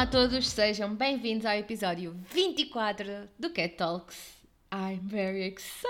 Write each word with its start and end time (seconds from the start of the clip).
Olá 0.00 0.08
a 0.08 0.10
todos, 0.10 0.48
sejam 0.48 0.94
bem-vindos 0.94 1.44
ao 1.44 1.52
episódio 1.52 2.18
24 2.32 3.28
do 3.38 3.50
Cat 3.50 3.74
Talks. 3.76 4.34
I'm 4.72 4.98
very 5.02 5.42
exciting! 5.42 5.82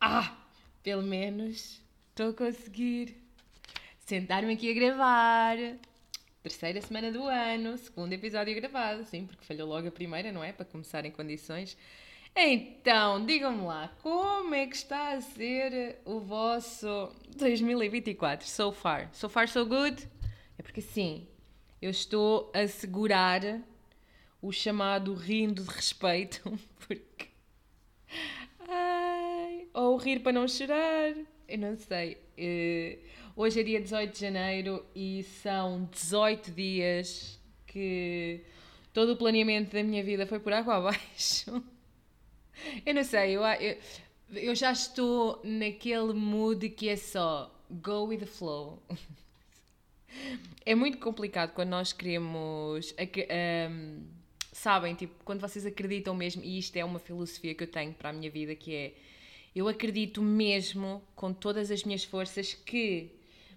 Ah, 0.00 0.38
pelo 0.80 1.02
menos 1.02 1.82
estou 2.10 2.30
a 2.30 2.34
conseguir 2.34 3.16
sentar-me 3.98 4.52
aqui 4.52 4.70
a 4.70 4.74
gravar. 4.74 5.56
Terceira 6.40 6.80
semana 6.82 7.10
do 7.10 7.24
ano, 7.24 7.76
segundo 7.78 8.12
episódio 8.12 8.54
gravado, 8.54 9.04
sim, 9.04 9.26
porque 9.26 9.44
falhou 9.44 9.66
logo 9.66 9.88
a 9.88 9.90
primeira, 9.90 10.30
não 10.30 10.44
é? 10.44 10.52
Para 10.52 10.66
começar 10.66 11.04
em 11.04 11.10
condições. 11.10 11.76
Então, 12.36 13.26
digam-me 13.26 13.62
lá, 13.64 13.92
como 14.00 14.54
é 14.54 14.68
que 14.68 14.76
está 14.76 15.14
a 15.14 15.20
ser 15.20 15.98
o 16.04 16.20
vosso 16.20 17.12
2024 17.36 18.46
so 18.46 18.70
far? 18.70 19.10
So 19.12 19.28
far, 19.28 19.48
so 19.48 19.66
good? 19.66 20.08
É 20.56 20.62
porque 20.62 20.82
sim, 20.82 21.26
eu 21.80 21.90
estou 21.90 22.50
a 22.54 22.66
segurar 22.66 23.60
o 24.42 24.52
chamado 24.52 25.14
rindo 25.14 25.62
de 25.62 25.70
respeito, 25.70 26.58
porque. 26.86 27.28
Ai, 28.68 29.66
ou 29.72 29.96
rir 29.96 30.20
para 30.20 30.32
não 30.32 30.46
chorar, 30.46 31.14
eu 31.48 31.58
não 31.58 31.76
sei. 31.76 32.18
Uh, 32.38 32.98
hoje 33.34 33.60
é 33.60 33.62
dia 33.62 33.80
18 33.80 34.12
de 34.12 34.20
janeiro 34.20 34.84
e 34.94 35.22
são 35.42 35.88
18 35.90 36.50
dias 36.52 37.40
que 37.66 38.44
todo 38.92 39.12
o 39.12 39.16
planeamento 39.16 39.72
da 39.72 39.82
minha 39.82 40.02
vida 40.02 40.26
foi 40.26 40.38
por 40.38 40.52
água 40.52 40.76
abaixo. 40.76 41.62
Eu 42.84 42.94
não 42.94 43.02
sei, 43.02 43.36
eu, 43.36 43.42
eu, 43.42 43.78
eu 44.34 44.54
já 44.54 44.70
estou 44.70 45.40
naquele 45.42 46.12
mood 46.12 46.68
que 46.68 46.90
é 46.90 46.96
só 46.96 47.50
go 47.70 48.04
with 48.04 48.18
the 48.18 48.26
flow. 48.26 48.82
É 50.70 50.74
muito 50.76 50.98
complicado 50.98 51.52
quando 51.52 51.70
nós 51.70 51.92
queremos. 51.92 52.94
Um, 53.68 54.04
sabem, 54.52 54.94
tipo, 54.94 55.16
quando 55.24 55.40
vocês 55.40 55.66
acreditam 55.66 56.14
mesmo, 56.14 56.44
e 56.44 56.60
isto 56.60 56.76
é 56.76 56.84
uma 56.84 57.00
filosofia 57.00 57.56
que 57.56 57.64
eu 57.64 57.66
tenho 57.66 57.92
para 57.92 58.10
a 58.10 58.12
minha 58.12 58.30
vida, 58.30 58.54
que 58.54 58.72
é 58.72 58.94
eu 59.52 59.66
acredito 59.66 60.22
mesmo, 60.22 61.02
com 61.16 61.32
todas 61.32 61.72
as 61.72 61.82
minhas 61.82 62.04
forças, 62.04 62.54
que 62.54 63.10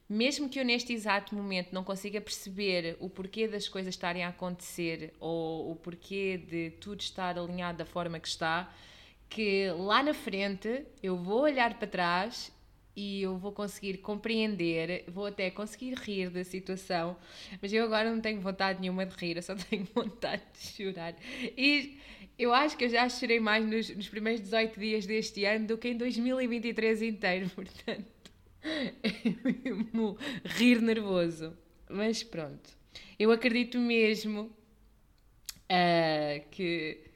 mesmo 0.10 0.50
que 0.50 0.60
eu 0.60 0.66
neste 0.66 0.92
exato 0.92 1.36
momento 1.36 1.72
não 1.72 1.84
consiga 1.84 2.20
perceber 2.20 2.98
o 3.00 3.08
porquê 3.08 3.48
das 3.48 3.70
coisas 3.70 3.94
estarem 3.94 4.24
a 4.24 4.30
acontecer 4.30 5.14
ou 5.20 5.70
o 5.70 5.76
porquê 5.76 6.38
de 6.38 6.72
tudo 6.82 7.00
estar 7.02 7.38
alinhado 7.38 7.78
da 7.78 7.86
forma 7.86 8.20
que 8.20 8.28
está, 8.28 8.74
que 9.30 9.70
lá 9.78 10.02
na 10.02 10.16
frente 10.16 10.84
eu 11.04 11.16
vou 11.16 11.42
olhar 11.42 11.78
para 11.78 11.88
trás 11.88 12.52
e 12.96 13.22
eu 13.22 13.38
vou 13.38 13.52
conseguir 13.52 13.98
compreender, 13.98 15.04
vou 15.08 15.26
até 15.26 15.50
conseguir 15.50 15.96
rir 15.96 16.30
da 16.30 16.44
situação, 16.44 17.18
mas 17.62 17.74
eu 17.74 17.84
agora 17.84 18.12
não 18.12 18.22
tenho 18.22 18.40
vontade 18.40 18.80
nenhuma 18.80 19.06
de 19.06 19.16
rir, 19.16 19.38
eu 19.38 19.42
só 19.42 19.56
tenho 19.70 19.88
vontade 19.94 20.44
de 20.54 20.60
chorar. 20.60 21.16
E 21.58 21.98
eu 22.38 22.54
acho 22.54 22.78
que 22.78 22.86
eu 22.86 22.90
já 22.90 23.08
chorei 23.10 23.40
mais 23.40 23.66
nos, 23.66 23.90
nos 23.96 24.10
primeiros 24.10 24.42
18 24.42 24.80
dias 24.80 25.06
deste 25.06 25.46
ano 25.46 25.68
do 25.68 25.78
que 25.78 25.90
em 25.90 25.98
2023 25.98 27.02
inteiro, 27.02 27.50
portanto, 27.56 28.06
é 28.64 29.64
mesmo 29.66 30.18
rir 30.46 30.82
nervoso. 30.82 31.56
Mas 31.90 32.24
pronto, 32.24 32.70
eu 33.20 33.32
acredito 33.32 33.78
mesmo 33.78 34.52
uh, 35.70 36.50
que 36.50 37.13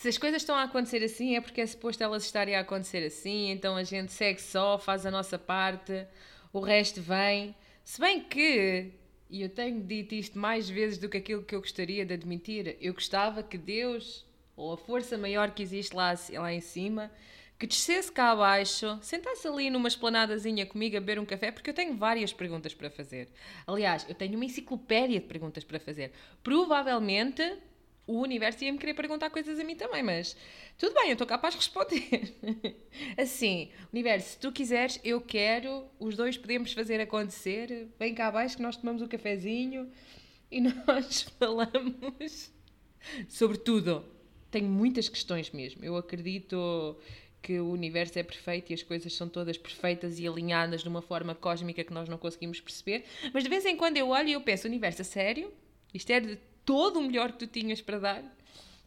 se 0.00 0.08
as 0.08 0.16
coisas 0.16 0.40
estão 0.40 0.56
a 0.56 0.62
acontecer 0.62 1.04
assim 1.04 1.36
é 1.36 1.42
porque 1.42 1.60
é 1.60 1.66
suposto 1.66 2.02
elas 2.02 2.24
estarem 2.24 2.56
a 2.56 2.60
acontecer 2.60 3.04
assim, 3.04 3.50
então 3.50 3.76
a 3.76 3.84
gente 3.84 4.10
segue 4.10 4.40
só, 4.40 4.78
faz 4.78 5.04
a 5.04 5.10
nossa 5.10 5.38
parte, 5.38 6.06
o 6.54 6.60
resto 6.60 7.02
vem. 7.02 7.54
Se 7.84 8.00
bem 8.00 8.22
que, 8.22 8.92
e 9.28 9.42
eu 9.42 9.50
tenho 9.50 9.78
dito 9.82 10.14
isto 10.14 10.38
mais 10.38 10.70
vezes 10.70 10.96
do 10.96 11.06
que 11.06 11.18
aquilo 11.18 11.42
que 11.42 11.54
eu 11.54 11.60
gostaria 11.60 12.06
de 12.06 12.14
admitir, 12.14 12.78
eu 12.80 12.94
gostava 12.94 13.42
que 13.42 13.58
Deus, 13.58 14.24
ou 14.56 14.72
a 14.72 14.78
força 14.78 15.18
maior 15.18 15.50
que 15.50 15.62
existe 15.62 15.94
lá, 15.94 16.14
lá 16.32 16.50
em 16.50 16.62
cima, 16.62 17.12
que 17.58 17.66
descesse 17.66 18.10
cá 18.10 18.30
abaixo, 18.30 18.98
sentasse 19.02 19.46
ali 19.46 19.68
numa 19.68 19.88
esplanadazinha 19.88 20.64
comigo 20.64 20.96
a 20.96 21.00
beber 21.00 21.18
um 21.18 21.26
café, 21.26 21.52
porque 21.52 21.68
eu 21.68 21.74
tenho 21.74 21.94
várias 21.94 22.32
perguntas 22.32 22.72
para 22.72 22.88
fazer. 22.88 23.28
Aliás, 23.66 24.06
eu 24.08 24.14
tenho 24.14 24.36
uma 24.36 24.46
enciclopédia 24.46 25.20
de 25.20 25.26
perguntas 25.26 25.62
para 25.62 25.78
fazer. 25.78 26.10
Provavelmente 26.42 27.42
o 28.06 28.20
universo 28.20 28.64
ia-me 28.64 28.78
querer 28.78 28.94
perguntar 28.94 29.30
coisas 29.30 29.58
a 29.58 29.64
mim 29.64 29.76
também, 29.76 30.02
mas 30.02 30.36
tudo 30.76 30.94
bem, 30.94 31.08
eu 31.08 31.12
estou 31.12 31.26
capaz 31.26 31.54
de 31.54 31.60
responder. 31.60 32.34
assim, 33.16 33.70
universo, 33.92 34.30
se 34.30 34.38
tu 34.38 34.50
quiseres, 34.50 35.00
eu 35.04 35.20
quero, 35.20 35.84
os 35.98 36.16
dois 36.16 36.36
podemos 36.36 36.72
fazer 36.72 37.00
acontecer, 37.00 37.88
vem 37.98 38.14
cá 38.14 38.26
abaixo 38.28 38.56
que 38.56 38.62
nós 38.62 38.76
tomamos 38.76 39.00
o 39.02 39.04
um 39.04 39.08
cafezinho 39.08 39.90
e 40.50 40.60
nós 40.86 41.22
falamos 41.38 42.52
sobre 43.28 43.58
tudo. 43.58 44.04
Tenho 44.50 44.68
muitas 44.68 45.08
questões 45.08 45.50
mesmo. 45.50 45.84
Eu 45.84 45.96
acredito 45.96 46.96
que 47.42 47.58
o 47.58 47.70
universo 47.70 48.18
é 48.18 48.22
perfeito 48.22 48.70
e 48.70 48.74
as 48.74 48.82
coisas 48.82 49.14
são 49.14 49.28
todas 49.28 49.56
perfeitas 49.56 50.18
e 50.18 50.26
alinhadas 50.26 50.82
de 50.82 50.88
uma 50.88 51.00
forma 51.00 51.34
cósmica 51.34 51.82
que 51.84 51.92
nós 51.92 52.08
não 52.08 52.18
conseguimos 52.18 52.60
perceber. 52.60 53.04
Mas 53.32 53.44
de 53.44 53.48
vez 53.48 53.64
em 53.64 53.76
quando 53.76 53.96
eu 53.96 54.08
olho 54.08 54.28
e 54.28 54.32
eu 54.32 54.40
penso, 54.40 54.66
universo, 54.66 55.02
a 55.02 55.04
sério? 55.04 55.52
Isto 55.94 56.10
é 56.10 56.20
de 56.20 56.38
todo 56.70 57.00
o 57.00 57.02
melhor 57.02 57.32
que 57.32 57.38
tu 57.38 57.46
tinhas 57.48 57.80
para 57.80 57.98
dar, 57.98 58.22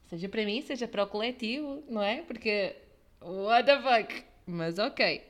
seja 0.10 0.30
para 0.30 0.46
mim, 0.46 0.62
seja 0.62 0.88
para 0.88 1.04
o 1.04 1.08
coletivo, 1.08 1.84
não 1.90 2.02
é? 2.02 2.22
Porque, 2.22 2.78
what 3.22 3.66
the 3.66 3.78
fuck? 3.82 4.24
Mas 4.48 4.80
ok. 4.80 5.22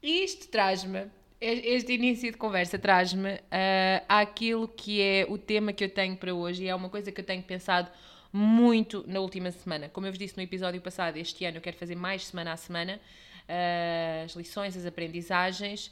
e 0.00 0.22
isto 0.22 0.46
traz-me, 0.46 1.10
este 1.40 1.94
início 1.94 2.30
de 2.30 2.38
conversa 2.38 2.78
traz-me 2.78 3.32
uh, 3.32 4.04
àquilo 4.08 4.68
que 4.68 5.02
é 5.02 5.26
o 5.28 5.36
tema 5.36 5.72
que 5.72 5.82
eu 5.82 5.88
tenho 5.88 6.16
para 6.16 6.32
hoje 6.32 6.62
e 6.62 6.68
é 6.68 6.74
uma 6.76 6.88
coisa 6.88 7.10
que 7.10 7.20
eu 7.20 7.24
tenho 7.24 7.42
pensado 7.42 7.90
muito 8.32 9.04
na 9.08 9.18
última 9.18 9.50
semana. 9.50 9.88
Como 9.88 10.06
eu 10.06 10.12
vos 10.12 10.18
disse 10.18 10.36
no 10.36 10.44
episódio 10.44 10.80
passado, 10.80 11.16
este 11.16 11.44
ano 11.44 11.56
eu 11.56 11.60
quero 11.60 11.76
fazer 11.76 11.96
mais 11.96 12.26
semana 12.26 12.52
a 12.52 12.56
semana 12.56 13.00
uh, 13.48 14.24
as 14.26 14.36
lições, 14.36 14.76
as 14.76 14.86
aprendizagens. 14.86 15.90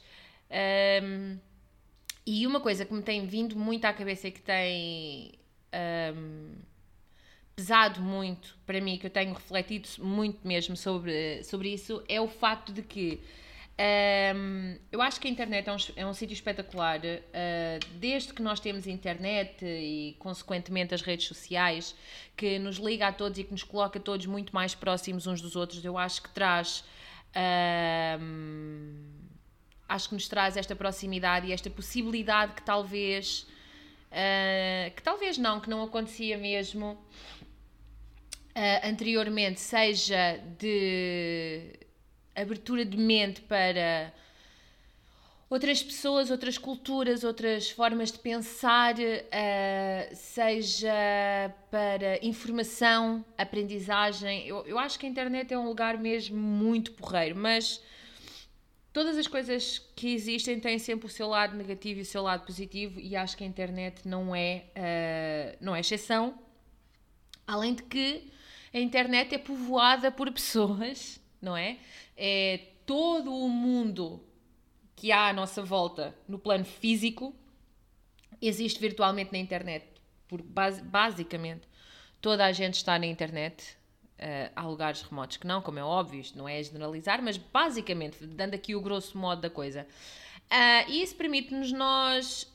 Um, 1.03 1.37
e 2.25 2.45
uma 2.45 2.59
coisa 2.59 2.85
que 2.85 2.93
me 2.93 3.01
tem 3.01 3.25
vindo 3.25 3.55
muito 3.55 3.85
à 3.85 3.93
cabeça 3.93 4.27
e 4.27 4.31
que 4.31 4.41
tem 4.41 5.31
um, 6.15 6.53
pesado 7.55 8.01
muito 8.01 8.57
para 8.65 8.79
mim, 8.79 8.97
que 8.97 9.07
eu 9.07 9.09
tenho 9.09 9.33
refletido 9.33 9.87
muito 9.99 10.47
mesmo 10.47 10.75
sobre, 10.75 11.43
sobre 11.43 11.73
isso, 11.73 12.03
é 12.07 12.21
o 12.21 12.27
facto 12.27 12.71
de 12.71 12.81
que 12.81 13.21
um, 14.35 14.77
eu 14.91 15.01
acho 15.01 15.19
que 15.19 15.27
a 15.27 15.31
internet 15.31 15.67
é 15.67 15.73
um, 15.73 15.77
é 15.95 16.05
um 16.05 16.13
sítio 16.13 16.33
espetacular. 16.33 16.99
Uh, 16.99 17.79
desde 17.95 18.33
que 18.33 18.41
nós 18.41 18.59
temos 18.59 18.85
internet 18.85 19.65
e, 19.65 20.15
consequentemente, 20.19 20.93
as 20.93 21.01
redes 21.01 21.25
sociais, 21.27 21.95
que 22.35 22.59
nos 22.59 22.77
liga 22.77 23.07
a 23.07 23.11
todos 23.11 23.39
e 23.39 23.43
que 23.43 23.51
nos 23.51 23.63
coloca 23.63 23.99
todos 23.99 24.25
muito 24.27 24.53
mais 24.53 24.75
próximos 24.75 25.25
uns 25.25 25.41
dos 25.41 25.55
outros, 25.55 25.83
eu 25.83 25.97
acho 25.97 26.21
que 26.21 26.29
traz. 26.29 26.83
Um, 28.19 29.30
acho 29.91 30.09
que 30.09 30.15
nos 30.15 30.27
traz 30.27 30.55
esta 30.55 30.75
proximidade 30.75 31.47
e 31.47 31.51
esta 31.51 31.69
possibilidade 31.69 32.53
que 32.53 32.61
talvez 32.61 33.45
uh, 34.11 34.91
que 34.95 35.03
talvez 35.03 35.37
não, 35.37 35.59
que 35.59 35.69
não 35.69 35.83
acontecia 35.83 36.37
mesmo 36.37 36.91
uh, 36.91 38.87
anteriormente, 38.87 39.59
seja 39.59 40.37
de 40.57 41.73
abertura 42.35 42.85
de 42.85 42.97
mente 42.97 43.41
para 43.41 44.13
outras 45.49 45.83
pessoas, 45.83 46.31
outras 46.31 46.57
culturas, 46.57 47.25
outras 47.25 47.69
formas 47.69 48.11
de 48.11 48.19
pensar, 48.19 48.95
uh, 48.95 50.15
seja 50.15 51.53
para 51.69 52.25
informação, 52.25 53.25
aprendizagem. 53.37 54.47
Eu, 54.47 54.65
eu 54.65 54.79
acho 54.79 54.97
que 54.97 55.05
a 55.05 55.09
internet 55.09 55.53
é 55.53 55.59
um 55.59 55.65
lugar 55.65 55.97
mesmo 55.97 56.37
muito 56.37 56.93
porreiro, 56.93 57.35
mas 57.35 57.81
todas 58.93 59.17
as 59.17 59.27
coisas 59.27 59.79
que 59.95 60.13
existem 60.13 60.59
têm 60.59 60.77
sempre 60.77 61.05
o 61.05 61.09
seu 61.09 61.27
lado 61.27 61.55
negativo 61.55 61.99
e 61.99 62.03
o 62.03 62.05
seu 62.05 62.23
lado 62.23 62.45
positivo 62.45 62.99
e 62.99 63.15
acho 63.15 63.37
que 63.37 63.43
a 63.43 63.47
internet 63.47 64.07
não 64.07 64.35
é, 64.35 64.65
uh, 64.75 65.57
não 65.61 65.75
é 65.75 65.79
exceção. 65.79 66.37
Além 67.47 67.73
de 67.73 67.83
que 67.83 68.31
a 68.73 68.79
internet 68.79 69.35
é 69.35 69.37
povoada 69.37 70.11
por 70.11 70.31
pessoas, 70.31 71.19
não 71.41 71.55
é? 71.55 71.77
É 72.15 72.59
todo 72.85 73.33
o 73.33 73.49
mundo 73.49 74.23
que 74.95 75.11
há 75.11 75.29
à 75.29 75.33
nossa 75.33 75.63
volta 75.63 76.15
no 76.27 76.37
plano 76.37 76.65
físico 76.65 77.35
existe 78.41 78.79
virtualmente 78.79 79.31
na 79.31 79.37
internet. 79.37 79.85
Porque 80.27 80.47
basicamente 80.83 81.67
toda 82.21 82.45
a 82.45 82.51
gente 82.51 82.75
está 82.75 82.97
na 82.97 83.05
internet, 83.05 83.77
Uh, 84.21 84.51
há 84.55 84.67
lugares 84.67 85.01
remotos 85.01 85.37
que 85.37 85.47
não, 85.47 85.63
como 85.63 85.79
é 85.79 85.83
óbvio, 85.83 86.21
isto 86.21 86.37
não 86.37 86.47
é 86.47 86.61
generalizar, 86.61 87.23
mas 87.23 87.37
basicamente, 87.37 88.23
dando 88.23 88.53
aqui 88.53 88.75
o 88.75 88.81
grosso 88.81 89.17
modo 89.17 89.41
da 89.41 89.49
coisa. 89.49 89.87
Uh, 90.51 90.91
e 90.91 91.01
isso 91.01 91.15
permite-nos 91.15 91.71
nós 91.71 92.53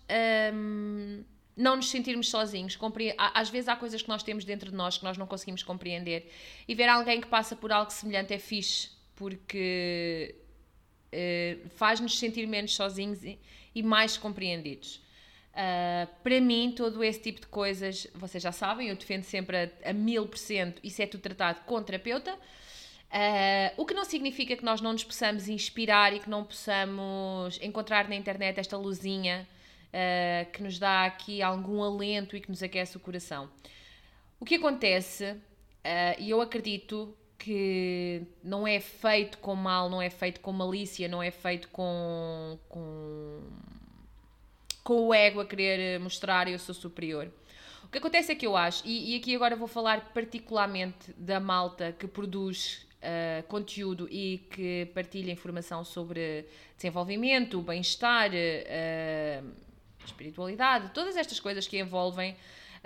um, 0.55 1.25
não 1.57 1.75
nos 1.75 1.91
sentirmos 1.91 2.29
sozinhos. 2.29 2.79
Às 3.17 3.49
vezes 3.49 3.69
há 3.69 3.75
coisas 3.75 4.01
que 4.01 4.09
nós 4.09 4.23
temos 4.23 4.45
dentro 4.45 4.71
de 4.71 4.77
nós 4.77 4.99
que 4.99 5.05
nós 5.05 5.17
não 5.17 5.27
conseguimos 5.27 5.63
compreender. 5.63 6.31
E 6.69 6.75
ver 6.75 6.89
alguém 6.89 7.21
que 7.21 7.27
passa 7.27 7.57
por 7.57 7.73
algo 7.73 7.91
semelhante 7.91 8.33
é 8.33 8.39
fixe, 8.39 8.91
porque 9.17 10.37
uh, 11.13 11.69
faz-nos 11.71 12.19
sentir 12.19 12.47
menos 12.47 12.77
sozinhos 12.77 13.25
e, 13.25 13.41
e 13.75 13.83
mais 13.83 14.17
compreendidos. 14.17 15.01
Uh, 15.57 16.07
para 16.23 16.39
mim, 16.39 16.75
todo 16.77 17.03
esse 17.03 17.19
tipo 17.19 17.41
de 17.41 17.47
coisas, 17.47 18.07
vocês 18.15 18.43
já 18.43 18.53
sabem, 18.53 18.89
eu 18.91 18.95
defendo 18.95 19.23
sempre 19.23 19.73
a, 19.83 19.93
mil 19.95 20.29
por 20.29 20.37
cento, 20.37 20.79
isso 20.85 21.01
é 21.01 21.07
tudo 21.07 21.23
tratado 21.23 21.63
com 21.65 21.83
terapeuta. 21.83 22.35
Uh, 22.35 23.73
o 23.79 23.87
que 23.87 23.95
não 23.95 24.05
significa 24.05 24.55
que 24.55 24.63
nós 24.63 24.83
não 24.83 24.93
nos 24.93 25.03
possamos 25.03 25.49
inspirar 25.49 26.13
e 26.13 26.21
que 26.21 26.29
não 26.29 26.45
possamos 26.45 27.59
encontrar 27.63 28.07
na 28.07 28.15
internet 28.15 28.61
esta 28.61 28.77
luzinha 28.77 29.49
uh, 29.89 30.53
que 30.53 30.63
nos 30.63 30.79
dá 30.79 31.07
aqui 31.07 31.41
algum 31.41 31.83
alento 31.83 32.37
e 32.37 32.41
que 32.43 32.51
nos 32.51 32.63
aquece 32.63 32.99
o 32.99 33.01
coração. 33.01 33.49
O 34.39 34.45
que 34.45 34.57
acontece, 34.57 35.35
e 36.19 36.29
eu 36.29 36.43
acredito 36.43 37.17
que 37.39 38.23
não 38.45 38.69
é 38.69 38.79
feito 38.79 39.39
com 39.39 39.55
mal, 39.55 39.89
não 39.89 40.03
é 40.03 40.11
feito 40.11 40.41
com 40.41 40.53
malícia, 40.53 41.09
não 41.09 41.23
é 41.23 41.31
feito 41.31 41.69
com, 41.71 42.59
com 42.69 43.41
com 44.87 45.09
o 45.09 45.13
ego 45.13 45.41
a 45.41 45.45
querer 45.45 45.99
mostrar 45.99 46.47
eu 46.47 46.61
sou 46.61 46.73
superior. 46.73 47.29
O 47.83 47.89
que 47.89 47.99
acontece 47.99 48.31
é 48.31 48.37
que 48.37 48.47
eu 48.47 48.57
acho, 48.57 48.87
e, 48.87 49.15
e 49.15 49.17
aqui 49.19 49.35
agora 49.35 49.57
vou 49.57 49.67
falar 49.67 50.13
particularmente 50.15 51.13
da 51.17 51.41
malta 51.41 51.91
que 51.91 52.07
produz 52.07 52.87
uh, 53.03 53.43
conteúdo 53.49 54.07
e 54.09 54.47
que 54.49 54.89
partilha 54.95 55.33
informação 55.33 55.83
sobre 55.83 56.47
desenvolvimento, 56.77 57.61
bem-estar, 57.63 58.31
uh, 58.31 59.51
espiritualidade, 60.05 60.93
todas 60.95 61.17
estas 61.17 61.41
coisas 61.41 61.67
que 61.67 61.81
envolvem 61.81 62.37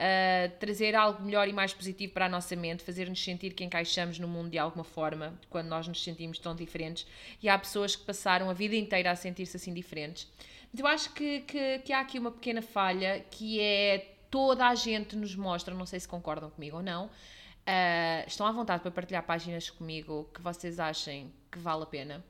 Uh, 0.00 0.50
trazer 0.58 0.94
algo 0.94 1.22
melhor 1.22 1.46
e 1.46 1.52
mais 1.52 1.74
positivo 1.74 2.14
para 2.14 2.24
a 2.24 2.28
nossa 2.28 2.56
mente, 2.56 2.82
fazer-nos 2.82 3.22
sentir 3.22 3.52
que 3.52 3.62
encaixamos 3.62 4.18
no 4.18 4.26
mundo 4.26 4.48
de 4.48 4.56
alguma 4.56 4.82
forma, 4.82 5.38
quando 5.50 5.66
nós 5.68 5.86
nos 5.86 6.02
sentimos 6.02 6.38
tão 6.38 6.56
diferentes. 6.56 7.06
E 7.42 7.50
há 7.50 7.58
pessoas 7.58 7.94
que 7.94 8.02
passaram 8.02 8.48
a 8.48 8.54
vida 8.54 8.74
inteira 8.74 9.10
a 9.10 9.14
sentir-se 9.14 9.58
assim 9.58 9.74
diferentes. 9.74 10.26
Mas 10.72 10.80
eu 10.80 10.86
acho 10.86 11.12
que, 11.12 11.40
que, 11.40 11.80
que 11.80 11.92
há 11.92 12.00
aqui 12.00 12.18
uma 12.18 12.30
pequena 12.30 12.62
falha 12.62 13.22
que 13.30 13.60
é 13.60 14.14
toda 14.30 14.68
a 14.68 14.74
gente 14.74 15.16
nos 15.16 15.36
mostra, 15.36 15.74
não 15.74 15.84
sei 15.84 16.00
se 16.00 16.08
concordam 16.08 16.48
comigo 16.48 16.78
ou 16.78 16.82
não, 16.82 17.06
uh, 17.06 18.26
estão 18.26 18.46
à 18.46 18.52
vontade 18.52 18.80
para 18.80 18.90
partilhar 18.90 19.22
páginas 19.24 19.68
comigo 19.68 20.30
que 20.32 20.40
vocês 20.40 20.80
achem 20.80 21.30
que 21.52 21.58
vale 21.58 21.82
a 21.82 21.86
pena. 21.86 22.24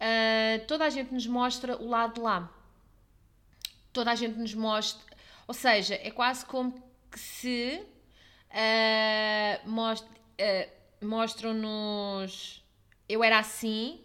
Uh, 0.00 0.64
toda 0.66 0.86
a 0.86 0.90
gente 0.90 1.12
nos 1.12 1.26
mostra 1.26 1.76
o 1.76 1.88
lado 1.88 2.14
de 2.14 2.20
lá. 2.20 2.50
Toda 3.92 4.12
a 4.12 4.14
gente 4.14 4.38
nos 4.38 4.54
mostra, 4.54 5.04
ou 5.46 5.52
seja, 5.52 5.94
é 6.02 6.10
quase 6.10 6.46
como 6.46 6.91
que 7.12 7.20
se 7.20 7.80
uh, 8.50 9.70
most, 9.70 10.06
uh, 10.06 11.06
mostram-nos 11.06 12.62
eu 13.12 13.22
era 13.22 13.38
assim, 13.38 14.00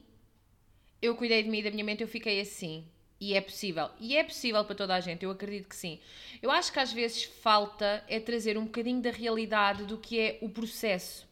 eu 1.01 1.15
cuidei 1.15 1.42
de 1.42 1.50
mim 1.50 1.59
e 1.59 1.63
da 1.63 1.71
minha 1.71 1.83
mente, 1.83 2.01
eu 2.01 2.09
fiquei 2.09 2.42
assim. 2.42 2.86
E 3.19 3.33
é 3.33 3.42
possível. 3.42 3.89
E 4.00 4.18
é 4.18 4.24
possível 4.24 4.63
para 4.65 4.75
toda 4.75 4.94
a 4.95 5.00
gente, 5.00 5.24
eu 5.24 5.31
acredito 5.31 5.69
que 5.69 5.75
sim. 5.75 6.00
Eu 6.42 6.51
acho 6.51 6.71
que 6.74 6.80
às 6.80 6.92
vezes 6.92 7.24
falta 7.24 8.04
é 8.07 8.19
trazer 8.19 8.57
um 8.57 8.65
bocadinho 8.65 9.01
da 9.01 9.10
realidade 9.10 9.86
do 9.86 9.98
que 9.98 10.19
é 10.19 10.38
o 10.42 10.50
processo. 10.50 11.25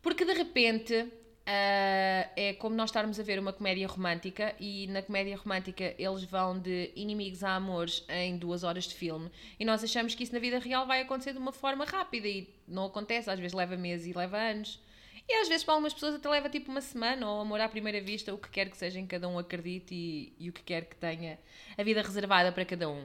Porque 0.00 0.24
de 0.24 0.32
repente 0.32 1.06
uh, 1.50 2.30
é 2.36 2.54
como 2.58 2.76
nós 2.76 2.90
estarmos 2.90 3.18
a 3.18 3.22
ver 3.22 3.38
uma 3.38 3.52
comédia 3.52 3.88
romântica 3.88 4.54
e 4.60 4.86
na 4.86 5.02
comédia 5.02 5.36
romântica 5.36 5.94
eles 5.98 6.24
vão 6.24 6.58
de 6.58 6.92
inimigos 6.94 7.42
a 7.42 7.56
amores 7.56 8.04
em 8.08 8.38
duas 8.38 8.62
horas 8.62 8.84
de 8.84 8.94
filme 8.94 9.30
e 9.58 9.64
nós 9.64 9.82
achamos 9.82 10.14
que 10.14 10.22
isso 10.22 10.32
na 10.32 10.38
vida 10.38 10.58
real 10.58 10.86
vai 10.86 11.00
acontecer 11.00 11.32
de 11.32 11.38
uma 11.38 11.52
forma 11.52 11.84
rápida 11.84 12.28
e 12.28 12.48
não 12.66 12.86
acontece, 12.86 13.28
às 13.28 13.38
vezes 13.38 13.52
leva 13.52 13.76
meses 13.76 14.06
e 14.06 14.16
leva 14.16 14.36
anos. 14.36 14.80
E 15.28 15.34
às 15.34 15.48
vezes 15.48 15.62
para 15.62 15.74
algumas 15.74 15.92
pessoas 15.94 16.14
até 16.14 16.28
leva 16.28 16.48
tipo 16.48 16.70
uma 16.70 16.80
semana 16.80 17.28
ou 17.28 17.40
amor 17.40 17.60
à 17.60 17.68
primeira 17.68 18.00
vista, 18.00 18.34
o 18.34 18.38
que 18.38 18.48
quer 18.50 18.68
que 18.68 18.76
seja 18.76 18.98
em 18.98 19.06
cada 19.06 19.28
um 19.28 19.38
acredite 19.38 19.94
e, 19.94 20.32
e 20.38 20.48
o 20.48 20.52
que 20.52 20.62
quer 20.62 20.86
que 20.86 20.96
tenha 20.96 21.38
a 21.76 21.82
vida 21.82 22.02
reservada 22.02 22.50
para 22.50 22.64
cada 22.64 22.88
um. 22.88 23.04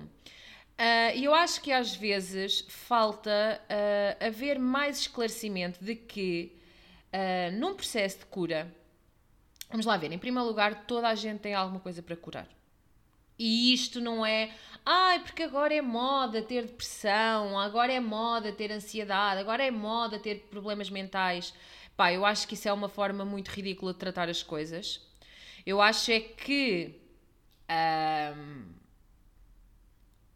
Ah, 0.78 1.14
e 1.14 1.22
uh, 1.22 1.26
eu 1.26 1.34
acho 1.34 1.62
que 1.62 1.72
às 1.72 1.96
vezes 1.96 2.66
falta 2.68 3.62
uh, 3.64 4.26
haver 4.26 4.60
mais 4.60 5.00
esclarecimento 5.00 5.84
de 5.84 5.96
que 5.96 6.52
uh, 7.16 7.52
num 7.58 7.74
processo 7.74 8.20
de 8.20 8.26
cura, 8.26 8.74
vamos 9.70 9.86
lá 9.86 9.96
ver, 9.98 10.12
em 10.12 10.20
primeiro 10.20 10.48
lugar, 10.48 10.86
toda 10.86 11.08
a 11.08 11.16
gente 11.16 11.40
tem 11.40 11.54
alguma 11.54 11.80
coisa 11.80 12.04
para 12.04 12.16
curar. 12.16 12.48
E 13.38 13.74
isto 13.74 14.00
não 14.00 14.26
é, 14.26 14.54
ai, 14.86 15.20
porque 15.20 15.44
agora 15.44 15.74
é 15.74 15.82
moda 15.82 16.42
ter 16.42 16.66
depressão, 16.66 17.60
agora 17.60 17.92
é 17.92 18.00
moda 18.00 18.52
ter 18.52 18.72
ansiedade, 18.72 19.42
agora 19.42 19.66
é 19.66 19.72
moda 19.72 20.20
ter 20.20 20.48
problemas 20.50 20.90
mentais. 20.90 21.54
Pá, 21.98 22.14
eu 22.14 22.26
acho 22.26 22.48
que 22.48 22.54
isso 22.54 22.68
é 22.68 22.74
uma 22.74 22.90
forma 22.90 23.26
muito 23.26 23.50
ridícula 23.50 23.94
de 23.94 24.00
tratar 24.00 24.30
as 24.30 24.44
coisas. 24.44 25.02
Eu 25.66 25.82
acho 25.82 26.12
é 26.12 26.20
que. 26.20 27.02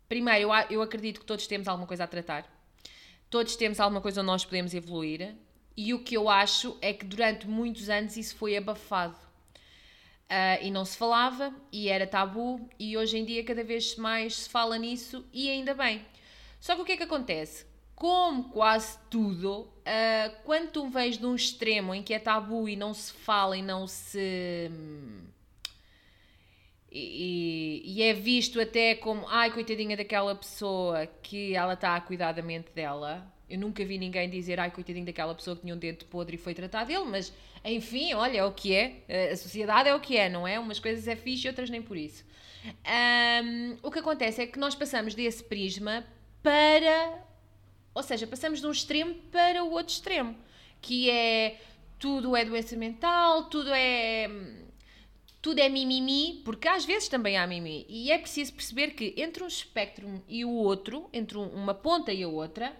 Primeiro, 0.08 0.50
eu, 0.50 0.50
eu 0.70 0.82
acredito 0.82 1.20
que 1.20 1.26
todos 1.26 1.48
temos 1.48 1.68
alguma 1.68 1.88
coisa 1.88 2.04
a 2.04 2.08
tratar. 2.08 2.46
Todos 3.30 3.56
temos 3.56 3.80
alguma 3.80 4.02
coisa 4.02 4.22
onde 4.22 4.28
nós 4.28 4.44
podemos 4.44 4.74
evoluir. 4.74 5.36
E 5.82 5.94
o 5.94 6.00
que 6.04 6.18
eu 6.18 6.28
acho 6.28 6.78
é 6.82 6.92
que 6.92 7.06
durante 7.06 7.48
muitos 7.48 7.90
anos 7.90 8.18
isso 8.18 8.36
foi 8.36 8.58
abafado. 8.58 9.16
Uh, 10.26 10.62
e 10.62 10.70
não 10.70 10.84
se 10.84 10.98
falava, 10.98 11.56
e 11.72 11.88
era 11.88 12.06
tabu, 12.06 12.70
e 12.78 12.98
hoje 12.98 13.18
em 13.18 13.24
dia 13.24 13.46
cada 13.46 13.64
vez 13.64 13.96
mais 13.96 14.36
se 14.42 14.50
fala 14.50 14.78
nisso, 14.78 15.26
e 15.32 15.50
ainda 15.50 15.74
bem. 15.74 16.06
Só 16.60 16.76
que 16.76 16.82
o 16.82 16.86
que 16.86 16.92
é 16.92 16.98
que 16.98 17.04
acontece? 17.04 17.66
como 17.96 18.46
quase 18.46 18.98
tudo, 19.10 19.64
uh, 19.64 20.36
quando 20.46 20.72
tu 20.72 20.88
vens 20.88 21.18
de 21.18 21.26
um 21.26 21.36
extremo 21.36 21.94
em 21.94 22.02
que 22.02 22.14
é 22.14 22.20
tabu 22.20 22.70
e 22.70 22.78
não 22.78 22.94
se 22.94 23.12
fala 23.12 23.58
e 23.58 23.62
não 23.62 23.86
se. 23.88 24.72
E, 26.90 27.84
e, 27.86 28.02
é 28.02 28.14
visto 28.14 28.60
até 28.60 28.96
como, 28.96 29.28
ai, 29.28 29.52
coitadinha 29.52 29.98
daquela 29.98 30.34
pessoa 30.34 31.08
que 31.22 31.54
ela 31.54 31.74
está 31.74 31.96
a 31.96 32.02
cuidar 32.02 32.32
da 32.32 32.42
mente 32.42 32.72
dela. 32.72 33.30
Eu 33.50 33.60
nunca 33.60 33.84
vi 33.84 33.98
ninguém 33.98 34.30
dizer, 34.30 34.60
ai, 34.60 34.72
coitadinho 34.72 35.06
daquela 35.06 35.34
pessoa 35.34 35.56
que 35.56 35.64
tinha 35.64 35.74
um 35.74 35.78
dente 35.78 36.06
podre 36.06 36.36
e 36.36 36.40
foi 36.40 36.54
tratar 36.54 36.86
dele, 36.86 37.06
mas 37.06 37.34
enfim, 37.66 38.14
olha, 38.14 38.38
é 38.38 38.44
o 38.44 38.52
que 38.52 38.74
é. 38.74 39.32
A 39.32 39.36
sociedade 39.36 39.90
é 39.90 39.96
o 39.96 40.00
que 40.00 40.18
é, 40.18 40.30
não 40.30 40.48
é? 40.48 40.60
Umas 40.60 40.80
coisas 40.80 41.08
é 41.08 41.16
fixe 41.16 41.48
outras 41.48 41.70
nem 41.70 41.82
por 41.82 41.98
isso. 41.98 42.24
Um, 42.64 43.78
o 43.82 43.90
que 43.90 44.00
acontece 44.00 44.42
é 44.42 44.48
que 44.48 44.60
nós 44.60 44.76
passamos 44.76 45.16
desse 45.16 45.44
prisma 45.44 46.06
para 46.44 47.26
ou 47.94 48.04
seja, 48.04 48.28
passamos 48.28 48.62
de 48.62 48.68
um 48.68 48.72
extremo 48.72 49.14
para 49.32 49.64
o 49.64 49.72
outro 49.72 49.94
extremo, 49.94 50.36
que 50.82 51.10
é 51.10 51.60
tudo 51.98 52.36
é 52.36 52.46
doença 52.46 52.76
mental, 52.76 53.50
tudo 53.50 53.72
é 53.74 54.30
tudo 55.42 55.60
é 55.60 55.70
mimimi, 55.70 56.42
porque 56.44 56.68
às 56.68 56.84
vezes 56.86 57.08
também 57.08 57.38
há 57.38 57.48
mimimi. 57.48 57.86
E 57.90 58.12
é 58.12 58.18
preciso 58.18 58.54
perceber 58.54 58.92
que 58.92 59.14
entre 59.18 59.44
um 59.44 59.48
espectro 59.48 60.22
e 60.28 60.44
o 60.44 60.52
outro, 60.52 61.10
entre 61.14 61.38
uma 61.38 61.74
ponta 61.74 62.12
e 62.12 62.24
a 62.24 62.28
outra, 62.28 62.76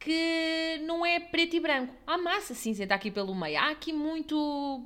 que 0.00 0.80
não 0.82 1.04
é 1.04 1.20
preto 1.20 1.54
e 1.54 1.60
branco. 1.60 1.94
Há 2.06 2.16
massa 2.16 2.54
cinzenta 2.54 2.94
aqui 2.94 3.10
pelo 3.10 3.34
meio. 3.34 3.58
Há 3.58 3.70
aqui 3.70 3.92
muito 3.92 4.82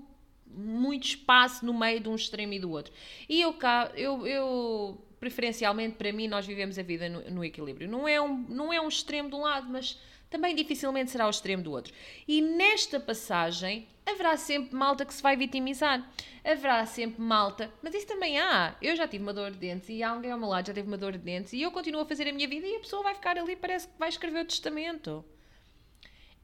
muito 0.57 1.05
espaço 1.05 1.67
no 1.67 1.75
meio 1.75 1.99
de 1.99 2.09
um 2.09 2.15
extremo 2.15 2.53
e 2.53 2.59
do 2.59 2.71
outro. 2.71 2.93
E 3.29 3.41
eu 3.41 3.55
cá, 3.55 3.91
eu, 3.97 4.27
eu 4.27 4.99
preferencialmente 5.19 5.97
para 5.97 6.13
mim, 6.13 6.29
nós 6.29 6.47
vivemos 6.47 6.79
a 6.79 6.83
vida 6.83 7.09
no, 7.09 7.31
no, 7.31 7.45
equilíbrio. 7.45 7.89
Não 7.89 8.07
é, 8.07 8.21
um, 8.21 8.45
não 8.49 8.73
é 8.73 8.81
um 8.81 8.87
extremo 8.87 9.29
de 9.29 9.35
um 9.35 9.41
lado, 9.41 9.69
mas 9.69 9.99
também 10.35 10.53
dificilmente 10.53 11.13
será 11.13 11.29
o 11.29 11.31
extremo 11.31 11.63
do 11.63 11.71
outro. 11.71 11.95
E 12.27 12.43
nesta 12.43 12.99
passagem 12.99 13.87
haverá 14.05 14.37
sempre 14.37 14.75
malta 14.75 15.05
que 15.05 15.15
se 15.15 15.23
vai 15.23 15.37
vitimizar. 15.37 16.05
Haverá 16.45 16.85
sempre 16.87 17.23
malta, 17.23 17.71
mas 17.81 17.95
isso 17.95 18.09
também 18.09 18.37
há. 18.41 18.75
Eu 18.83 18.97
já 18.97 19.07
tive 19.07 19.23
uma 19.23 19.33
dor 19.33 19.53
de 19.53 19.59
dentes 19.59 19.89
e 19.89 20.03
alguém 20.03 20.33
ao 20.33 20.39
meu 20.39 20.49
lado 20.49 20.67
já 20.67 20.75
teve 20.75 20.89
uma 20.89 20.99
dor 20.99 21.13
de 21.13 21.19
dentes 21.19 21.53
e 21.53 21.63
eu 21.63 21.71
continuo 21.71 22.01
a 22.01 22.05
fazer 22.05 22.27
a 22.27 22.33
minha 22.33 22.49
vida 22.49 22.67
e 22.67 22.75
a 22.75 22.81
pessoa 22.81 23.05
vai 23.05 23.15
ficar 23.15 23.39
ali, 23.39 23.55
parece 23.55 23.87
que 23.87 23.95
vai 23.97 24.09
escrever 24.09 24.41
o 24.41 24.45
testamento. 24.45 25.25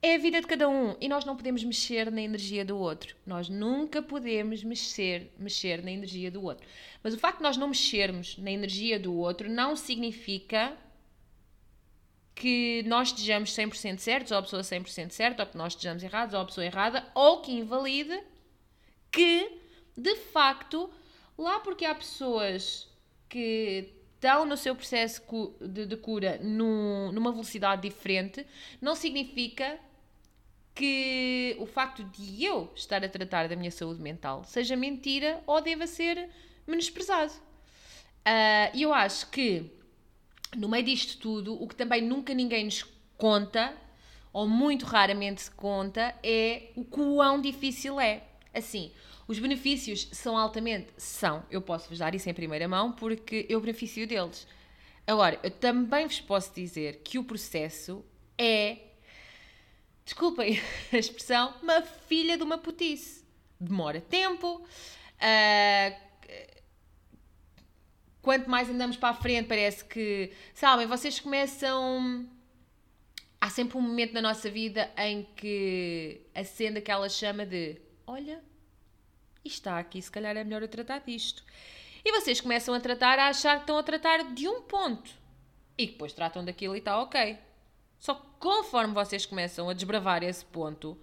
É 0.00 0.14
a 0.14 0.18
vida 0.18 0.40
de 0.40 0.46
cada 0.46 0.68
um 0.68 0.94
e 1.00 1.08
nós 1.08 1.24
não 1.24 1.36
podemos 1.36 1.64
mexer 1.64 2.12
na 2.12 2.22
energia 2.22 2.64
do 2.64 2.78
outro. 2.78 3.16
Nós 3.26 3.48
nunca 3.48 4.00
podemos 4.00 4.62
mexer, 4.62 5.32
mexer 5.36 5.82
na 5.82 5.90
energia 5.90 6.30
do 6.30 6.44
outro. 6.44 6.64
Mas 7.02 7.12
o 7.12 7.18
facto 7.18 7.38
de 7.38 7.42
nós 7.42 7.56
não 7.56 7.66
mexermos 7.66 8.38
na 8.38 8.52
energia 8.52 9.00
do 9.00 9.12
outro 9.16 9.50
não 9.50 9.74
significa 9.74 10.76
que 12.40 12.82
nós 12.86 13.08
estejamos 13.08 13.50
100% 13.50 13.98
certos, 13.98 14.32
ou 14.32 14.38
a 14.38 14.42
pessoa 14.42 14.62
100% 14.62 15.10
certa, 15.10 15.42
ou 15.42 15.46
que 15.46 15.58
nós 15.58 15.74
estejamos 15.74 16.02
errados, 16.02 16.32
ou 16.34 16.40
a 16.40 16.44
pessoa 16.46 16.64
errada, 16.64 17.06
ou 17.14 17.42
que 17.42 17.52
invalide 17.52 18.18
que, 19.12 19.58
de 19.94 20.16
facto, 20.16 20.88
lá 21.36 21.60
porque 21.60 21.84
há 21.84 21.94
pessoas 21.94 22.88
que 23.28 23.92
estão 24.14 24.46
no 24.46 24.56
seu 24.56 24.74
processo 24.74 25.20
de, 25.60 25.94
cura 25.98 26.38
numa 26.42 27.30
velocidade 27.30 27.82
diferente, 27.82 28.46
não 28.80 28.94
significa 28.94 29.78
que 30.74 31.54
o 31.58 31.66
facto 31.66 32.02
de 32.04 32.42
eu 32.42 32.72
estar 32.74 33.04
a 33.04 33.08
tratar 33.10 33.50
da 33.50 33.56
minha 33.56 33.70
saúde 33.70 34.00
mental 34.00 34.44
seja 34.44 34.74
mentira 34.74 35.42
ou 35.46 35.60
deva 35.60 35.86
ser 35.86 36.30
menosprezado. 36.66 37.34
Ah, 38.24 38.70
e 38.72 38.86
uh, 38.86 38.88
eu 38.88 38.94
acho 38.94 39.28
que, 39.28 39.70
no 40.56 40.68
meio 40.68 40.84
disto 40.84 41.18
tudo, 41.18 41.60
o 41.60 41.66
que 41.66 41.74
também 41.74 42.02
nunca 42.02 42.34
ninguém 42.34 42.64
nos 42.64 42.84
conta, 43.16 43.74
ou 44.32 44.48
muito 44.48 44.84
raramente 44.86 45.42
se 45.42 45.50
conta, 45.50 46.14
é 46.22 46.70
o 46.76 46.84
quão 46.84 47.40
difícil 47.40 48.00
é. 48.00 48.24
Assim, 48.52 48.90
os 49.28 49.38
benefícios 49.38 50.08
são 50.12 50.36
altamente. 50.36 50.88
São, 50.96 51.44
eu 51.50 51.60
posso 51.62 51.88
vos 51.88 51.98
dar 51.98 52.14
isso 52.14 52.28
em 52.28 52.34
primeira 52.34 52.66
mão 52.66 52.92
porque 52.92 53.46
eu 53.48 53.60
beneficio 53.60 54.06
deles. 54.06 54.46
Agora, 55.06 55.38
eu 55.42 55.50
também 55.50 56.06
vos 56.06 56.20
posso 56.20 56.54
dizer 56.54 57.00
que 57.04 57.18
o 57.18 57.24
processo 57.24 58.04
é, 58.38 58.78
desculpem 60.04 60.60
a 60.92 60.96
expressão, 60.96 61.54
uma 61.62 61.82
filha 61.82 62.36
de 62.36 62.42
uma 62.42 62.58
putice. 62.58 63.24
Demora 63.60 64.00
tempo, 64.00 64.56
uh, 64.56 66.09
quanto 68.22 68.48
mais 68.48 68.68
andamos 68.68 68.96
para 68.96 69.10
a 69.10 69.14
frente, 69.14 69.46
parece 69.46 69.84
que, 69.84 70.32
sabem, 70.54 70.86
vocês 70.86 71.20
começam. 71.20 72.28
Há 73.40 73.48
sempre 73.48 73.78
um 73.78 73.80
momento 73.80 74.12
na 74.12 74.20
nossa 74.20 74.50
vida 74.50 74.90
em 74.98 75.26
que 75.36 76.20
acende 76.34 76.78
aquela 76.78 77.08
chama 77.08 77.46
de: 77.46 77.80
olha, 78.06 78.42
está 79.44 79.78
aqui, 79.78 80.00
se 80.00 80.10
calhar 80.10 80.36
é 80.36 80.44
melhor 80.44 80.62
eu 80.62 80.68
tratar 80.68 81.00
disto. 81.00 81.44
E 82.04 82.12
vocês 82.12 82.40
começam 82.40 82.74
a 82.74 82.80
tratar, 82.80 83.18
a 83.18 83.28
achar 83.28 83.56
que 83.56 83.62
estão 83.62 83.78
a 83.78 83.82
tratar 83.82 84.32
de 84.34 84.48
um 84.48 84.62
ponto. 84.62 85.10
E 85.76 85.86
depois 85.86 86.12
tratam 86.12 86.44
daquilo 86.44 86.74
e 86.74 86.78
está 86.78 87.00
ok. 87.00 87.38
Só 87.98 88.14
que 88.14 88.26
conforme 88.38 88.94
vocês 88.94 89.26
começam 89.26 89.68
a 89.68 89.74
desbravar 89.74 90.22
esse 90.22 90.44
ponto, 90.44 90.98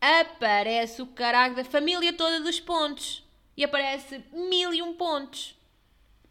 aparece 0.00 1.00
o 1.00 1.06
caralho 1.06 1.56
da 1.56 1.64
família 1.64 2.12
toda 2.12 2.40
dos 2.40 2.60
pontos. 2.60 3.24
E 3.56 3.64
aparece 3.64 4.22
mil 4.32 4.74
e 4.74 4.82
um 4.82 4.94
pontos 4.94 5.55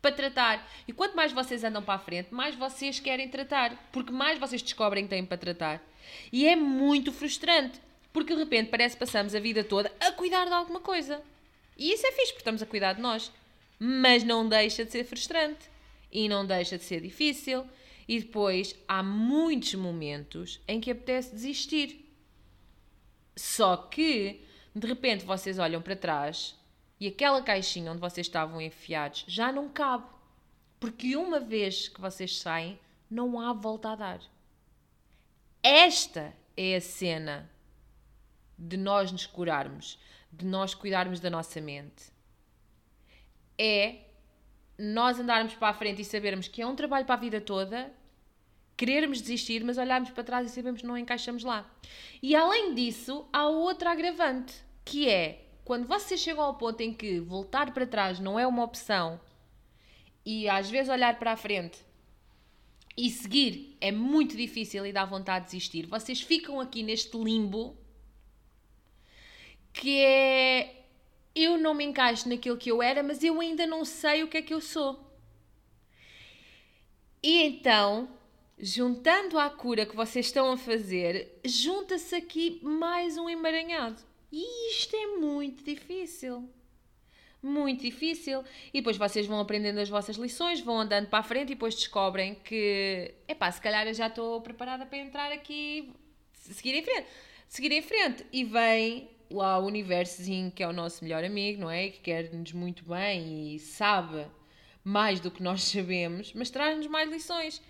para 0.05 0.15
tratar. 0.15 0.71
E 0.87 0.93
quanto 0.93 1.15
mais 1.15 1.31
vocês 1.31 1.63
andam 1.63 1.81
para 1.81 1.95
a 1.95 1.99
frente, 1.99 2.31
mais 2.31 2.53
vocês 2.53 2.99
querem 2.99 3.27
tratar. 3.27 3.89
Porque 3.91 4.11
mais 4.11 4.37
vocês 4.37 4.61
descobrem 4.61 5.05
que 5.05 5.09
têm 5.09 5.25
para 5.25 5.37
tratar. 5.37 5.83
E 6.31 6.47
é 6.47 6.55
muito 6.55 7.11
frustrante. 7.11 7.81
Porque 8.13 8.33
de 8.33 8.39
repente 8.39 8.69
parece 8.69 8.95
que 8.95 8.99
passamos 8.99 9.33
a 9.33 9.39
vida 9.39 9.63
toda 9.63 9.91
a 9.99 10.11
cuidar 10.11 10.45
de 10.45 10.53
alguma 10.53 10.79
coisa. 10.79 11.21
E 11.75 11.91
isso 11.91 12.05
é 12.05 12.11
fixe, 12.11 12.27
porque 12.27 12.41
estamos 12.41 12.61
a 12.61 12.67
cuidar 12.67 12.93
de 12.93 13.01
nós. 13.01 13.31
Mas 13.79 14.23
não 14.23 14.47
deixa 14.47 14.85
de 14.85 14.91
ser 14.91 15.05
frustrante. 15.05 15.69
E 16.11 16.29
não 16.29 16.45
deixa 16.45 16.77
de 16.77 16.83
ser 16.83 17.01
difícil. 17.01 17.65
E 18.07 18.19
depois 18.19 18.75
há 18.87 19.01
muitos 19.01 19.73
momentos 19.73 20.61
em 20.67 20.79
que 20.79 20.91
apetece 20.91 21.33
desistir. 21.33 22.05
Só 23.35 23.75
que, 23.75 24.45
de 24.73 24.87
repente, 24.87 25.25
vocês 25.25 25.57
olham 25.57 25.81
para 25.81 25.95
trás 25.95 26.55
e 26.99 27.07
aquela 27.07 27.41
caixinha 27.41 27.91
onde 27.91 28.01
vocês 28.01 28.27
estavam 28.27 28.61
enfiados 28.61 29.25
já 29.27 29.51
não 29.51 29.69
cabe. 29.69 30.05
Porque 30.79 31.15
uma 31.15 31.39
vez 31.39 31.87
que 31.87 31.99
vocês 31.99 32.37
saem, 32.37 32.79
não 33.09 33.39
há 33.39 33.53
volta 33.53 33.89
a 33.89 33.95
dar. 33.95 34.21
Esta 35.63 36.33
é 36.55 36.75
a 36.75 36.81
cena 36.81 37.49
de 38.57 38.77
nós 38.77 39.11
nos 39.11 39.25
curarmos, 39.25 39.99
de 40.31 40.45
nós 40.45 40.73
cuidarmos 40.73 41.19
da 41.19 41.29
nossa 41.29 41.59
mente. 41.59 42.13
É 43.57 43.99
nós 44.77 45.19
andarmos 45.19 45.53
para 45.55 45.69
a 45.69 45.73
frente 45.73 46.01
e 46.01 46.05
sabermos 46.05 46.47
que 46.47 46.61
é 46.61 46.67
um 46.67 46.75
trabalho 46.75 47.05
para 47.05 47.15
a 47.15 47.19
vida 47.19 47.39
toda, 47.39 47.91
querermos 48.75 49.21
desistir, 49.21 49.63
mas 49.63 49.77
olharmos 49.77 50.09
para 50.11 50.23
trás 50.23 50.51
e 50.51 50.53
sabemos 50.53 50.81
que 50.81 50.87
não 50.87 50.97
encaixamos 50.97 51.43
lá. 51.43 51.69
E 52.21 52.35
além 52.35 52.73
disso, 52.73 53.27
há 53.31 53.47
outra 53.47 53.91
agravante, 53.91 54.53
que 54.83 55.09
é 55.09 55.44
quando 55.65 55.87
vocês 55.87 56.21
chegam 56.21 56.43
ao 56.43 56.53
ponto 56.53 56.79
em 56.81 56.93
que 56.93 57.19
voltar 57.19 57.73
para 57.73 57.87
trás 57.87 58.19
não 58.19 58.39
é 58.39 58.45
uma 58.45 58.63
opção 58.63 59.19
e 60.23 60.47
às 60.47 60.69
vezes 60.69 60.89
olhar 60.89 61.17
para 61.17 61.31
a 61.31 61.37
frente 61.37 61.83
e 62.95 63.09
seguir 63.09 63.75
é 63.81 63.91
muito 63.91 64.37
difícil 64.37 64.85
e 64.85 64.93
dá 64.93 65.03
vontade 65.03 65.45
de 65.45 65.51
desistir, 65.51 65.87
vocês 65.87 66.21
ficam 66.21 66.61
aqui 66.61 66.83
neste 66.83 67.17
limbo 67.17 67.75
que 69.73 69.99
é 69.99 70.83
eu 71.33 71.57
não 71.57 71.73
me 71.73 71.83
encaixo 71.83 72.29
naquilo 72.29 72.57
que 72.57 72.71
eu 72.71 72.81
era, 72.81 73.03
mas 73.03 73.21
eu 73.21 73.41
ainda 73.41 73.67
não 73.67 73.83
sei 73.83 74.23
o 74.23 74.27
que 74.29 74.37
é 74.37 74.41
que 74.41 74.53
eu 74.53 74.61
sou. 74.61 74.97
E 77.21 77.43
então, 77.43 78.07
juntando 78.57 79.37
à 79.37 79.49
cura 79.49 79.85
que 79.85 79.95
vocês 79.95 80.27
estão 80.27 80.49
a 80.51 80.57
fazer, 80.57 81.37
junta-se 81.43 82.15
aqui 82.15 82.61
mais 82.63 83.17
um 83.17 83.27
emaranhado. 83.27 84.01
E 84.37 84.69
isto 84.69 84.93
é 84.93 85.15
muito 85.15 85.63
difícil. 85.63 86.49
Muito 87.41 87.83
difícil. 87.83 88.43
E 88.73 88.81
depois 88.81 88.97
vocês 88.97 89.25
vão 89.25 89.39
aprendendo 89.39 89.79
as 89.79 89.87
vossas 89.87 90.17
lições, 90.17 90.59
vão 90.59 90.77
andando 90.77 91.07
para 91.07 91.19
a 91.19 91.23
frente 91.23 91.53
e 91.53 91.55
depois 91.55 91.73
descobrem 91.73 92.35
que, 92.35 93.13
epá, 93.29 93.49
se 93.49 93.61
calhar 93.61 93.87
eu 93.87 93.93
já 93.93 94.07
estou 94.07 94.41
preparada 94.41 94.85
para 94.85 94.97
entrar 94.97 95.31
aqui, 95.31 95.93
seguir 96.33 96.73
em 96.73 96.83
frente. 96.83 97.07
Seguir 97.47 97.71
em 97.71 97.81
frente. 97.81 98.25
E 98.33 98.43
vem 98.43 99.09
lá 99.31 99.57
o 99.57 99.67
universozinho 99.67 100.51
que 100.51 100.61
é 100.61 100.67
o 100.67 100.73
nosso 100.73 101.01
melhor 101.05 101.23
amigo, 101.23 101.61
não 101.61 101.71
é? 101.71 101.87
Que 101.87 102.01
quer-nos 102.01 102.51
muito 102.51 102.83
bem 102.83 103.55
e 103.55 103.59
sabe 103.59 104.27
mais 104.83 105.21
do 105.21 105.31
que 105.31 105.41
nós 105.41 105.63
sabemos, 105.71 106.33
mas 106.33 106.49
traz-nos 106.49 106.87
mais 106.87 107.09
lições. 107.09 107.61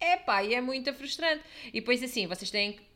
Epá, 0.00 0.44
e 0.44 0.54
é 0.54 0.60
muito 0.60 0.94
frustrante. 0.94 1.42
E 1.66 1.80
depois 1.80 2.00
assim, 2.00 2.28
vocês 2.28 2.48
têm 2.48 2.74
que 2.74 2.91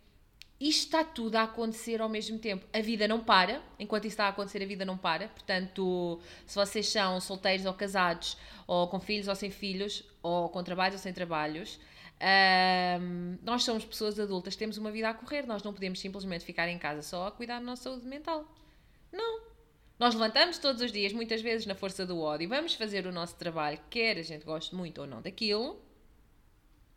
isto 0.59 0.87
está 0.87 1.05
tudo 1.05 1.37
a 1.37 1.43
acontecer 1.43 2.01
ao 2.01 2.09
mesmo 2.09 2.39
tempo. 2.39 2.67
A 2.73 2.81
vida 2.81 3.07
não 3.07 3.21
para, 3.21 3.63
enquanto 3.79 4.05
isso 4.05 4.15
está 4.15 4.25
a 4.27 4.29
acontecer, 4.29 4.63
a 4.63 4.67
vida 4.67 4.85
não 4.85 4.97
para. 4.97 5.29
Portanto, 5.29 6.19
se 6.47 6.55
vocês 6.55 6.89
são 6.89 7.21
solteiros 7.21 7.67
ou 7.67 7.75
casados, 7.75 8.39
ou 8.67 8.89
com 8.89 8.99
filhos 8.99 9.29
ou 9.29 9.35
sem 9.35 9.51
filhos, 9.51 10.03
ou 10.23 10.49
com 10.49 10.63
trabalhos 10.63 10.95
ou 10.95 10.99
sem 10.99 11.13
trabalhos, 11.13 11.79
um, 13.01 13.37
nós 13.43 13.65
somos 13.65 13.85
pessoas 13.85 14.19
adultas, 14.19 14.57
temos 14.57 14.79
uma 14.79 14.91
vida 14.91 15.11
a 15.11 15.15
correr, 15.15 15.47
nós 15.47 15.63
não 15.63 15.75
podemos 15.75 16.01
simplesmente 16.01 16.45
ficar 16.45 16.69
em 16.69 16.79
casa 16.79 17.03
só 17.03 17.27
a 17.27 17.31
cuidar 17.31 17.59
da 17.59 17.65
nossa 17.65 17.85
saúde 17.85 18.07
mental. 18.07 18.51
Não. 19.13 19.41
Nós 19.99 20.15
levantamos 20.15 20.59
todos 20.59 20.81
os 20.81 20.91
dias, 20.91 21.13
muitas 21.13 21.43
vezes 21.43 21.67
na 21.67 21.75
força 21.75 22.07
do 22.07 22.19
ódio, 22.21 22.49
vamos 22.49 22.75
fazer 22.75 23.07
o 23.07 23.13
nosso 23.13 23.37
trabalho, 23.37 23.79
quer 23.91 24.19
a 24.19 24.23
gente 24.23 24.45
goste 24.45 24.75
muito 24.75 25.03
ou 25.03 25.07
não 25.07 25.21
daquilo, 25.21 25.81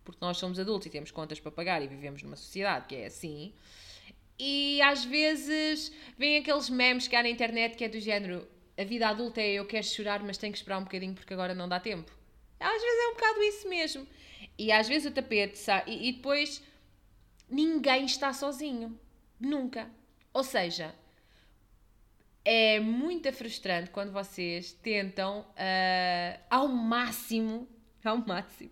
porque 0.10 0.26
nós 0.26 0.38
somos 0.38 0.60
adultos 0.60 0.88
e 0.88 0.90
temos 0.90 1.12
contas 1.12 1.40
para 1.40 1.52
pagar 1.52 1.82
e 1.84 1.88
vivemos 1.88 2.24
numa 2.24 2.36
sociedade 2.36 2.88
que 2.88 2.96
é 2.96 3.06
assim. 3.06 3.54
E 4.40 4.82
às 4.82 5.06
vezes 5.06 5.92
vêm 6.18 6.38
aqueles 6.38 6.70
memes 6.70 7.08
que 7.08 7.16
há 7.16 7.22
na 7.22 7.30
internet 7.30 7.78
que 7.78 7.84
é 7.84 7.90
do 7.90 8.00
género: 8.00 8.48
a 8.78 8.84
vida 8.84 9.08
adulta 9.08 9.40
é 9.40 9.54
eu 9.54 9.66
quero 9.66 9.86
chorar, 9.86 10.24
mas 10.24 10.38
tenho 10.38 10.52
que 10.52 10.58
esperar 10.58 10.80
um 10.80 10.84
bocadinho 10.84 11.14
porque 11.14 11.34
agora 11.34 11.54
não 11.54 11.70
dá 11.70 11.80
tempo. 11.80 12.12
Às 12.60 12.82
vezes 12.82 13.00
é 13.00 13.08
um 13.08 13.14
bocado 13.14 13.42
isso 13.44 13.70
mesmo. 13.70 14.08
E 14.58 14.72
às 14.72 14.88
vezes 14.88 15.12
o 15.12 15.14
tapete 15.14 15.58
sai. 15.58 15.84
E, 15.86 16.10
e 16.10 16.14
depois 16.14 16.64
ninguém 17.50 18.06
está 18.06 18.34
sozinho. 18.34 19.00
Nunca. 19.40 19.90
Ou 20.34 20.44
seja, 20.44 20.94
é 22.44 22.80
muito 22.80 23.32
frustrante 23.32 23.90
quando 23.92 24.12
vocês 24.12 24.74
tentam 24.74 25.42
uh, 25.42 26.40
ao 26.50 26.68
máximo, 26.68 27.68
ao 28.04 28.18
máximo, 28.18 28.72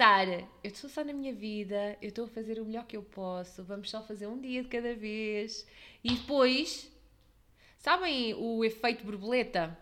estar, 0.00 0.26
eu 0.28 0.46
estou 0.64 0.88
só 0.88 1.04
na 1.04 1.12
minha 1.12 1.34
vida, 1.34 1.94
eu 2.00 2.08
estou 2.08 2.24
a 2.24 2.28
fazer 2.28 2.58
o 2.58 2.64
melhor 2.64 2.86
que 2.86 2.96
eu 2.96 3.02
posso, 3.02 3.62
vamos 3.62 3.90
só 3.90 4.02
fazer 4.02 4.26
um 4.26 4.40
dia 4.40 4.62
de 4.62 4.68
cada 4.68 4.94
vez. 4.94 5.66
E 6.02 6.14
depois, 6.14 6.90
sabem 7.76 8.32
o 8.32 8.64
efeito 8.64 9.04
borboleta 9.04 9.78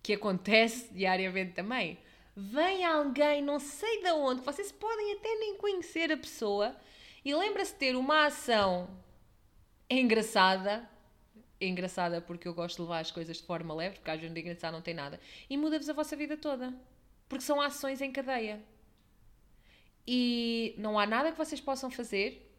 que 0.00 0.12
acontece 0.12 0.94
diariamente 0.94 1.52
também? 1.52 1.98
Vem 2.36 2.84
alguém, 2.84 3.42
não 3.42 3.58
sei 3.58 4.02
de 4.04 4.12
onde, 4.12 4.42
vocês 4.42 4.70
podem 4.70 5.14
até 5.14 5.34
nem 5.34 5.56
conhecer 5.56 6.12
a 6.12 6.16
pessoa 6.16 6.76
e 7.24 7.34
lembra-se 7.34 7.72
de 7.72 7.78
ter 7.80 7.96
uma 7.96 8.26
ação 8.26 8.88
engraçada. 9.90 10.88
Engraçada 11.60 12.20
porque 12.20 12.46
eu 12.46 12.54
gosto 12.54 12.76
de 12.76 12.82
levar 12.82 13.00
as 13.00 13.10
coisas 13.10 13.38
de 13.38 13.42
forma 13.42 13.74
leve, 13.74 13.96
porque 13.96 14.10
às 14.12 14.20
vezes 14.20 14.36
engraçado 14.36 14.74
não 14.74 14.82
tem 14.82 14.94
nada. 14.94 15.18
E 15.50 15.56
muda-vos 15.56 15.88
a 15.88 15.92
vossa 15.92 16.14
vida 16.14 16.36
toda. 16.36 16.72
Porque 17.28 17.44
são 17.44 17.60
ações 17.60 18.00
em 18.00 18.12
cadeia 18.12 18.62
e 20.06 20.74
não 20.78 20.98
há 20.98 21.06
nada 21.06 21.32
que 21.32 21.38
vocês 21.38 21.60
possam 21.60 21.90
fazer 21.90 22.50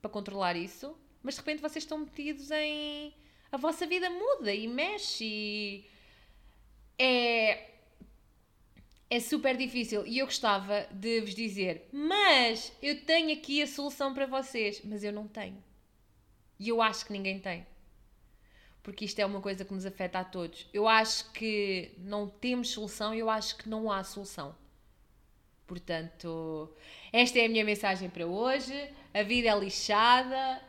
para 0.00 0.10
controlar 0.10 0.56
isso, 0.56 0.96
mas 1.22 1.34
de 1.34 1.40
repente 1.40 1.60
vocês 1.60 1.84
estão 1.84 1.98
metidos 1.98 2.50
em. 2.50 3.14
A 3.50 3.56
vossa 3.56 3.86
vida 3.86 4.08
muda 4.10 4.52
e 4.52 4.66
mexe 4.68 5.24
e. 5.24 5.84
É. 6.98 7.68
É 9.12 9.18
super 9.18 9.56
difícil 9.56 10.06
e 10.06 10.20
eu 10.20 10.26
gostava 10.26 10.86
de 10.92 11.20
vos 11.22 11.34
dizer, 11.34 11.88
mas 11.92 12.72
eu 12.80 13.04
tenho 13.04 13.32
aqui 13.32 13.60
a 13.60 13.66
solução 13.66 14.14
para 14.14 14.24
vocês, 14.24 14.82
mas 14.84 15.02
eu 15.02 15.12
não 15.12 15.26
tenho. 15.26 15.60
E 16.60 16.68
eu 16.68 16.80
acho 16.80 17.06
que 17.06 17.12
ninguém 17.12 17.40
tem. 17.40 17.66
Porque 18.84 19.04
isto 19.04 19.18
é 19.18 19.26
uma 19.26 19.40
coisa 19.40 19.64
que 19.64 19.74
nos 19.74 19.84
afeta 19.84 20.20
a 20.20 20.24
todos. 20.24 20.68
Eu 20.72 20.86
acho 20.86 21.30
que 21.32 21.92
não 21.98 22.28
temos 22.28 22.70
solução 22.70 23.12
e 23.12 23.18
eu 23.18 23.28
acho 23.28 23.56
que 23.56 23.68
não 23.68 23.90
há 23.90 24.04
solução. 24.04 24.54
Portanto, 25.70 26.68
esta 27.12 27.38
é 27.38 27.46
a 27.46 27.48
minha 27.48 27.64
mensagem 27.64 28.10
para 28.10 28.26
hoje. 28.26 28.74
A 29.14 29.22
vida 29.22 29.50
é 29.50 29.56
lixada, 29.56 30.60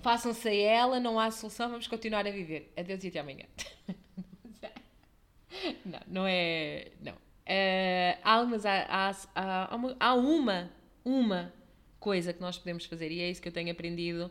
façam-se 0.00 0.46
a 0.46 0.54
ela, 0.54 1.00
não 1.00 1.18
há 1.18 1.28
solução, 1.32 1.68
vamos 1.68 1.88
continuar 1.88 2.24
a 2.24 2.30
viver. 2.30 2.72
Adeus 2.76 3.02
e 3.02 3.08
até 3.08 3.18
amanhã. 3.18 3.46
não, 5.84 6.00
não 6.06 6.24
é. 6.24 6.92
Não. 7.02 7.14
Uh, 7.14 8.14
há, 8.22 9.10
há, 9.34 9.72
há, 9.72 9.74
uma, 9.74 9.96
há 9.98 10.14
uma, 10.14 10.70
uma 11.04 11.52
coisa 11.98 12.32
que 12.32 12.40
nós 12.40 12.56
podemos 12.56 12.86
fazer 12.86 13.10
e 13.10 13.20
é 13.22 13.28
isso 13.28 13.42
que 13.42 13.48
eu 13.48 13.52
tenho 13.52 13.72
aprendido 13.72 14.30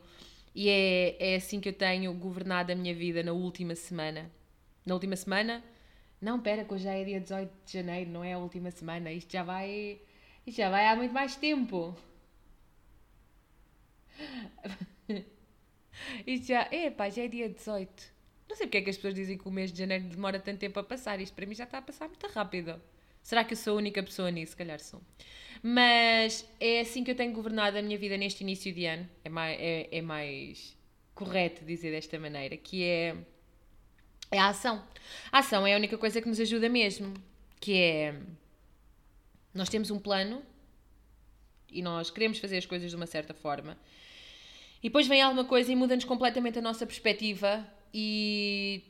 e 0.55 0.69
é, 0.69 1.17
é 1.19 1.35
assim 1.35 1.59
que 1.59 1.67
eu 1.67 1.73
tenho 1.73 2.13
governado 2.13 2.71
a 2.71 2.75
minha 2.75 2.95
vida 2.95 3.21
na 3.23 3.33
última 3.33 3.75
semana. 3.75 4.31
Na 4.85 4.93
última 4.93 5.17
semana? 5.17 5.61
Não, 6.21 6.39
pera, 6.39 6.63
que 6.63 6.73
hoje 6.73 6.85
já 6.85 6.93
é 6.93 7.03
dia 7.03 7.19
18 7.19 7.51
de 7.65 7.73
janeiro, 7.73 8.09
não 8.09 8.23
é 8.23 8.31
a 8.31 8.37
última 8.37 8.71
semana. 8.71 9.11
Isto 9.11 9.33
já 9.33 9.43
vai 9.43 9.99
Isto 10.45 10.57
já 10.57 10.69
vai 10.69 10.87
há 10.87 10.95
muito 10.95 11.13
mais 11.13 11.35
tempo. 11.35 11.95
Isto 16.27 16.47
já. 16.47 16.67
Epá, 16.71 17.09
já 17.09 17.23
é 17.23 17.27
dia 17.27 17.49
18. 17.49 18.13
Não 18.49 18.55
sei 18.55 18.67
porque 18.67 18.77
é 18.77 18.81
que 18.81 18.89
as 18.89 18.97
pessoas 18.97 19.15
dizem 19.15 19.37
que 19.37 19.47
o 19.47 19.51
mês 19.51 19.71
de 19.71 19.79
janeiro 19.79 20.03
demora 20.05 20.39
tanto 20.39 20.59
tempo 20.59 20.79
a 20.79 20.83
passar. 20.83 21.19
Isto 21.21 21.33
para 21.33 21.45
mim 21.45 21.55
já 21.55 21.63
está 21.63 21.77
a 21.79 21.81
passar 21.81 22.07
muito 22.07 22.27
rápido. 22.27 22.81
Será 23.21 23.43
que 23.43 23.53
eu 23.53 23.57
sou 23.57 23.73
a 23.73 23.77
única 23.77 24.03
pessoa 24.03 24.29
nisso? 24.29 24.51
Se 24.51 24.57
calhar 24.57 24.79
sou. 24.79 25.01
Mas 25.61 26.45
é 26.59 26.81
assim 26.81 27.03
que 27.03 27.11
eu 27.11 27.15
tenho 27.15 27.31
governado 27.31 27.77
a 27.77 27.81
minha 27.81 27.97
vida 27.97 28.17
neste 28.17 28.43
início 28.43 28.73
de 28.73 28.85
ano. 28.85 29.09
É 29.23 29.29
mais, 29.29 29.57
é, 29.59 29.87
é 29.91 30.01
mais 30.01 30.77
correto 31.15 31.63
dizer 31.63 31.91
desta 31.91 32.19
maneira, 32.19 32.57
que 32.57 32.83
é, 32.83 33.15
é 34.29 34.39
a 34.39 34.47
ação. 34.49 34.83
A 35.31 35.39
ação 35.39 35.65
é 35.65 35.73
a 35.73 35.77
única 35.77 35.97
coisa 35.97 36.21
que 36.21 36.27
nos 36.27 36.39
ajuda 36.39 36.67
mesmo. 36.67 37.13
Que 37.59 37.77
é. 37.77 38.15
Nós 39.53 39.69
temos 39.69 39.91
um 39.91 39.99
plano 39.99 40.41
e 41.69 41.81
nós 41.81 42.09
queremos 42.09 42.39
fazer 42.39 42.57
as 42.57 42.65
coisas 42.65 42.89
de 42.89 42.95
uma 42.95 43.05
certa 43.05 43.33
forma. 43.33 43.77
E 44.81 44.89
depois 44.89 45.07
vem 45.07 45.21
alguma 45.21 45.45
coisa 45.45 45.71
e 45.71 45.75
muda-nos 45.75 46.05
completamente 46.05 46.59
a 46.59 46.61
nossa 46.61 46.85
perspectiva 46.85 47.65
e 47.93 48.83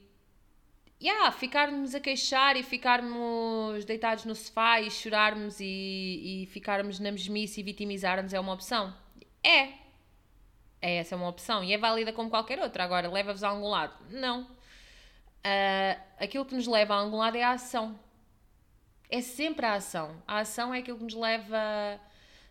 yeah, 1.01 1.32
ficarmos 1.32 1.93
a 1.93 2.00
queixar 2.00 2.55
e 2.55 2.63
ficarmos 2.63 3.86
deitados 3.86 4.25
no 4.25 4.34
sofá 4.34 4.79
e 4.82 4.89
chorarmos 4.89 5.60
e, 5.60 5.65
e 5.65 6.46
ficarmos 6.48 7.00
na 7.00 7.12
mesmice 7.12 7.60
e 7.60 7.63
vitimizarmos 7.63 8.34
é 8.34 8.39
uma 8.39 8.53
opção? 8.53 8.96
É. 9.43 9.84
É 10.82 10.96
essa 10.96 11.15
é 11.15 11.17
uma 11.17 11.29
opção 11.29 11.63
e 11.63 11.74
é 11.74 11.77
válida 11.77 12.12
como 12.12 12.29
qualquer 12.29 12.60
outra. 12.60 12.84
Agora, 12.84 13.10
leva-vos 13.10 13.43
a 13.43 13.50
algum 13.50 13.67
lado? 13.67 13.93
Não. 14.10 14.43
Uh, 14.43 16.01
aquilo 16.17 16.46
que 16.46 16.55
nos 16.55 16.67
leva 16.67 16.93
a 16.93 16.98
algum 16.98 17.17
lado 17.17 17.38
é 17.38 17.43
a 17.43 17.51
ação. 17.51 18.00
É 19.10 19.22
sempre 19.22 19.65
a 19.65 19.74
ação. 19.74 20.22
A 20.27 20.39
ação 20.39 20.74
é 20.74 20.79
aquilo 20.79 20.98
que 20.98 21.03
nos 21.03 21.13
leva, 21.13 22.00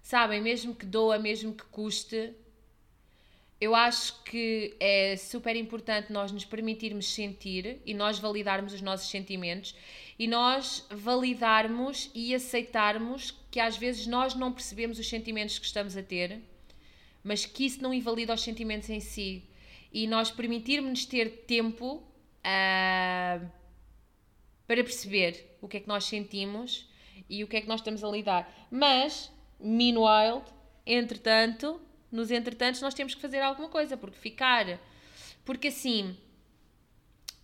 sabem, 0.00 0.40
mesmo 0.40 0.75
que 0.75 0.87
doa, 0.87 1.18
mesmo 1.18 1.54
que 1.54 1.64
custe, 1.64 2.35
eu 3.62 3.76
acho 3.76 4.25
que 4.25 4.75
é 4.80 5.16
super 5.16 5.54
importante 5.54 6.12
nós 6.12 6.32
nos 6.32 6.44
permitirmos 6.44 7.06
sentir 7.06 7.80
e 7.87 7.94
nós 7.94 8.18
validarmos 8.18 8.73
os 8.73 8.82
nossos 8.82 9.09
sentimentos 9.09 9.73
e 10.18 10.26
nós 10.26 10.85
validarmos 10.90 12.11
e 12.12 12.35
aceitarmos 12.35 13.32
que 13.52 13.61
às 13.61 13.76
vezes 13.76 14.04
nós 14.09 14.35
não 14.35 14.52
percebemos 14.52 14.99
os 14.99 15.09
sentimentos 15.09 15.61
que 15.61 15.66
estamos 15.66 15.97
a 15.97 16.02
ter, 16.02 16.40
mas 17.23 17.47
que 17.47 17.64
isso 17.64 17.80
não 17.80 17.94
invalida 17.94 18.35
os 18.35 18.42
sentimentos 18.42 18.90
em 18.90 18.99
si. 18.99 19.44
E 19.92 20.09
nós 20.09 20.28
permitirmos 20.28 21.06
ter 21.06 21.44
tempo 21.47 22.02
uh, 22.44 23.49
para 24.66 24.83
perceber 24.83 25.57
o 25.61 25.69
que 25.69 25.78
é 25.78 25.81
que 25.81 25.88
nós 25.88 26.04
sentimos 26.04 26.88
e 27.28 27.42
o 27.42 27.47
que 27.47 27.57
é 27.57 27.61
que 27.61 27.69
nós 27.69 27.81
estamos 27.81 28.02
a 28.04 28.09
lidar. 28.09 28.69
Mas, 28.71 29.33
meanwhile, 29.59 30.42
entretanto, 30.87 31.81
nos 32.11 32.31
entretantos 32.31 32.81
nós 32.81 32.95
temos 32.95 33.14
que 33.14 33.21
fazer 33.21 33.40
alguma 33.40 33.69
coisa, 33.69 33.97
porque 33.97 34.19
ficar. 34.19 34.78
Porque 35.45 35.69
assim, 35.69 36.11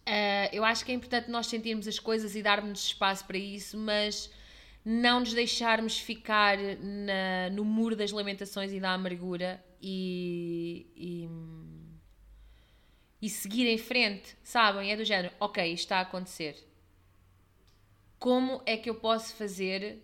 uh, 0.07 0.49
eu 0.53 0.65
acho 0.65 0.85
que 0.85 0.93
é 0.93 0.95
importante 0.95 1.31
nós 1.31 1.47
sentirmos 1.47 1.89
as 1.89 1.99
coisas 1.99 2.37
e 2.37 2.43
darmos 2.43 2.85
espaço 2.85 3.25
para 3.25 3.39
isso, 3.39 3.79
mas 3.79 4.31
não 4.85 5.21
nos 5.21 5.33
deixarmos 5.33 5.99
ficar 5.99 6.57
na, 6.59 7.51
no 7.53 7.65
muro 7.65 7.97
das 7.97 8.13
lamentações 8.13 8.73
e 8.73 8.81
da 8.81 8.93
amargura 8.93 9.63
e, 9.83 10.87
e, 10.97 11.29
e 13.23 13.29
seguir 13.29 13.67
em 13.67 13.79
frente, 13.79 14.37
sabem? 14.43 14.91
É 14.93 14.97
do 14.97 15.05
género, 15.05 15.33
ok, 15.41 15.65
isto 15.65 15.85
está 15.85 15.99
a 15.99 16.03
acontecer. 16.03 16.68
Como 18.19 18.63
é 18.67 18.77
que 18.77 18.91
eu 18.91 18.95
posso 18.95 19.35
fazer 19.35 19.99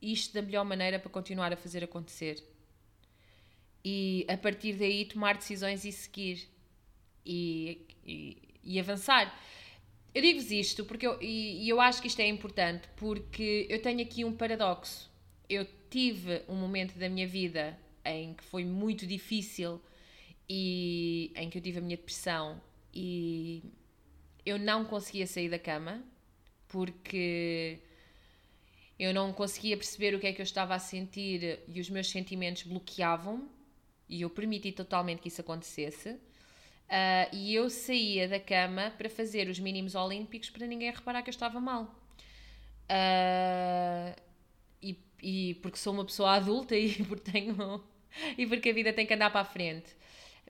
isto 0.00 0.32
da 0.34 0.42
melhor 0.42 0.64
maneira 0.64 0.98
para 0.98 1.10
continuar 1.10 1.52
a 1.52 1.56
fazer 1.56 1.84
acontecer? 1.84 2.42
e 3.84 4.26
a 4.28 4.36
partir 4.36 4.74
daí 4.74 5.04
tomar 5.04 5.36
decisões 5.36 5.84
e 5.84 5.92
seguir 5.92 6.46
e, 7.24 7.86
e, 8.04 8.36
e 8.62 8.80
avançar. 8.80 9.34
Eu 10.14 10.22
digo-vos 10.22 10.50
isto 10.50 10.84
porque 10.84 11.06
eu, 11.06 11.20
e, 11.22 11.64
e 11.64 11.68
eu 11.68 11.80
acho 11.80 12.00
que 12.00 12.08
isto 12.08 12.20
é 12.20 12.26
importante 12.26 12.88
porque 12.96 13.66
eu 13.68 13.80
tenho 13.80 14.02
aqui 14.02 14.24
um 14.24 14.36
paradoxo. 14.36 15.10
Eu 15.48 15.66
tive 15.90 16.42
um 16.48 16.54
momento 16.54 16.98
da 16.98 17.08
minha 17.08 17.26
vida 17.26 17.78
em 18.04 18.34
que 18.34 18.44
foi 18.44 18.64
muito 18.64 19.06
difícil 19.06 19.80
e 20.48 21.32
em 21.34 21.48
que 21.48 21.58
eu 21.58 21.62
tive 21.62 21.78
a 21.78 21.80
minha 21.80 21.96
depressão 21.96 22.60
e 22.92 23.62
eu 24.44 24.58
não 24.58 24.84
conseguia 24.84 25.26
sair 25.26 25.48
da 25.48 25.58
cama 25.58 26.02
porque 26.68 27.78
eu 28.98 29.14
não 29.14 29.32
conseguia 29.32 29.76
perceber 29.76 30.14
o 30.14 30.20
que 30.20 30.26
é 30.26 30.32
que 30.32 30.40
eu 30.40 30.44
estava 30.44 30.74
a 30.74 30.78
sentir 30.78 31.60
e 31.68 31.80
os 31.80 31.88
meus 31.88 32.10
sentimentos 32.10 32.64
bloqueavam-me 32.64 33.48
e 34.08 34.22
eu 34.22 34.30
permiti 34.30 34.72
totalmente 34.72 35.20
que 35.20 35.28
isso 35.28 35.40
acontecesse. 35.40 36.10
Uh, 36.88 37.28
e 37.32 37.54
eu 37.54 37.68
saía 37.68 38.26
da 38.26 38.40
cama 38.40 38.92
para 38.96 39.10
fazer 39.10 39.48
os 39.48 39.60
mínimos 39.60 39.94
olímpicos 39.94 40.48
para 40.48 40.66
ninguém 40.66 40.90
reparar 40.90 41.22
que 41.22 41.28
eu 41.28 41.32
estava 41.32 41.60
mal. 41.60 41.94
Uh, 42.88 44.18
e, 44.82 44.98
e, 45.22 45.54
porque 45.56 45.76
sou 45.76 45.92
uma 45.92 46.04
pessoa 46.04 46.32
adulta 46.32 46.74
e 46.74 46.94
porque, 47.04 47.30
tenho, 47.30 47.84
e 48.38 48.46
porque 48.46 48.70
a 48.70 48.72
vida 48.72 48.92
tem 48.92 49.06
que 49.06 49.12
andar 49.12 49.30
para 49.30 49.42
a 49.42 49.44
frente. 49.44 49.94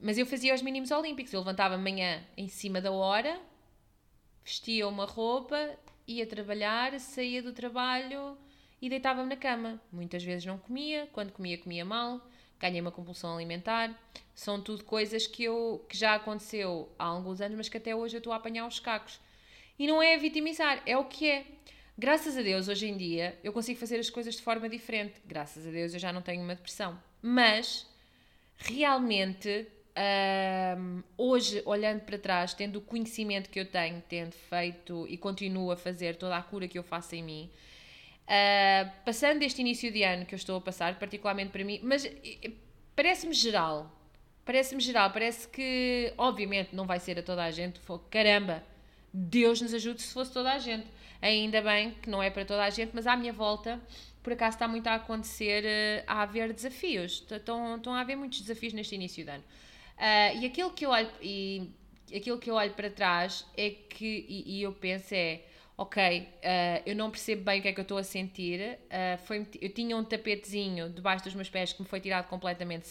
Mas 0.00 0.16
eu 0.16 0.24
fazia 0.24 0.54
os 0.54 0.62
mínimos 0.62 0.92
olímpicos. 0.92 1.32
Eu 1.32 1.40
levantava 1.40 1.74
amanhã 1.74 2.24
em 2.36 2.46
cima 2.46 2.80
da 2.80 2.92
hora, 2.92 3.40
vestia 4.44 4.86
uma 4.86 5.06
roupa, 5.06 5.76
ia 6.08 6.26
trabalhar, 6.26 6.98
saía 6.98 7.42
do 7.42 7.52
trabalho 7.52 8.36
e 8.82 8.88
deitava-me 8.88 9.28
na 9.28 9.36
cama. 9.36 9.80
Muitas 9.92 10.24
vezes 10.24 10.44
não 10.44 10.58
comia, 10.58 11.08
quando 11.12 11.30
comia, 11.30 11.58
comia 11.58 11.84
mal 11.84 12.20
ganhei 12.58 12.80
uma 12.80 12.90
compulsão 12.90 13.34
alimentar. 13.34 13.96
São 14.34 14.60
tudo 14.60 14.84
coisas 14.84 15.26
que, 15.26 15.44
eu, 15.44 15.84
que 15.88 15.96
já 15.96 16.14
aconteceu 16.14 16.92
há 16.98 17.04
alguns 17.04 17.40
anos, 17.40 17.56
mas 17.56 17.68
que 17.68 17.76
até 17.76 17.94
hoje 17.94 18.16
eu 18.16 18.18
estou 18.18 18.32
a 18.32 18.36
apanhar 18.36 18.66
os 18.66 18.80
cacos. 18.80 19.20
E 19.78 19.86
não 19.86 20.02
é 20.02 20.16
vitimizar, 20.16 20.82
é 20.84 20.96
o 20.96 21.04
que 21.04 21.30
é. 21.30 21.46
Graças 21.96 22.36
a 22.36 22.42
Deus, 22.42 22.68
hoje 22.68 22.86
em 22.88 22.96
dia, 22.96 23.38
eu 23.42 23.52
consigo 23.52 23.78
fazer 23.78 23.98
as 23.98 24.10
coisas 24.10 24.36
de 24.36 24.42
forma 24.42 24.68
diferente. 24.68 25.20
Graças 25.24 25.66
a 25.66 25.70
Deus, 25.70 25.94
eu 25.94 26.00
já 26.00 26.12
não 26.12 26.22
tenho 26.22 26.42
uma 26.42 26.54
depressão. 26.54 27.00
Mas, 27.20 27.86
realmente, 28.56 29.66
hum, 30.78 31.02
hoje, 31.16 31.62
olhando 31.64 32.00
para 32.00 32.18
trás, 32.18 32.54
tendo 32.54 32.76
o 32.76 32.80
conhecimento 32.80 33.50
que 33.50 33.60
eu 33.60 33.66
tenho, 33.66 34.02
tendo 34.08 34.32
feito 34.32 35.06
e 35.08 35.16
continuo 35.16 35.70
a 35.70 35.76
fazer 35.76 36.16
toda 36.16 36.36
a 36.36 36.42
cura 36.42 36.68
que 36.68 36.78
eu 36.78 36.82
faço 36.82 37.14
em 37.14 37.22
mim, 37.22 37.50
Uh, 38.28 38.90
passando 39.06 39.42
este 39.42 39.62
início 39.62 39.90
de 39.90 40.02
ano 40.02 40.26
que 40.26 40.34
eu 40.34 40.36
estou 40.36 40.58
a 40.58 40.60
passar, 40.60 40.98
particularmente 40.98 41.50
para 41.50 41.64
mim, 41.64 41.80
mas 41.82 42.06
parece-me 42.94 43.32
geral. 43.32 43.90
Parece-me 44.44 44.82
geral, 44.82 45.10
parece 45.10 45.48
que, 45.48 46.12
obviamente, 46.16 46.76
não 46.76 46.86
vai 46.86 47.00
ser 47.00 47.18
a 47.18 47.22
toda 47.22 47.42
a 47.42 47.50
gente. 47.50 47.80
Caramba, 48.10 48.62
Deus 49.12 49.62
nos 49.62 49.72
ajude 49.72 50.02
se 50.02 50.12
fosse 50.12 50.30
toda 50.30 50.52
a 50.52 50.58
gente. 50.58 50.86
Ainda 51.22 51.62
bem 51.62 51.92
que 52.02 52.10
não 52.10 52.22
é 52.22 52.28
para 52.28 52.44
toda 52.44 52.64
a 52.64 52.70
gente, 52.70 52.90
mas 52.92 53.06
à 53.06 53.16
minha 53.16 53.32
volta, 53.32 53.80
por 54.22 54.34
acaso, 54.34 54.56
está 54.56 54.68
muito 54.68 54.86
a 54.88 54.96
acontecer, 54.96 55.64
uh, 55.64 56.04
a 56.06 56.20
haver 56.20 56.52
desafios. 56.52 57.24
Estão, 57.30 57.76
estão 57.76 57.94
a 57.94 58.00
haver 58.00 58.16
muitos 58.16 58.42
desafios 58.42 58.74
neste 58.74 58.94
início 58.94 59.24
de 59.24 59.30
ano. 59.30 59.44
Uh, 59.98 60.38
e 60.40 60.46
aquilo 60.46 60.70
que 60.70 60.86
eu 60.86 60.90
olho, 60.90 61.10
e 61.20 61.72
aquilo 62.14 62.38
que 62.38 62.48
eu 62.48 62.54
olho 62.54 62.72
para 62.72 62.88
trás 62.88 63.44
é 63.56 63.70
que, 63.70 64.26
e, 64.28 64.58
e 64.58 64.62
eu 64.62 64.72
penso 64.72 65.12
é 65.12 65.42
ok, 65.76 66.20
uh, 66.22 66.82
eu 66.86 66.94
não 66.94 67.10
percebo 67.10 67.42
bem 67.42 67.58
o 67.58 67.62
que 67.62 67.68
é 67.68 67.72
que 67.72 67.80
eu 67.80 67.82
estou 67.82 67.98
a 67.98 68.04
sentir. 68.04 68.78
Uh, 68.84 69.18
foi, 69.26 69.46
eu 69.60 69.68
tinha 69.70 69.96
um 69.96 70.04
tapetezinho 70.04 70.88
debaixo 70.88 71.24
dos 71.24 71.34
meus 71.34 71.50
pés 71.50 71.72
que 71.72 71.82
me 71.82 71.88
foi 71.88 72.00
tirado 72.00 72.28
completamente 72.28 72.88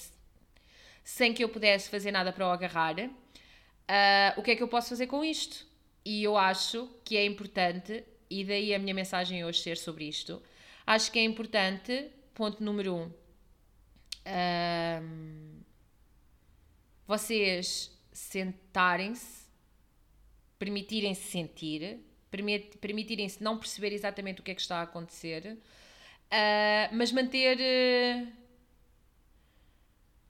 sem 1.04 1.34
que 1.34 1.42
eu 1.44 1.48
pudesse 1.48 1.90
fazer 1.90 2.12
nada 2.12 2.34
para 2.34 2.46
o 2.46 2.52
agarrar. 2.52 2.96
O 4.36 4.42
que 4.42 4.52
é 4.52 4.56
que 4.58 4.62
eu 4.62 4.68
posso 4.68 4.90
fazer 4.90 5.08
com 5.08 5.24
isto? 5.24 5.66
E 6.04 6.22
eu 6.22 6.38
acho 6.38 6.90
que 7.06 7.16
é 7.16 7.26
importante, 7.26 8.04
e 8.30 8.44
daí 8.44 8.74
a 8.74 8.80
minha 8.80 8.94
mensagem 8.94 9.46
hoje 9.46 9.62
ser 9.62 9.78
sobre 9.78 10.04
isto. 10.04 10.44
Acho 10.86 11.10
que 11.10 11.20
é 11.20 11.24
importante, 11.24 12.10
ponto 12.34 12.62
número 12.62 12.94
um, 12.96 13.12
vocês 17.08 17.98
sentarem-se, 18.12 19.48
permitirem-se 20.60 21.32
sentir, 21.32 22.00
permitirem-se 22.82 23.42
não 23.42 23.58
perceber 23.58 23.94
exatamente 23.94 24.42
o 24.42 24.44
que 24.44 24.52
é 24.52 24.56
que 24.56 24.62
está 24.62 24.80
a 24.80 24.84
acontecer, 24.84 25.54
uh, 25.54 26.96
mas 26.96 27.12
manter. 27.12 27.58
Uh, 27.58 28.48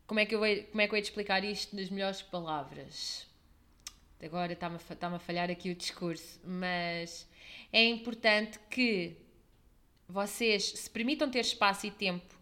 como, 0.06 0.20
é 0.20 0.26
que 0.26 0.36
eu, 0.36 0.40
como 0.40 0.82
é 0.82 0.88
que 0.88 0.96
eu 0.96 1.00
explicar 1.00 1.44
isto 1.44 1.76
nas 1.76 1.90
melhores 1.90 2.22
palavras? 2.22 3.28
Agora 4.24 4.54
está-me 4.54 4.76
a, 4.76 4.94
está 4.94 5.08
a 5.08 5.20
falhar 5.20 5.52
aqui 5.52 5.70
o 5.70 5.76
discurso, 5.76 6.40
mas 6.44 7.28
é 7.72 7.84
importante 7.84 8.60
que 8.70 9.18
vocês 10.08 10.64
se 10.64 10.90
permitam 10.90 11.30
ter 11.30 11.42
espaço 11.42 11.86
e 11.86 11.92
tempo 11.92 12.36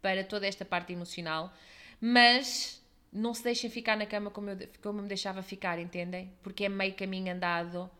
para 0.00 0.24
toda 0.24 0.46
esta 0.46 0.64
parte 0.64 0.92
emocional, 0.92 1.52
mas 2.00 2.82
não 3.16 3.32
se 3.34 3.42
deixem 3.42 3.70
ficar 3.70 3.96
na 3.96 4.06
cama 4.06 4.30
como 4.30 4.50
eu, 4.50 4.68
como 4.82 4.98
eu 4.98 5.02
me 5.02 5.08
deixava 5.08 5.42
ficar, 5.42 5.78
entendem? 5.78 6.32
Porque 6.42 6.64
é 6.64 6.68
meio 6.68 6.94
caminho 6.94 7.32
andado 7.32 7.90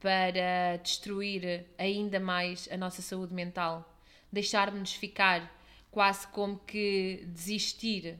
para 0.00 0.76
destruir 0.82 1.66
ainda 1.78 2.18
mais 2.18 2.68
a 2.70 2.76
nossa 2.76 3.02
saúde 3.02 3.34
mental. 3.34 3.88
deixar-nos 4.32 4.94
ficar 4.94 5.54
quase 5.90 6.26
como 6.28 6.58
que 6.60 7.22
desistir. 7.26 8.14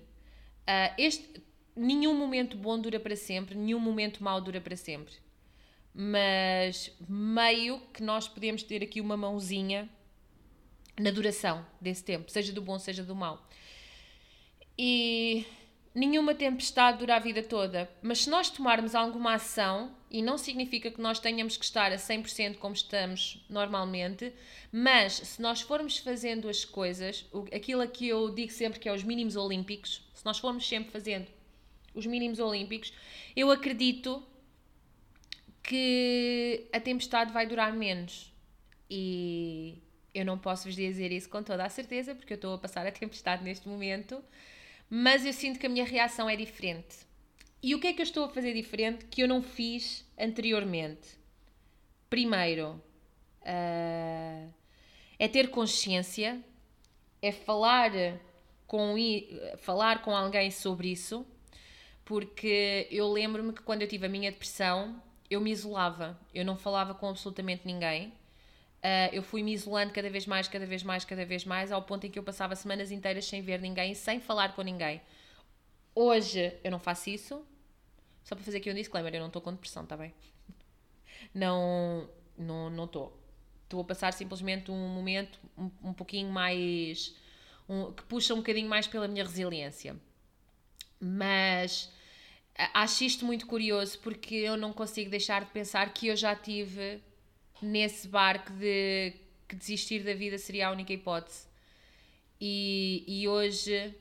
Uh, 0.69 0.95
este, 0.99 1.43
nenhum 1.75 2.15
momento 2.15 2.57
bom 2.57 2.79
dura 2.79 3.01
para 3.01 3.17
sempre, 3.17 3.55
nenhum 3.55 3.81
momento 3.81 4.23
mau 4.23 4.41
dura 4.41 4.61
para 4.61 4.77
sempre. 4.77 5.15
Mas 5.95 6.95
meio 7.09 7.81
que 7.93 8.03
nós 8.03 8.29
podemos 8.29 8.63
ter 8.63 8.83
aqui 8.83 9.01
uma 9.01 9.17
mãozinha 9.17 9.89
na 11.01 11.11
duração 11.11 11.65
desse 11.81 12.05
tempo, 12.05 12.31
seja 12.31 12.53
do 12.53 12.61
bom, 12.61 12.79
seja 12.79 13.03
do 13.03 13.17
mau. 13.17 13.43
E 14.77 15.47
nenhuma 15.95 16.35
tempestade 16.35 16.99
dura 16.99 17.17
a 17.17 17.19
vida 17.19 17.43
toda, 17.43 17.91
mas 18.03 18.23
se 18.23 18.31
nós 18.31 18.49
tomarmos 18.49 18.95
alguma 18.95 19.35
ação, 19.35 19.95
e 20.11 20.23
não 20.23 20.37
significa 20.37 20.91
que 20.91 21.01
nós 21.01 21.19
tenhamos 21.19 21.57
que 21.57 21.65
estar 21.65 21.91
a 21.91 21.97
100% 21.97 22.57
como 22.59 22.75
estamos 22.75 23.45
normalmente, 23.49 24.33
mas 24.71 25.15
se 25.15 25.41
nós 25.41 25.63
formos 25.63 25.99
fazendo 25.99 26.49
as 26.49 26.65
coisas, 26.65 27.27
aquilo 27.55 27.87
que 27.89 28.09
eu 28.09 28.35
digo 28.35 28.53
sempre 28.53 28.79
que 28.79 28.89
é 28.89 28.93
os 28.93 29.03
mínimos 29.03 29.37
olímpicos, 29.37 30.07
se 30.15 30.25
nós 30.25 30.39
formos 30.39 30.69
sempre 30.69 30.91
fazendo 30.91 31.27
os 31.95 32.07
mínimos 32.07 32.39
olímpicos, 32.39 32.93
eu 33.35 33.51
acredito 33.51 34.23
que 35.63 36.69
a 36.73 36.81
tempestade 36.81 37.33
vai 37.33 37.47
durar 37.47 37.73
menos. 37.73 38.33
E 38.91 39.83
eu 40.15 40.25
não 40.25 40.39
posso 40.39 40.65
vos 40.65 40.75
dizer 40.75 41.13
isso 41.13 41.29
com 41.29 41.43
toda 41.43 41.65
a 41.65 41.69
certeza, 41.69 42.15
porque 42.15 42.33
eu 42.33 42.37
estou 42.37 42.55
a 42.55 42.59
passar 42.59 42.87
a 42.87 42.93
tempestade 42.93 43.43
neste 43.43 43.69
momento 43.69 44.23
mas 44.95 45.25
eu 45.25 45.33
sinto 45.33 45.59
que 45.59 45.65
a 45.65 45.71
minha 45.71 45.87
reação 45.87 46.29
é 46.29 46.37
diferente. 46.37 47.07
E 47.63 47.75
o 47.75 47.81
que 47.81 47.87
é 47.87 47.93
que 47.95 48.03
eu 48.03 48.05
estou 48.05 48.27
a 48.27 48.29
fazer 48.29 48.53
diferente 48.53 49.07
que 49.07 49.23
eu 49.23 49.27
não 49.27 49.43
fiz 49.43 50.07
anteriormente? 50.19 51.19
Primeiro, 52.11 52.73
uh, 53.41 54.53
é 55.19 55.29
ter 55.29 55.49
consciência, 55.49 56.45
é 57.23 57.33
falar 57.33 57.91
com, 58.67 58.95
falar 59.57 60.03
com 60.03 60.15
alguém 60.15 60.51
sobre 60.51 60.89
isso, 60.89 61.27
porque 62.05 62.87
eu 62.91 63.11
lembro-me 63.11 63.55
que 63.55 63.63
quando 63.63 63.81
eu 63.81 63.89
tive 63.89 64.05
a 64.05 64.11
minha 64.11 64.31
depressão, 64.31 65.03
eu 65.31 65.41
me 65.41 65.53
isolava, 65.53 66.21
eu 66.35 66.45
não 66.45 66.59
falava 66.59 66.93
com 66.93 67.09
absolutamente 67.09 67.63
ninguém. 67.65 68.13
Uh, 68.83 69.15
eu 69.15 69.23
fui 69.23 69.45
me 69.45 69.53
isolando 69.53 69.93
cada 69.93 70.11
vez 70.11 70.27
mais, 70.27 70.49
cada 70.49 70.67
vez 70.67 70.83
mais, 70.83 71.05
cada 71.05 71.25
vez 71.25 71.45
mais, 71.45 71.71
ao 71.71 71.83
ponto 71.83 72.05
em 72.05 72.11
que 72.11 72.19
eu 72.19 72.23
passava 72.23 72.57
semanas 72.57 72.91
inteiras 72.91 73.25
sem 73.27 73.41
ver 73.41 73.61
ninguém, 73.61 73.95
sem 73.95 74.21
falar 74.21 74.57
com 74.57 74.63
ninguém. 74.63 75.01
Hoje 75.95 76.53
eu 76.65 76.71
não 76.71 76.81
faço 76.81 77.09
isso. 77.11 77.47
Só 78.25 78.35
para 78.35 78.45
fazer 78.45 78.59
aqui 78.59 78.71
um 78.71 78.75
disclaimer, 78.75 79.15
eu 79.15 79.21
não 79.21 79.29
estou 79.29 79.41
com 79.41 79.53
depressão, 79.53 79.85
está 79.85 79.97
bem? 79.97 80.13
Não, 81.33 82.11
não, 82.37 82.69
não 82.69 82.85
estou. 82.85 83.17
Estou 83.63 83.81
a 83.81 83.85
passar 83.85 84.13
simplesmente 84.13 84.71
um 84.71 84.89
momento 84.89 85.39
um, 85.57 85.71
um 85.83 85.93
pouquinho 85.93 86.29
mais. 86.31 87.15
Um, 87.69 87.93
que 87.93 88.03
puxa 88.03 88.35
um 88.35 88.39
bocadinho 88.39 88.69
mais 88.69 88.89
pela 88.89 89.07
minha 89.07 89.23
resiliência. 89.25 89.97
Mas 91.01 91.91
acho 92.75 93.05
isto 93.05 93.25
muito 93.25 93.47
curioso 93.47 93.99
porque 94.01 94.35
eu 94.35 94.57
não 94.57 94.73
consigo 94.73 95.11
deixar 95.11 95.45
de 95.45 95.51
pensar 95.53 95.93
que 95.95 96.09
eu 96.09 96.17
já 96.17 96.35
tive 96.35 97.01
nesse 97.63 98.09
barco 98.09 98.53
de 98.53 99.15
que 99.49 99.57
desistir 99.57 100.03
da 100.03 100.15
vida 100.15 100.39
seria 100.39 100.69
a 100.69 100.71
única 100.73 100.93
hipótese. 100.93 101.47
E, 102.41 103.05
e 103.07 103.29
hoje, 103.29 103.95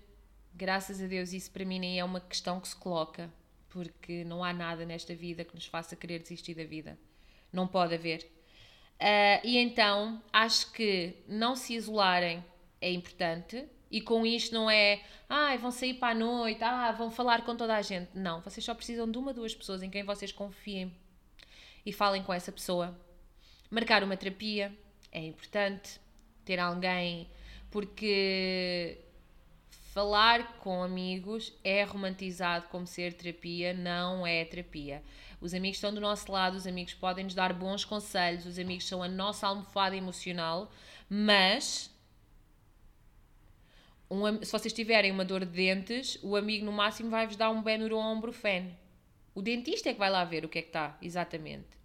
graças 0.53 1.01
a 1.01 1.05
Deus, 1.05 1.31
isso 1.31 1.51
para 1.51 1.63
mim 1.63 1.79
nem 1.79 1.99
é 1.99 2.03
uma 2.03 2.19
questão 2.19 2.59
que 2.59 2.67
se 2.67 2.75
coloca, 2.75 3.29
porque 3.69 4.23
não 4.23 4.43
há 4.43 4.51
nada 4.51 4.85
nesta 4.85 5.13
vida 5.13 5.45
que 5.45 5.53
nos 5.53 5.65
faça 5.65 5.95
querer 5.95 6.19
desistir 6.19 6.55
da 6.55 6.63
vida. 6.63 6.97
Não 7.53 7.67
pode 7.67 7.93
haver. 7.93 8.23
Uh, 8.99 9.45
e 9.45 9.57
então, 9.57 10.21
acho 10.31 10.71
que 10.71 11.15
não 11.27 11.55
se 11.55 11.73
isolarem 11.75 12.43
é 12.79 12.91
importante. 12.91 13.67
E 13.91 13.99
com 13.99 14.25
isto 14.25 14.55
não 14.55 14.69
é, 14.71 15.03
ah, 15.27 15.55
vão 15.57 15.69
sair 15.69 15.95
para 15.95 16.13
a 16.13 16.15
noite, 16.15 16.63
ah, 16.63 16.93
vão 16.93 17.11
falar 17.11 17.43
com 17.43 17.55
toda 17.55 17.75
a 17.75 17.81
gente. 17.81 18.09
Não, 18.15 18.39
vocês 18.41 18.63
só 18.63 18.73
precisam 18.73 19.09
de 19.09 19.17
uma, 19.17 19.33
duas 19.33 19.53
pessoas 19.53 19.83
em 19.83 19.89
quem 19.89 20.03
vocês 20.03 20.31
confiem 20.31 20.95
e 21.85 21.91
falem 21.91 22.23
com 22.23 22.33
essa 22.33 22.51
pessoa 22.53 22.97
Marcar 23.71 24.03
uma 24.03 24.17
terapia 24.17 24.77
é 25.13 25.25
importante, 25.25 25.97
ter 26.43 26.59
alguém, 26.59 27.29
porque 27.71 28.97
falar 29.93 30.57
com 30.57 30.83
amigos 30.83 31.53
é 31.63 31.81
romantizado 31.83 32.67
como 32.67 32.85
ser 32.85 33.13
terapia, 33.13 33.73
não 33.73 34.27
é 34.27 34.43
terapia. 34.43 35.01
Os 35.39 35.53
amigos 35.53 35.77
estão 35.77 35.93
do 35.93 36.01
nosso 36.01 36.29
lado, 36.29 36.55
os 36.55 36.67
amigos 36.67 36.93
podem 36.93 37.23
nos 37.23 37.33
dar 37.33 37.53
bons 37.53 37.85
conselhos, 37.85 38.45
os 38.45 38.59
amigos 38.59 38.85
são 38.85 39.01
a 39.01 39.07
nossa 39.07 39.47
almofada 39.47 39.95
emocional, 39.95 40.69
mas 41.09 41.89
um, 44.09 44.43
se 44.43 44.51
vocês 44.51 44.73
tiverem 44.73 45.13
uma 45.13 45.23
dor 45.23 45.45
de 45.45 45.51
dentes, 45.51 46.19
o 46.21 46.35
amigo 46.35 46.65
no 46.65 46.73
máximo 46.73 47.09
vai-vos 47.09 47.37
dar 47.37 47.49
um 47.49 47.63
Benuron 47.63 48.19
Brufen. 48.19 48.77
O 49.33 49.41
dentista 49.41 49.89
é 49.89 49.93
que 49.93 49.99
vai 49.99 50.09
lá 50.09 50.25
ver 50.25 50.43
o 50.43 50.49
que 50.49 50.59
é 50.59 50.61
que 50.61 50.67
está, 50.67 50.97
exatamente. 51.01 51.80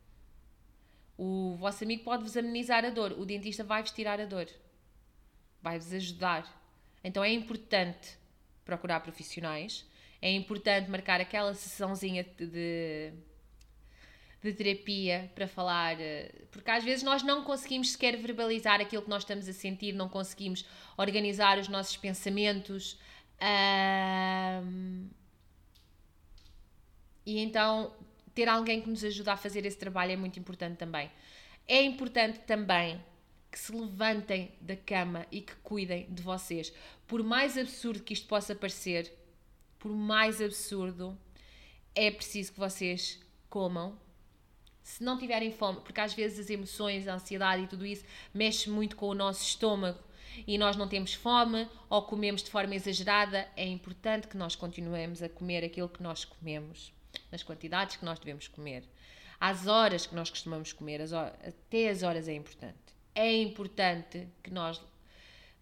O 1.18 1.57
vosso 1.57 1.83
amigo 1.83 2.05
pode-vos 2.05 2.37
amenizar 2.37 2.85
a 2.85 2.90
dor, 2.90 3.12
o 3.12 3.24
dentista 3.24 3.64
vai-vos 3.64 3.90
tirar 3.90 4.20
a 4.20 4.26
dor, 4.26 4.48
vai-vos 5.62 5.92
ajudar. 5.92 6.44
Então 7.02 7.24
é 7.24 7.33
importante 7.33 8.18
procurar 8.64 9.00
profissionais, 9.00 9.87
é 10.20 10.31
importante 10.31 10.90
marcar 10.90 11.20
aquela 11.20 11.55
sessãozinha 11.55 12.24
de, 12.24 13.12
de 14.42 14.52
terapia 14.52 15.31
para 15.35 15.48
falar, 15.48 15.96
porque 16.50 16.70
às 16.70 16.85
vezes 16.85 17.02
nós 17.02 17.22
não 17.22 17.44
conseguimos 17.44 17.92
sequer 17.92 18.16
verbalizar 18.16 18.81
aquilo 18.81 19.02
que 19.02 19.11
nós 19.11 19.22
estamos 19.22 19.48
a 19.48 19.52
sentir, 19.52 19.92
não 19.92 20.09
conseguimos 20.09 20.66
organizar 20.98 21.59
os 21.59 21.68
nossos 21.68 21.96
pensamentos. 21.96 22.98
Um, 23.40 25.09
e 27.24 27.38
então 27.38 27.92
ter 28.37 28.51
alguém 28.51 28.83
que 28.83 28.90
nos 28.90 29.03
ajude 29.03 29.31
a 29.31 29.37
fazer 29.37 29.64
esse 29.64 29.79
trabalho 29.79 30.12
é 30.12 30.16
muito 30.16 30.38
importante 30.38 30.77
também. 30.77 31.11
É 31.66 31.83
importante 31.83 32.38
também 32.40 33.03
que 33.51 33.59
se 33.59 33.75
levantem 33.75 34.53
da 34.61 34.77
cama 34.77 35.27
e 35.33 35.40
que 35.40 35.57
cuidem 35.62 36.07
de 36.11 36.22
vocês. 36.22 36.70
Por 37.07 37.25
mais 37.25 37.57
absurdo 37.57 38.03
que 38.03 38.12
isto 38.12 38.29
possa 38.29 38.55
parecer, 38.55 39.11
por 39.79 39.90
mais 39.90 40.42
absurdo, 40.42 41.18
é 41.94 42.11
preciso 42.11 42.53
que 42.53 42.59
vocês 42.59 43.18
comam. 43.49 43.99
Se 44.83 45.03
não 45.03 45.16
tiverem 45.16 45.51
fome, 45.51 45.81
porque 45.81 46.03
às 46.03 46.12
vezes 46.12 46.40
as 46.40 46.51
emoções, 46.51 47.09
a 47.09 47.14
ansiedade 47.14 47.62
e 47.62 47.66
tudo 47.66 47.87
isso 47.87 48.05
mexe 48.35 48.68
muito 48.68 48.96
com 48.96 49.09
o 49.09 49.14
nosso 49.14 49.42
estômago 49.42 49.99
e 50.46 50.59
nós 50.59 50.77
não 50.77 50.87
temos 50.87 51.14
fome 51.14 51.66
ou 51.88 52.03
comemos 52.03 52.42
de 52.42 52.51
forma 52.51 52.75
exagerada, 52.75 53.49
é 53.57 53.66
importante 53.66 54.29
que 54.29 54.37
nós 54.37 54.55
continuemos 54.55 55.22
a 55.22 55.29
comer 55.31 55.64
aquilo 55.64 55.88
que 55.88 56.03
nós 56.03 56.22
comemos 56.22 56.94
nas 57.31 57.42
quantidades 57.42 57.96
que 57.96 58.05
nós 58.05 58.18
devemos 58.18 58.48
comer, 58.48 58.85
às 59.40 59.66
horas 59.66 60.07
que 60.07 60.14
nós 60.14 60.31
costumamos 60.31 60.72
comer, 60.72 61.00
as 61.00 61.12
horas, 61.12 61.35
até 61.46 61.88
as 61.88 62.02
horas 62.02 62.29
é 62.29 62.35
importante. 62.35 62.96
É 63.14 63.35
importante 63.37 64.29
que 64.42 64.50
nós 64.50 64.81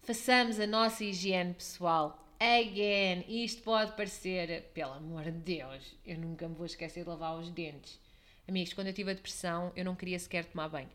façamos 0.01 0.59
a 0.59 0.67
nossa 0.67 1.03
higiene 1.03 1.53
pessoal. 1.53 2.21
Again, 2.39 3.25
isto 3.27 3.63
pode 3.63 3.93
parecer, 3.93 4.69
pelo 4.73 4.93
amor 4.93 5.23
de 5.23 5.31
Deus, 5.31 5.95
eu 6.05 6.17
nunca 6.17 6.47
me 6.47 6.55
vou 6.55 6.65
esquecer 6.65 7.03
de 7.03 7.09
lavar 7.09 7.37
os 7.37 7.49
dentes. 7.49 7.99
Amigos, 8.47 8.73
quando 8.73 8.87
eu 8.87 8.93
tive 8.93 9.11
a 9.11 9.13
depressão, 9.13 9.71
eu 9.75 9.83
não 9.83 9.95
queria 9.95 10.19
sequer 10.19 10.45
tomar 10.45 10.69
banho. 10.69 10.89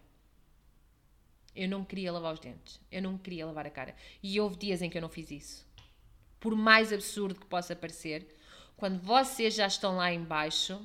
Eu 1.55 1.69
não 1.69 1.85
queria 1.85 2.13
lavar 2.13 2.35
os 2.35 2.41
dentes. 2.41 2.81
Eu 2.93 3.03
não 3.03 3.19
queria 3.19 3.45
lavar 3.45 3.67
a 3.67 3.71
cara. 3.71 3.95
E 4.23 4.39
houve 4.41 4.57
dias 4.57 4.83
em 4.83 4.89
que 4.89 4.97
eu 4.97 5.03
não 5.03 5.09
fiz 5.09 5.31
isso. 5.31 5.67
Por 6.39 6.55
mais 6.55 6.93
absurdo 6.93 7.41
que 7.41 7.47
possa 7.47 7.75
parecer, 7.75 8.27
quando 8.81 8.99
vocês 8.99 9.55
já 9.55 9.67
estão 9.67 9.97
lá 9.97 10.11
embaixo, 10.11 10.81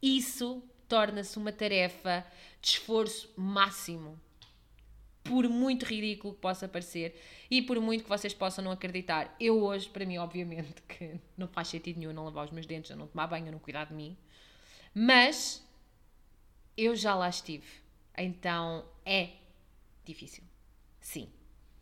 isso 0.00 0.62
torna-se 0.88 1.36
uma 1.36 1.52
tarefa 1.52 2.26
de 2.60 2.70
esforço 2.70 3.30
máximo. 3.36 4.18
Por 5.22 5.46
muito 5.46 5.84
ridículo 5.84 6.32
que 6.32 6.40
possa 6.40 6.66
parecer 6.66 7.20
e 7.50 7.60
por 7.60 7.78
muito 7.82 8.02
que 8.02 8.08
vocês 8.08 8.32
possam 8.32 8.64
não 8.64 8.70
acreditar. 8.72 9.36
Eu 9.38 9.62
hoje, 9.62 9.90
para 9.90 10.06
mim, 10.06 10.16
obviamente, 10.16 10.80
que 10.88 11.20
não 11.36 11.46
faz 11.46 11.68
sentido 11.68 11.98
nenhum 11.98 12.14
não 12.14 12.24
lavar 12.24 12.46
os 12.46 12.50
meus 12.50 12.64
dentes, 12.64 12.90
eu 12.90 12.96
não 12.96 13.06
tomar 13.06 13.26
banho, 13.26 13.48
eu 13.48 13.52
não 13.52 13.58
cuidar 13.58 13.84
de 13.84 13.92
mim. 13.92 14.16
Mas 14.94 15.62
eu 16.78 16.96
já 16.96 17.14
lá 17.14 17.28
estive. 17.28 17.66
Então 18.16 18.86
é 19.04 19.32
difícil. 20.02 20.42
Sim. 20.98 21.28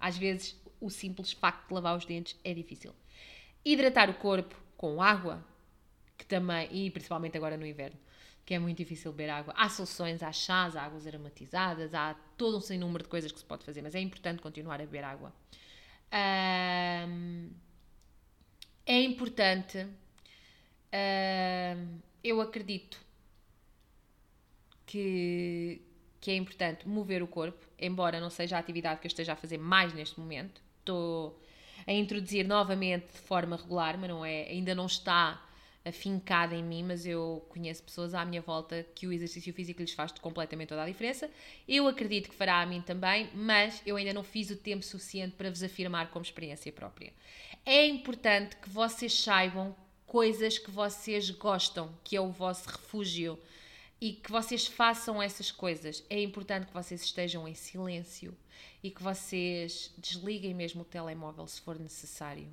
Às 0.01 0.19
vezes 0.19 0.61
o 0.81 0.91
simples 0.91 1.31
facto 1.31 1.69
de 1.69 1.75
lavar 1.75 1.97
os 1.97 2.05
dentes 2.05 2.37
é 2.43 2.53
difícil. 2.53 2.93
Hidratar 3.65 4.11
o 4.11 4.15
corpo 4.15 4.66
com 4.77 5.03
água, 5.03 5.45
que 6.17 6.27
também, 6.27 6.69
e 6.71 6.91
principalmente 6.91 7.37
agora 7.37 7.57
no 7.57 7.67
inverno, 7.67 7.97
que 8.45 8.55
é 8.55 8.59
muito 8.59 8.79
difícil 8.79 9.11
beber 9.13 9.31
água. 9.31 9.53
Há 9.57 9.69
soluções, 9.69 10.23
há 10.23 10.31
chás, 10.33 10.77
há 10.77 10.83
águas 10.85 11.07
aromatizadas, 11.07 11.95
há 11.95 12.15
todo 12.37 12.59
um 12.59 12.61
sem 12.61 12.79
número 12.79 13.03
de 13.03 13.11
coisas 13.11 13.33
que 13.33 13.39
se 13.39 13.45
pode 13.45 13.65
fazer, 13.65 13.83
mas 13.83 13.95
é 13.95 14.01
importante 14.01 14.41
continuar 14.41 14.77
a 14.77 14.85
beber 14.87 15.05
água. 15.05 15.33
É 18.89 19.03
importante, 19.03 19.87
eu 22.23 22.41
acredito 22.41 23.05
que, 24.87 25.83
que 26.21 26.31
é 26.31 26.37
importante 26.37 26.89
mover 26.89 27.23
o 27.23 27.27
corpo, 27.27 27.67
embora 27.79 28.21
não 28.21 28.31
seja 28.31 28.57
a 28.57 28.61
atividade 28.61 29.01
que 29.01 29.07
eu 29.07 29.09
esteja 29.09 29.33
a 29.33 29.37
fazer 29.37 29.59
mais 29.59 29.93
neste 29.93 30.21
momento. 30.21 30.63
Estou 30.79 31.43
a 31.87 31.93
introduzir 31.93 32.47
novamente 32.47 33.07
de 33.13 33.19
forma 33.21 33.57
regular, 33.57 33.97
mas 33.99 34.09
não 34.11 34.25
é, 34.25 34.49
ainda 34.49 34.75
não 34.75 34.87
está 34.87 35.43
afincada 35.89 36.55
em 36.55 36.63
mim, 36.63 36.83
mas 36.83 37.07
eu 37.07 37.47
conheço 37.49 37.83
pessoas 37.83 38.13
à 38.13 38.25
minha 38.25 38.43
volta 38.43 38.85
que 38.95 39.07
o 39.07 39.13
exercício 39.13 39.53
físico 39.53 39.81
lhes 39.81 39.93
faz 39.93 40.11
completamente 40.13 40.69
toda 40.69 40.83
a 40.83 40.87
diferença. 40.87 41.31
Eu 41.69 41.87
acredito 41.87 42.29
que 42.29 42.35
fará 42.35 42.61
a 42.61 42.67
mim 42.67 42.81
também, 42.81 43.31
mas 43.33 43.81
eu 43.87 43.97
ainda 43.97 44.13
não 44.13 44.25
fiz 44.25 44.51
o 44.51 44.57
tempo 44.57 44.85
suficiente 44.85 45.37
para 45.37 45.49
vos 45.49 45.63
afirmar 45.63 46.11
como 46.11 46.25
experiência 46.25 46.73
própria. 46.73 47.13
É 47.65 47.87
importante 47.87 48.57
que 48.57 48.69
vocês 48.69 49.15
saibam 49.15 49.75
coisas 50.07 50.59
que 50.59 50.71
vocês 50.71 51.31
gostam, 51.31 51.93
que 52.03 52.17
é 52.17 52.21
o 52.21 52.31
vosso 52.31 52.69
refúgio, 52.69 53.39
e 54.01 54.13
que 54.13 54.31
vocês 54.31 54.67
façam 54.67 55.23
essas 55.23 55.51
coisas. 55.51 56.05
É 56.11 56.21
importante 56.23 56.67
que 56.67 56.75
vocês 56.75 57.03
estejam 57.03 57.47
em 57.49 57.55
silêncio 57.55 58.37
e 58.83 58.91
que 58.91 59.03
vocês 59.03 59.93
desliguem 59.99 60.55
mesmo 60.55 60.83
o 60.83 60.85
telemóvel 60.85 61.47
se 61.47 61.61
for 61.61 61.79
necessário 61.79 62.49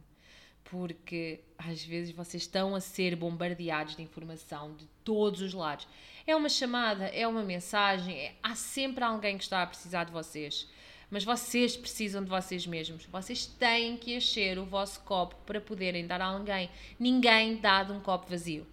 porque 0.64 1.42
às 1.58 1.84
vezes 1.84 2.16
vocês 2.16 2.44
estão 2.44 2.76
a 2.76 2.80
ser 2.80 3.16
bombardeados 3.16 3.96
de 3.96 4.02
informação 4.02 4.76
de 4.76 4.86
todos 5.04 5.42
os 5.42 5.54
lados. 5.54 5.88
É 6.26 6.36
uma 6.36 6.50
chamada, 6.50 7.06
é 7.06 7.28
uma 7.28 7.44
mensagem, 7.44 8.18
é, 8.18 8.36
há 8.42 8.56
sempre 8.56 9.04
alguém 9.04 9.38
que 9.38 9.44
está 9.44 9.62
a 9.62 9.68
precisar 9.68 10.06
de 10.06 10.12
vocês. 10.12 10.68
Mas 11.12 11.24
vocês 11.24 11.78
precisam 11.78 12.24
de 12.24 12.30
vocês 12.30 12.66
mesmos. 12.66 13.06
Vocês 13.06 13.46
têm 13.46 13.98
que 13.98 14.16
encher 14.16 14.58
o 14.58 14.66
vosso 14.66 15.00
copo 15.02 15.36
para 15.46 15.62
poderem 15.62 16.08
dar 16.08 16.22
a 16.22 16.26
alguém. 16.26 16.72
Ninguém 17.00 17.58
dá 17.58 17.84
de 17.84 17.92
um 17.92 18.00
copo 18.00 18.28
vazio. 18.28 18.66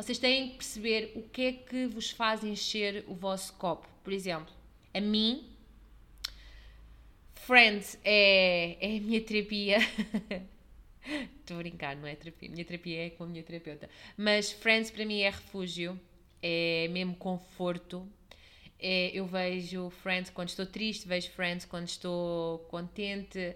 Vocês 0.00 0.16
têm 0.16 0.48
que 0.48 0.54
perceber 0.56 1.12
o 1.14 1.22
que 1.22 1.42
é 1.42 1.52
que 1.52 1.84
vos 1.84 2.10
faz 2.10 2.42
encher 2.42 3.04
o 3.06 3.14
vosso 3.14 3.52
copo. 3.52 3.86
Por 4.02 4.14
exemplo, 4.14 4.50
a 4.94 4.98
mim, 4.98 5.46
Friends 7.34 7.98
é, 8.02 8.78
é 8.80 8.96
a 8.96 9.00
minha 9.02 9.20
terapia. 9.20 9.76
Estou 11.38 11.56
a 11.56 11.58
brincar, 11.58 11.96
não 11.96 12.08
é 12.08 12.14
terapia. 12.14 12.48
Minha 12.48 12.64
terapia 12.64 13.08
é 13.08 13.10
com 13.10 13.24
a 13.24 13.26
minha 13.26 13.42
terapeuta. 13.42 13.90
Mas 14.16 14.50
Friends 14.50 14.90
para 14.90 15.04
mim 15.04 15.20
é 15.20 15.28
refúgio, 15.28 16.00
é 16.42 16.88
mesmo 16.88 17.14
conforto. 17.16 18.08
É, 18.78 19.10
eu 19.12 19.26
vejo 19.26 19.90
Friends 19.90 20.30
quando 20.30 20.48
estou 20.48 20.64
triste, 20.64 21.06
vejo 21.06 21.30
Friends 21.32 21.66
quando 21.66 21.88
estou 21.88 22.60
contente. 22.70 23.54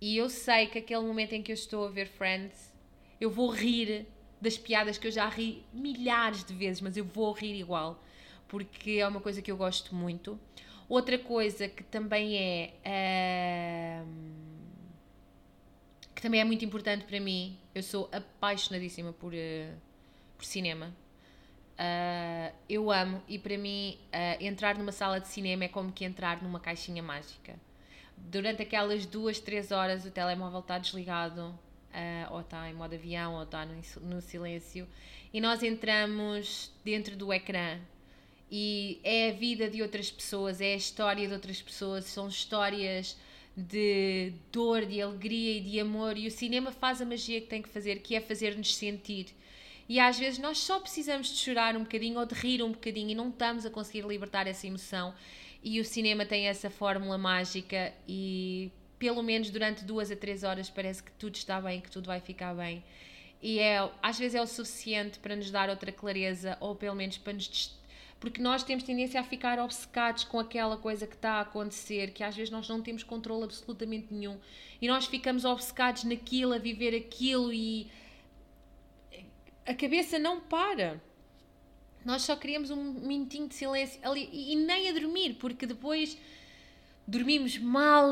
E 0.00 0.16
eu 0.16 0.30
sei 0.30 0.66
que 0.66 0.78
aquele 0.78 1.02
momento 1.02 1.34
em 1.34 1.42
que 1.42 1.52
eu 1.52 1.54
estou 1.54 1.84
a 1.84 1.90
ver 1.90 2.08
Friends, 2.08 2.72
eu 3.20 3.30
vou 3.30 3.50
rir 3.50 4.06
das 4.44 4.56
piadas 4.56 4.98
que 4.98 5.08
eu 5.08 5.10
já 5.10 5.28
ri 5.28 5.64
milhares 5.72 6.44
de 6.44 6.54
vezes, 6.54 6.80
mas 6.80 6.96
eu 6.96 7.04
vou 7.04 7.32
rir 7.32 7.58
igual, 7.58 8.02
porque 8.46 8.92
é 9.00 9.08
uma 9.08 9.20
coisa 9.20 9.42
que 9.42 9.50
eu 9.50 9.56
gosto 9.56 9.94
muito. 9.94 10.38
Outra 10.88 11.18
coisa 11.18 11.68
que 11.68 11.82
também 11.82 12.36
é. 12.84 14.02
Uh 14.04 14.54
também 16.24 16.40
é 16.40 16.44
muito 16.44 16.64
importante 16.64 17.04
para 17.04 17.20
mim. 17.20 17.58
Eu 17.74 17.82
sou 17.82 18.08
apaixonadíssima 18.10 19.12
por, 19.12 19.34
uh, 19.34 19.76
por 20.38 20.44
cinema. 20.46 20.86
Uh, 21.74 22.54
eu 22.66 22.90
amo 22.90 23.22
e 23.28 23.38
para 23.38 23.58
mim 23.58 23.98
uh, 24.06 24.42
entrar 24.42 24.78
numa 24.78 24.90
sala 24.90 25.20
de 25.20 25.28
cinema 25.28 25.64
é 25.64 25.68
como 25.68 25.92
que 25.92 26.02
entrar 26.02 26.42
numa 26.42 26.58
caixinha 26.58 27.02
mágica. 27.02 27.56
Durante 28.16 28.62
aquelas 28.62 29.04
duas, 29.04 29.38
três 29.38 29.70
horas 29.70 30.06
o 30.06 30.10
telemóvel 30.10 30.60
está 30.60 30.78
desligado, 30.78 31.58
ou 32.30 32.40
está 32.40 32.68
em 32.68 32.74
modo 32.74 32.94
avião, 32.94 33.34
ou 33.34 33.42
está 33.42 33.64
no, 33.64 33.80
no 34.02 34.20
silêncio, 34.20 34.86
e 35.32 35.40
nós 35.40 35.62
entramos 35.62 36.72
dentro 36.84 37.16
do 37.16 37.32
ecrã 37.32 37.80
e 38.50 39.00
é 39.02 39.30
a 39.30 39.32
vida 39.32 39.68
de 39.68 39.82
outras 39.82 40.10
pessoas, 40.10 40.60
é 40.60 40.74
a 40.74 40.76
história 40.76 41.26
de 41.26 41.32
outras 41.32 41.60
pessoas, 41.60 42.04
são 42.04 42.28
histórias 42.28 43.16
de 43.56 44.32
dor, 44.52 44.84
de 44.84 45.00
alegria 45.00 45.58
e 45.58 45.60
de 45.60 45.80
amor, 45.80 46.16
e 46.16 46.26
o 46.26 46.30
cinema 46.30 46.72
faz 46.72 47.00
a 47.00 47.04
magia 47.04 47.40
que 47.40 47.46
tem 47.46 47.62
que 47.62 47.68
fazer, 47.68 48.00
que 48.00 48.14
é 48.14 48.20
fazer-nos 48.20 48.74
sentir. 48.74 49.26
E 49.88 50.00
às 50.00 50.18
vezes 50.18 50.38
nós 50.38 50.58
só 50.58 50.80
precisamos 50.80 51.28
de 51.28 51.38
chorar 51.38 51.76
um 51.76 51.80
bocadinho 51.80 52.18
ou 52.18 52.26
de 52.26 52.34
rir 52.34 52.62
um 52.62 52.72
bocadinho 52.72 53.10
e 53.10 53.14
não 53.14 53.28
estamos 53.28 53.66
a 53.66 53.70
conseguir 53.70 54.06
libertar 54.06 54.46
essa 54.46 54.66
emoção. 54.66 55.14
E 55.62 55.80
o 55.80 55.84
cinema 55.84 56.24
tem 56.24 56.46
essa 56.46 56.70
fórmula 56.70 57.18
mágica 57.18 57.92
e 58.08 58.70
pelo 59.04 59.22
menos 59.22 59.50
durante 59.50 59.84
duas 59.84 60.10
a 60.10 60.16
três 60.16 60.42
horas 60.44 60.70
parece 60.70 61.02
que 61.02 61.12
tudo 61.12 61.34
está 61.34 61.60
bem, 61.60 61.78
que 61.78 61.90
tudo 61.90 62.06
vai 62.06 62.20
ficar 62.20 62.54
bem. 62.54 62.82
E 63.42 63.58
é, 63.58 63.86
às 64.02 64.18
vezes 64.18 64.34
é 64.34 64.40
o 64.40 64.46
suficiente 64.46 65.18
para 65.18 65.36
nos 65.36 65.50
dar 65.50 65.68
outra 65.68 65.92
clareza 65.92 66.56
ou 66.58 66.74
pelo 66.74 66.96
menos 66.96 67.18
para 67.18 67.34
nos 67.34 67.76
porque 68.18 68.40
nós 68.40 68.62
temos 68.62 68.82
tendência 68.82 69.20
a 69.20 69.22
ficar 69.22 69.58
obcecados 69.58 70.24
com 70.24 70.40
aquela 70.40 70.78
coisa 70.78 71.06
que 71.06 71.14
está 71.14 71.32
a 71.32 71.40
acontecer, 71.42 72.12
que 72.12 72.24
às 72.24 72.34
vezes 72.34 72.50
nós 72.50 72.66
não 72.66 72.80
temos 72.80 73.02
controle 73.02 73.44
absolutamente 73.44 74.06
nenhum, 74.10 74.38
e 74.80 74.88
nós 74.88 75.04
ficamos 75.04 75.44
obcecados 75.44 76.04
naquilo, 76.04 76.54
a 76.54 76.58
viver 76.58 76.96
aquilo 76.96 77.52
e 77.52 77.90
a 79.66 79.74
cabeça 79.74 80.18
não 80.18 80.40
para. 80.40 80.98
Nós 82.02 82.22
só 82.22 82.34
queríamos 82.34 82.70
um 82.70 82.82
minutinho 82.94 83.46
de 83.46 83.54
silêncio 83.54 84.00
ali 84.02 84.30
e 84.32 84.56
nem 84.56 84.88
a 84.88 84.92
dormir, 84.92 85.34
porque 85.34 85.66
depois 85.66 86.16
dormimos 87.06 87.58
mal, 87.58 88.08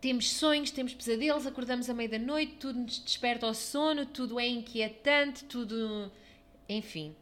temos 0.00 0.30
sonhos, 0.30 0.70
temos 0.70 0.94
pesadelos, 0.94 1.46
acordamos 1.46 1.90
à 1.90 1.94
meia 1.94 2.08
da 2.08 2.18
noite, 2.18 2.54
tudo 2.54 2.78
nos 2.78 2.98
desperta 3.00 3.46
ao 3.46 3.54
sono, 3.54 4.06
tudo 4.06 4.38
é 4.38 4.46
inquietante, 4.46 5.44
tudo. 5.44 6.10
Enfim. 6.68 7.14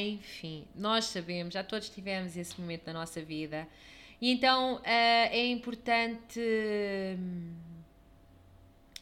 Enfim, 0.00 0.66
nós 0.74 1.06
sabemos, 1.06 1.54
já 1.54 1.64
todos 1.64 1.88
tivemos 1.88 2.36
esse 2.36 2.60
momento 2.60 2.86
na 2.86 2.92
nossa 2.92 3.22
vida. 3.22 3.66
E 4.20 4.30
então 4.30 4.76
uh, 4.76 4.80
é 4.84 5.46
importante. 5.46 6.40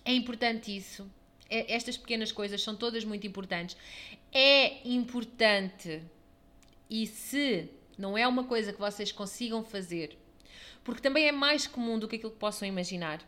É 0.04 0.12
importante 0.12 0.74
isso. 0.74 1.10
Estas 1.48 1.96
pequenas 1.96 2.30
coisas 2.30 2.62
são 2.62 2.76
todas 2.76 3.04
muito 3.04 3.26
importantes. 3.26 3.76
É 4.32 4.88
importante, 4.88 6.00
e 6.88 7.06
se 7.06 7.68
não 7.98 8.16
é 8.16 8.26
uma 8.26 8.44
coisa 8.44 8.72
que 8.72 8.78
vocês 8.78 9.10
consigam 9.10 9.64
fazer, 9.64 10.16
porque 10.82 11.00
também 11.00 11.26
é 11.26 11.32
mais 11.32 11.66
comum 11.66 11.98
do 11.98 12.08
que 12.08 12.16
aquilo 12.16 12.32
que 12.32 12.38
possam 12.38 12.66
imaginar, 12.66 13.20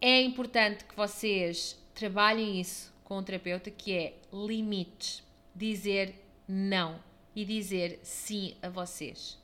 é 0.00 0.20
importante 0.20 0.84
que 0.84 0.96
vocês 0.96 1.78
trabalhem 1.94 2.60
isso 2.60 2.92
com 3.04 3.18
um 3.18 3.22
terapeuta, 3.22 3.70
que 3.70 3.92
é 3.92 4.14
limites. 4.32 5.22
Dizer 5.54 6.14
não 6.48 6.98
e 7.36 7.44
dizer 7.44 8.00
sim 8.02 8.56
a 8.62 8.68
vocês. 8.68 9.38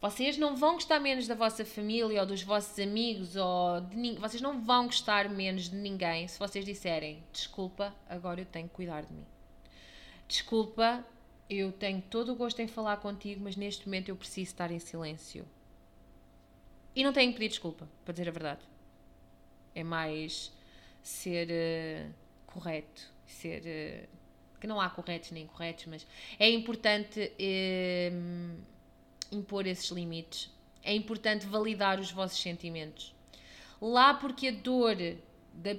Vocês 0.00 0.36
não 0.36 0.54
vão 0.54 0.74
gostar 0.74 1.00
menos 1.00 1.26
da 1.26 1.34
vossa 1.34 1.64
família 1.64 2.20
ou 2.20 2.26
dos 2.26 2.42
vossos 2.42 2.78
amigos 2.78 3.34
ou 3.34 3.82
vocês 4.20 4.42
não 4.42 4.62
vão 4.62 4.86
gostar 4.86 5.28
menos 5.28 5.70
de 5.70 5.76
ninguém 5.76 6.28
se 6.28 6.38
vocês 6.38 6.64
disserem 6.64 7.22
desculpa, 7.32 7.94
agora 8.08 8.40
eu 8.40 8.46
tenho 8.46 8.68
que 8.68 8.74
cuidar 8.74 9.02
de 9.02 9.12
mim. 9.12 9.24
Desculpa, 10.28 11.04
eu 11.48 11.72
tenho 11.72 12.02
todo 12.02 12.32
o 12.32 12.36
gosto 12.36 12.60
em 12.60 12.68
falar 12.68 12.98
contigo, 12.98 13.42
mas 13.42 13.56
neste 13.56 13.86
momento 13.86 14.10
eu 14.10 14.16
preciso 14.16 14.50
estar 14.50 14.70
em 14.70 14.78
silêncio. 14.78 15.46
E 16.96 17.04
não 17.04 17.12
tenho 17.12 17.30
que 17.30 17.38
pedir 17.38 17.50
desculpa, 17.50 17.86
para 18.04 18.12
dizer 18.12 18.28
a 18.28 18.32
verdade. 18.32 18.62
É 19.74 19.84
mais 19.84 20.50
ser 21.02 21.48
uh, 21.48 22.14
correto, 22.46 23.02
ser 23.26 23.60
uh, 23.60 24.16
que 24.58 24.66
não 24.66 24.80
há 24.80 24.88
corretos 24.88 25.30
nem 25.30 25.44
incorretos, 25.44 25.84
mas 25.86 26.06
é 26.38 26.48
importante 26.50 27.30
eh, 27.38 28.10
impor 29.30 29.66
esses 29.66 29.90
limites. 29.90 30.50
É 30.82 30.94
importante 30.94 31.44
validar 31.44 32.00
os 32.00 32.10
vossos 32.10 32.40
sentimentos. 32.40 33.14
Lá 33.78 34.14
porque 34.14 34.48
a 34.48 34.52
dor 34.52 34.96
da 35.52 35.74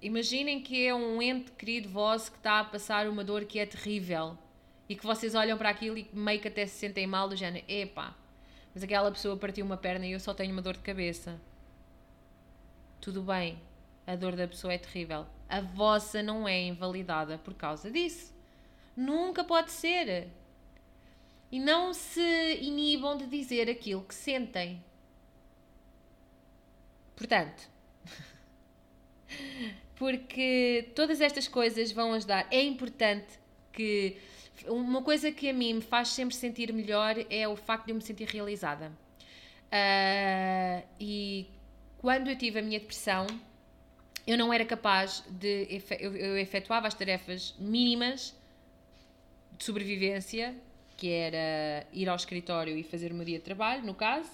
Imaginem 0.00 0.60
que 0.60 0.86
é 0.86 0.92
um 0.92 1.22
ente 1.22 1.52
querido 1.52 1.88
vosso 1.88 2.32
que 2.32 2.38
está 2.38 2.58
a 2.58 2.64
passar 2.64 3.08
uma 3.08 3.22
dor 3.22 3.44
que 3.44 3.60
é 3.60 3.66
terrível 3.66 4.36
e 4.88 4.96
que 4.96 5.06
vocês 5.06 5.34
olham 5.36 5.56
para 5.56 5.68
aquilo 5.68 5.96
e 5.96 6.08
meio 6.12 6.40
que 6.40 6.48
até 6.48 6.66
se 6.66 6.76
sentem 6.76 7.06
mal 7.06 7.28
do 7.28 7.36
género, 7.36 7.64
epá, 7.68 8.16
mas 8.74 8.82
aquela 8.82 9.10
pessoa 9.10 9.36
partiu 9.36 9.64
uma 9.64 9.76
perna 9.76 10.06
e 10.06 10.12
eu 10.12 10.20
só 10.20 10.32
tenho 10.34 10.52
uma 10.52 10.62
dor 10.62 10.74
de 10.74 10.80
cabeça. 10.80 11.40
Tudo 13.00 13.22
bem, 13.22 13.58
a 14.06 14.16
dor 14.16 14.36
da 14.36 14.46
pessoa 14.46 14.72
é 14.72 14.78
terrível 14.78 15.26
a 15.52 15.60
vossa 15.60 16.22
não 16.22 16.48
é 16.48 16.62
invalidada 16.62 17.36
por 17.36 17.52
causa 17.52 17.90
disso. 17.90 18.34
Nunca 18.96 19.44
pode 19.44 19.70
ser. 19.70 20.28
E 21.50 21.60
não 21.60 21.92
se 21.92 22.54
inibam 22.62 23.18
de 23.18 23.26
dizer 23.26 23.68
aquilo 23.68 24.02
que 24.02 24.14
sentem. 24.14 24.82
Portanto, 27.14 27.68
porque 29.94 30.90
todas 30.94 31.20
estas 31.20 31.46
coisas 31.46 31.92
vão 31.92 32.14
ajudar. 32.14 32.48
É 32.50 32.62
importante 32.62 33.38
que. 33.74 34.16
Uma 34.66 35.02
coisa 35.02 35.30
que 35.32 35.48
a 35.48 35.52
mim 35.52 35.74
me 35.74 35.80
faz 35.80 36.08
sempre 36.08 36.34
sentir 36.34 36.72
melhor 36.72 37.16
é 37.28 37.46
o 37.48 37.56
facto 37.56 37.86
de 37.86 37.92
eu 37.92 37.96
me 37.96 38.02
sentir 38.02 38.28
realizada. 38.28 38.92
Uh, 39.72 40.86
e 41.00 41.46
quando 41.98 42.28
eu 42.28 42.36
tive 42.36 42.58
a 42.58 42.62
minha 42.62 42.78
depressão, 42.78 43.26
eu 44.26 44.36
não 44.36 44.52
era 44.52 44.64
capaz 44.64 45.24
de. 45.28 45.82
Eu, 45.98 46.36
efetuava 46.36 46.86
as 46.86 46.94
tarefas 46.94 47.54
mínimas 47.58 48.34
de 49.56 49.64
sobrevivência, 49.64 50.54
que 50.96 51.08
era 51.08 51.86
ir 51.92 52.08
ao 52.08 52.16
escritório 52.16 52.76
e 52.76 52.82
fazer 52.82 53.12
o 53.12 53.14
meu 53.14 53.24
dia 53.24 53.38
de 53.38 53.44
trabalho, 53.44 53.82
no 53.84 53.94
caso, 53.94 54.30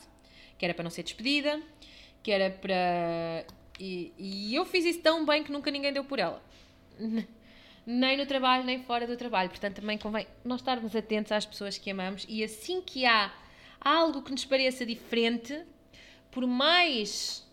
que 0.58 0.64
era 0.64 0.74
para 0.74 0.82
não 0.82 0.90
ser 0.90 1.02
despedida, 1.02 1.62
que 2.22 2.30
era 2.30 2.50
para. 2.50 3.46
E, 3.78 4.12
e 4.18 4.54
eu 4.54 4.64
fiz 4.64 4.84
isso 4.84 5.00
tão 5.00 5.24
bem 5.24 5.44
que 5.44 5.52
nunca 5.52 5.70
ninguém 5.70 5.92
deu 5.92 6.04
por 6.04 6.18
ela. 6.18 6.42
Nem 7.90 8.18
no 8.18 8.26
trabalho, 8.26 8.64
nem 8.64 8.82
fora 8.82 9.06
do 9.06 9.16
trabalho. 9.16 9.48
Portanto, 9.48 9.80
também 9.80 9.96
convém 9.96 10.26
nós 10.44 10.60
estarmos 10.60 10.94
atentos 10.94 11.32
às 11.32 11.46
pessoas 11.46 11.78
que 11.78 11.90
amamos 11.90 12.26
e 12.28 12.44
assim 12.44 12.82
que 12.82 13.06
há 13.06 13.32
algo 13.80 14.20
que 14.20 14.30
nos 14.30 14.44
pareça 14.44 14.84
diferente, 14.84 15.64
por 16.30 16.46
mais. 16.46 17.48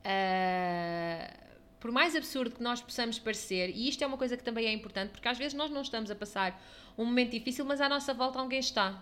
Uh, 0.00 1.48
por 1.78 1.92
mais 1.92 2.16
absurdo 2.16 2.56
que 2.56 2.62
nós 2.62 2.80
possamos 2.80 3.20
parecer, 3.20 3.70
e 3.70 3.88
isto 3.88 4.02
é 4.02 4.06
uma 4.08 4.18
coisa 4.18 4.36
que 4.36 4.42
também 4.42 4.66
é 4.66 4.72
importante, 4.72 5.10
porque 5.10 5.28
às 5.28 5.38
vezes 5.38 5.54
nós 5.54 5.70
não 5.70 5.82
estamos 5.82 6.10
a 6.10 6.16
passar 6.16 6.60
um 6.96 7.04
momento 7.04 7.30
difícil, 7.30 7.64
mas 7.64 7.80
à 7.80 7.88
nossa 7.88 8.12
volta 8.12 8.40
alguém 8.40 8.58
está. 8.58 9.00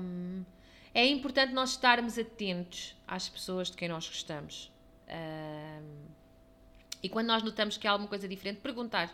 Um, 0.00 0.44
é 0.92 1.06
importante 1.06 1.52
nós 1.52 1.70
estarmos 1.70 2.18
atentos 2.18 2.96
às 3.06 3.28
pessoas 3.28 3.70
de 3.70 3.76
quem 3.76 3.88
nós 3.88 4.08
gostamos. 4.08 4.72
Um, 5.08 6.08
e 7.02 7.08
quando 7.08 7.26
nós 7.28 7.42
notamos 7.42 7.76
que 7.76 7.86
há 7.86 7.92
alguma 7.92 8.08
coisa 8.08 8.26
diferente, 8.28 8.60
perguntar: 8.60 9.12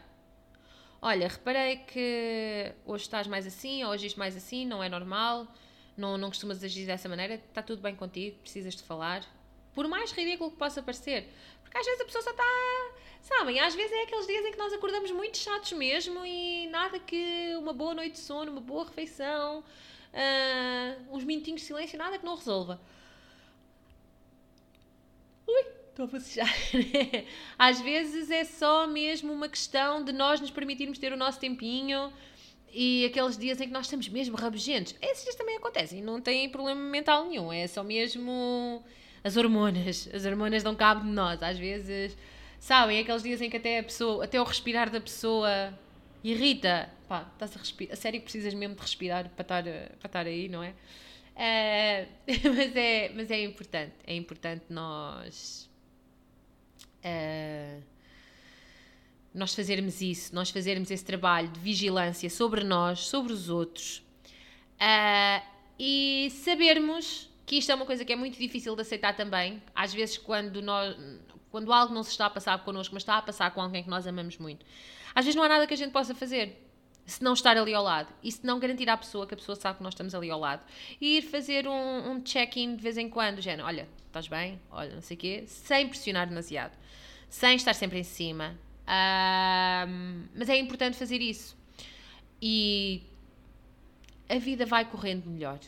Olha, 1.01 1.29
reparei 1.29 1.77
que 1.77 2.73
hoje 2.87 3.05
estás 3.05 3.27
mais 3.27 3.47
assim, 3.47 3.85
ou 3.85 3.95
isto 3.95 4.19
mais 4.19 4.37
assim, 4.37 4.65
não 4.65 4.83
é 4.83 4.89
normal, 4.89 5.47
não, 5.97 6.17
não 6.17 6.29
costumas 6.29 6.65
agir 6.65 6.87
dessa 6.87 7.09
maneira, 7.09 7.35
está 7.35 7.63
tudo 7.63 7.83
bem 7.83 7.95
contigo, 7.95 8.39
precisas 8.39 8.75
de 8.75 8.83
falar. 8.83 9.23
Por 9.75 9.87
mais 9.87 10.13
ridículo 10.13 10.51
que 10.51 10.57
possa 10.57 10.83
parecer. 10.83 11.29
Porque 11.63 11.77
às 11.77 11.85
vezes 11.85 12.01
a 12.01 12.05
pessoa 12.05 12.23
só 12.23 12.31
está. 12.31 12.45
Sabem, 13.21 13.59
às 13.61 13.75
vezes 13.75 13.93
é 13.93 14.03
aqueles 14.03 14.27
dias 14.27 14.45
em 14.45 14.53
que 14.53 14.59
nós 14.59 14.73
acordamos 14.73 15.11
muito 15.11 15.37
chatos 15.37 15.73
mesmo 15.73 16.25
e 16.25 16.69
nada 16.69 16.99
que 16.99 17.55
uma 17.57 17.73
boa 17.73 17.95
noite 17.95 18.13
de 18.13 18.19
sono, 18.19 18.53
uma 18.53 18.61
boa 18.61 18.85
refeição, 18.85 19.61
uh, 19.61 21.15
uns 21.15 21.25
minutinhos 21.25 21.63
de 21.63 21.67
silêncio, 21.67 21.99
nada 21.99 22.19
que 22.19 22.25
não 22.25 22.35
resolva. 22.35 22.81
Ui, 25.47 25.65
estou 25.95 26.05
a 26.05 26.09
bocejar. 26.09 26.53
às 27.59 27.81
vezes 27.81 28.31
é 28.31 28.45
só 28.45 28.87
mesmo 28.87 29.33
uma 29.33 29.49
questão 29.49 30.05
de 30.05 30.13
nós 30.13 30.41
nos 30.41 30.51
permitirmos 30.51 30.99
ter 30.99 31.13
o 31.13 31.17
nosso 31.17 31.39
tempinho 31.39 32.13
e 32.73 33.05
aqueles 33.05 33.39
dias 33.39 33.61
em 33.61 33.69
que 33.69 33.73
nós 33.73 33.87
estamos 33.87 34.09
mesmo 34.09 34.37
rabugentos. 34.37 34.95
Esses 35.01 35.23
dias 35.23 35.37
também 35.37 35.57
acontecem, 35.57 36.03
não 36.03 36.21
tem 36.21 36.49
problema 36.51 36.81
mental 36.81 37.25
nenhum, 37.27 37.53
é 37.53 37.67
só 37.69 37.85
mesmo 37.85 38.85
as 39.23 39.37
hormonas. 39.37 40.09
As 40.13 40.25
hormonas 40.27 40.63
dão 40.65 40.75
cabo 40.75 41.05
de 41.05 41.11
nós. 41.11 41.41
Às 41.43 41.57
vezes, 41.57 42.17
sabem, 42.59 42.99
aqueles 42.99 43.23
dias 43.23 43.41
em 43.41 43.49
que 43.49 43.57
até 43.57 43.79
a 43.79 43.83
pessoa, 43.85 44.25
até 44.25 44.41
o 44.41 44.45
respirar 44.45 44.91
da 44.91 45.01
pessoa 45.01 45.73
irrita. 46.25 46.91
Pá, 47.09 47.31
estás 47.33 47.57
a 47.57 47.61
respirar. 47.61 47.93
A 47.93 47.97
sério 47.97 48.19
que 48.19 48.25
precisas 48.25 48.53
mesmo 48.53 48.75
de 48.75 48.83
respirar 48.83 49.31
para 49.31 49.43
estar, 49.43 49.63
para 49.63 50.07
estar 50.07 50.27
aí, 50.27 50.49
não 50.49 50.63
é? 50.63 50.75
Uh, 51.37 52.09
mas 52.57 52.77
é? 52.77 53.13
Mas 53.15 53.31
é 53.31 53.43
importante. 53.45 53.95
É 54.05 54.15
importante 54.15 54.65
nós. 54.69 55.73
Uh, 57.05 57.83
nós 59.35 59.55
fazermos 59.55 60.01
isso, 60.01 60.35
nós 60.35 60.51
fazermos 60.51 60.91
esse 60.91 61.05
trabalho 61.05 61.49
de 61.49 61.61
vigilância 61.61 62.31
sobre 62.31 62.63
nós, 62.63 63.01
sobre 63.01 63.33
os 63.33 63.49
outros 63.49 63.99
uh, 64.77 65.45
e 65.79 66.31
sabermos 66.31 67.29
que 67.45 67.57
isto 67.57 67.71
é 67.71 67.75
uma 67.75 67.85
coisa 67.85 68.05
que 68.05 68.13
é 68.13 68.17
muito 68.17 68.39
difícil 68.39 68.75
de 68.75 68.83
aceitar 68.83 69.15
também. 69.15 69.63
Às 69.75 69.93
vezes, 69.93 70.17
quando, 70.17 70.63
nós, 70.63 70.97
quando 71.51 71.73
algo 71.73 71.93
não 71.93 72.03
se 72.03 72.11
está 72.11 72.27
a 72.27 72.31
passar 72.31 72.59
connosco, 72.65 72.95
mas 72.95 73.03
está 73.03 73.19
a 73.19 73.23
passar 73.23 73.51
com 73.51 73.61
alguém 73.61 73.83
que 73.83 73.91
nós 73.91 74.07
amamos 74.07 74.39
muito, 74.39 74.65
às 75.15 75.25
vezes 75.25 75.37
não 75.37 75.43
há 75.43 75.49
nada 75.49 75.67
que 75.67 75.75
a 75.75 75.77
gente 75.77 75.93
possa 75.93 76.15
fazer 76.15 76.64
se 77.07 77.23
não 77.23 77.35
estar 77.35 77.57
ali 77.57 77.75
ao 77.75 77.83
lado 77.83 78.13
e 78.23 78.33
se 78.33 78.45
não 78.45 78.59
garantir 78.59 78.89
à 78.89 78.97
pessoa 78.97 79.27
que 79.27 79.35
a 79.35 79.37
pessoa 79.37 79.57
sabe 79.57 79.79
que 79.79 79.85
nós 79.85 79.93
estamos 79.93 80.15
ali 80.15 80.31
ao 80.31 80.41
lado 80.41 80.65
e 81.01 81.19
ir 81.19 81.23
fazer 81.23 81.69
um, 81.69 82.11
um 82.11 82.21
check-in 82.23 82.77
de 82.77 82.83
vez 82.83 82.97
em 82.97 83.09
quando, 83.09 83.41
género, 83.41 83.67
olha, 83.67 83.89
estás 84.07 84.27
bem, 84.29 84.61
olha, 84.71 84.95
não 84.95 85.03
sei 85.03 85.17
o 85.17 85.21
quê, 85.21 85.45
sem 85.47 85.89
pressionar 85.89 86.27
demasiado, 86.27 86.77
sem 87.29 87.57
estar 87.57 87.75
sempre 87.75 87.99
em 87.99 88.05
cima. 88.05 88.59
Um, 88.87 90.25
mas 90.35 90.49
é 90.49 90.57
importante 90.57 90.97
fazer 90.97 91.21
isso 91.21 91.57
e 92.41 93.03
a 94.29 94.39
vida 94.39 94.67
vai 94.67 94.85
correndo 94.85 95.27
melhor. 95.27 95.59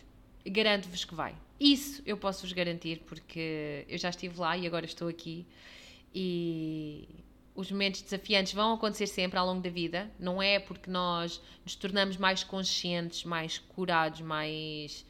Garanto-vos 0.45 1.05
que 1.05 1.15
vai. 1.15 1.35
Isso 1.59 2.03
eu 2.05 2.17
posso 2.17 2.43
vos 2.43 2.53
garantir, 2.53 3.03
porque 3.07 3.85
eu 3.89 3.99
já 3.99 4.11
estive 4.11 4.39
lá 4.39 4.57
e 4.57 4.67
agora 4.67 4.85
estou 4.85 5.09
aqui. 5.09 5.47
E 6.15 7.09
os 7.57 7.71
momentos 7.71 8.03
desafiantes 8.03 8.53
vão 8.53 8.75
acontecer 8.75 9.07
sempre 9.07 9.39
ao 9.39 9.47
longo 9.47 9.63
da 9.63 9.71
vida. 9.71 10.11
Não 10.19 10.43
é 10.43 10.59
porque 10.59 10.91
nós 10.91 11.41
nos 11.65 11.75
tornamos 11.75 12.17
mais 12.17 12.45
conscientes, 12.45 13.25
mais 13.25 13.59
curados, 13.59 14.21
mais. 14.21 15.05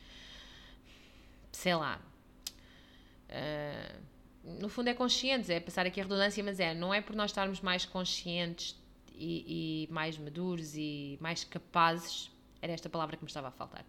sei 1.53 1.75
lá. 1.75 2.01
Uh, 3.29 4.17
no 4.61 4.69
fundo 4.69 4.89
é 4.89 4.95
conscientes, 4.95 5.51
é 5.51 5.59
passar 5.59 5.85
aqui 5.87 6.01
a 6.01 6.05
redundância, 6.05 6.43
mas 6.45 6.61
é, 6.61 6.73
não 6.73 6.95
é 6.95 7.01
por 7.01 7.17
nós 7.17 7.33
estarmos 7.33 7.61
mais 7.61 7.85
conscientes 7.85 8.77
e, 9.13 9.87
e 9.89 9.93
mais 9.93 10.17
maduros 10.17 10.77
e 10.77 11.19
mais 11.21 11.43
capazes, 11.43 12.31
era 12.63 12.73
esta 12.73 12.89
palavra 12.89 13.17
que 13.17 13.25
me 13.25 13.29
estava 13.29 13.49
a 13.49 13.51
faltar, 13.51 13.85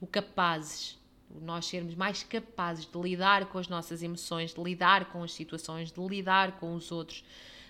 o 0.00 0.06
capazes 0.06 1.00
nós 1.40 1.66
sermos 1.66 1.94
mais 1.94 2.22
capazes 2.22 2.86
de 2.86 2.98
lidar 3.00 3.46
com 3.46 3.58
as 3.58 3.68
nossas 3.68 4.02
emoções, 4.02 4.52
de 4.52 4.62
lidar 4.62 5.06
com 5.06 5.22
as 5.22 5.32
situações, 5.32 5.90
de 5.90 6.00
lidar 6.06 6.58
com 6.58 6.74
os 6.74 6.92
outros, 6.92 7.24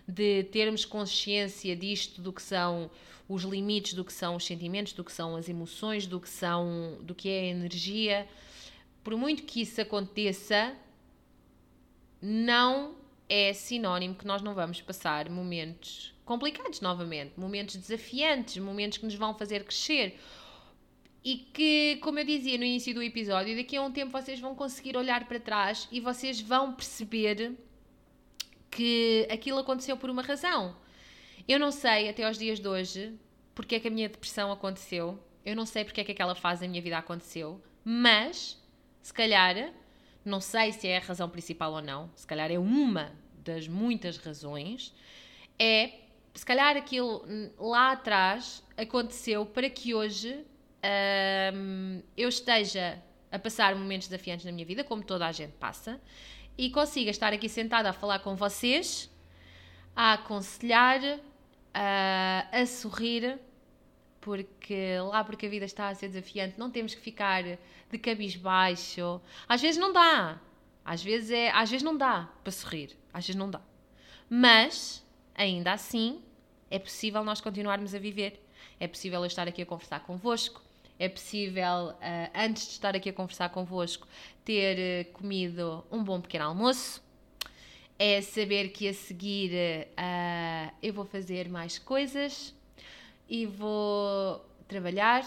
de 0.07 0.45
termos 0.45 0.85
consciência 0.85 1.75
disto, 1.77 2.21
do 2.21 2.33
que 2.33 2.43
são 2.43 2.91
os 3.29 3.43
limites, 3.43 3.95
do 3.95 4.05
que 4.05 4.13
são 4.13 4.37
os 4.37 4.45
sentimentos, 4.45 4.93
do 4.93 5.05
que 5.05 5.13
são 5.13 5.37
as 5.37 5.49
emoções, 5.49 6.07
do 6.07 6.21
que 6.21 6.29
são, 6.29 6.99
do 7.03 7.15
que 7.15 7.29
é 7.29 7.41
a 7.41 7.47
energia. 7.47 8.29
Por 9.03 9.17
muito 9.17 9.45
que 9.45 9.63
isso 9.63 9.81
aconteça, 9.81 10.77
não 12.21 12.95
é 13.29 13.53
sinónimo 13.53 14.15
que 14.15 14.27
nós 14.27 14.43
não 14.43 14.55
vamos 14.55 14.81
passar 14.81 15.29
momentos 15.31 16.13
complicados 16.25 16.81
novamente, 16.81 17.33
momentos 17.37 17.77
desafiantes, 17.77 18.59
momentos 18.59 18.99
que 18.99 19.05
nos 19.05 19.15
vão 19.15 19.35
fazer 19.35 19.65
crescer 19.65 20.19
e 21.25 21.37
que, 21.37 21.99
como 22.03 22.19
eu 22.19 22.25
dizia 22.25 22.59
no 22.59 22.65
início 22.65 22.95
do 22.95 23.03
episódio, 23.03 23.57
daqui 23.57 23.77
a 23.77 23.83
um 23.83 23.93
tempo 23.93 24.11
vocês 24.11 24.41
vão 24.41 24.55
conseguir 24.55 24.97
olhar 24.97 25.27
para 25.27 25.39
trás 25.39 25.89
e 25.91 26.01
vocês 26.01 26.41
vão 26.41 26.73
perceber 26.73 27.53
que 28.73 29.29
aquilo 29.31 29.59
aconteceu 29.59 29.97
por 29.97 30.11
uma 30.11 30.23
razão. 30.23 30.75
Eu 31.47 31.61
não 31.61 31.71
sei 31.71 32.09
até 32.09 32.25
aos 32.25 32.39
dias 32.39 32.59
de 32.59 32.67
hoje 32.67 33.15
porque 33.55 33.77
é 33.77 33.81
que 33.81 33.89
a 33.89 33.91
minha 33.91 34.09
depressão 34.09 34.51
aconteceu, 34.51 35.23
eu 35.45 35.55
não 35.55 35.67
sei 35.67 35.85
porque 35.85 36.01
é 36.01 36.05
que 36.05 36.13
aquela 36.13 36.35
fase 36.35 36.63
da 36.63 36.69
minha 36.69 36.81
vida 36.81 36.97
aconteceu, 36.97 37.61
mas 37.85 38.59
se 39.03 39.13
calhar, 39.13 39.73
não 40.25 40.41
sei 40.41 40.73
se 40.73 40.89
é 40.89 40.97
a 40.97 41.01
razão 41.01 41.29
principal 41.29 41.73
ou 41.73 41.83
não, 41.83 42.11
se 42.17 42.27
calhar 42.27 42.51
é 42.51 42.59
uma 42.59 43.13
das 43.45 43.69
muitas 43.69 44.17
razões, 44.17 44.95
é 45.59 45.99
se 46.35 46.47
calhar 46.47 46.77
aquilo 46.77 47.27
lá 47.59 47.93
atrás 47.93 48.65
aconteceu 48.75 49.45
para 49.45 49.69
que 49.69 49.95
hoje 49.95 50.47
um, 51.55 52.03
eu 52.17 52.29
esteja 52.29 53.03
a 53.31 53.39
passar 53.39 53.75
momentos 53.75 54.09
desafiantes 54.09 54.47
na 54.47 54.53
minha 54.53 54.65
vida, 54.65 54.83
como 54.83 55.03
toda 55.03 55.27
a 55.27 55.33
gente 55.33 55.53
passa, 55.53 56.01
e 56.63 56.71
consiga 56.71 57.11
estar 57.11 57.33
aqui 57.33 57.49
sentada 57.49 57.91
a 57.91 57.93
falar 57.93 58.21
com 58.21 58.37
vocês, 58.37 59.11
a 59.97 60.13
aconselhar, 60.13 61.01
a, 61.75 62.47
a 62.53 62.65
sorrir, 62.65 63.37
porque 64.21 64.97
lá 65.11 65.25
porque 65.25 65.47
a 65.47 65.49
vida 65.49 65.65
está 65.65 65.89
a 65.89 65.95
ser 65.97 66.07
desafiante, 66.07 66.55
não 66.57 66.71
temos 66.71 66.95
que 66.95 67.01
ficar 67.01 67.43
de 67.43 67.99
cabisbaixo. 67.99 69.21
Às 69.49 69.61
vezes 69.61 69.77
não 69.77 69.93
dá. 69.93 70.41
Às 70.85 71.03
vezes, 71.03 71.33
é, 71.33 71.51
às 71.51 71.69
vezes 71.69 71.83
não 71.83 71.97
dá 71.97 72.29
para 72.45 72.53
sorrir. 72.53 72.97
Às 73.13 73.27
vezes 73.27 73.35
não 73.35 73.51
dá. 73.51 73.61
Mas, 74.31 75.05
ainda 75.35 75.73
assim, 75.73 76.23
é 76.71 76.79
possível 76.79 77.25
nós 77.25 77.41
continuarmos 77.41 77.93
a 77.93 77.99
viver. 77.99 78.41
É 78.79 78.87
possível 78.87 79.19
eu 79.19 79.27
estar 79.27 79.49
aqui 79.49 79.63
a 79.63 79.67
conversar 79.67 79.99
convosco 80.05 80.63
é 81.03 81.09
possível, 81.09 81.89
uh, 81.89 82.31
antes 82.33 82.63
de 82.63 82.71
estar 82.71 82.95
aqui 82.95 83.09
a 83.09 83.13
conversar 83.13 83.49
convosco, 83.49 84.07
ter 84.45 85.05
uh, 85.05 85.13
comido 85.13 85.85
um 85.91 86.05
bom 86.05 86.21
pequeno 86.21 86.45
almoço. 86.45 87.03
É 87.99 88.21
saber 88.21 88.69
que 88.69 88.87
a 88.87 88.95
seguir 88.95 89.51
uh, 89.51 90.73
eu 90.81 90.95
vou 90.95 91.05
fazer 91.05 91.49
mais 91.49 91.77
coisas 91.77 92.55
e 93.29 93.47
vou 93.47 94.47
trabalhar 94.69 95.27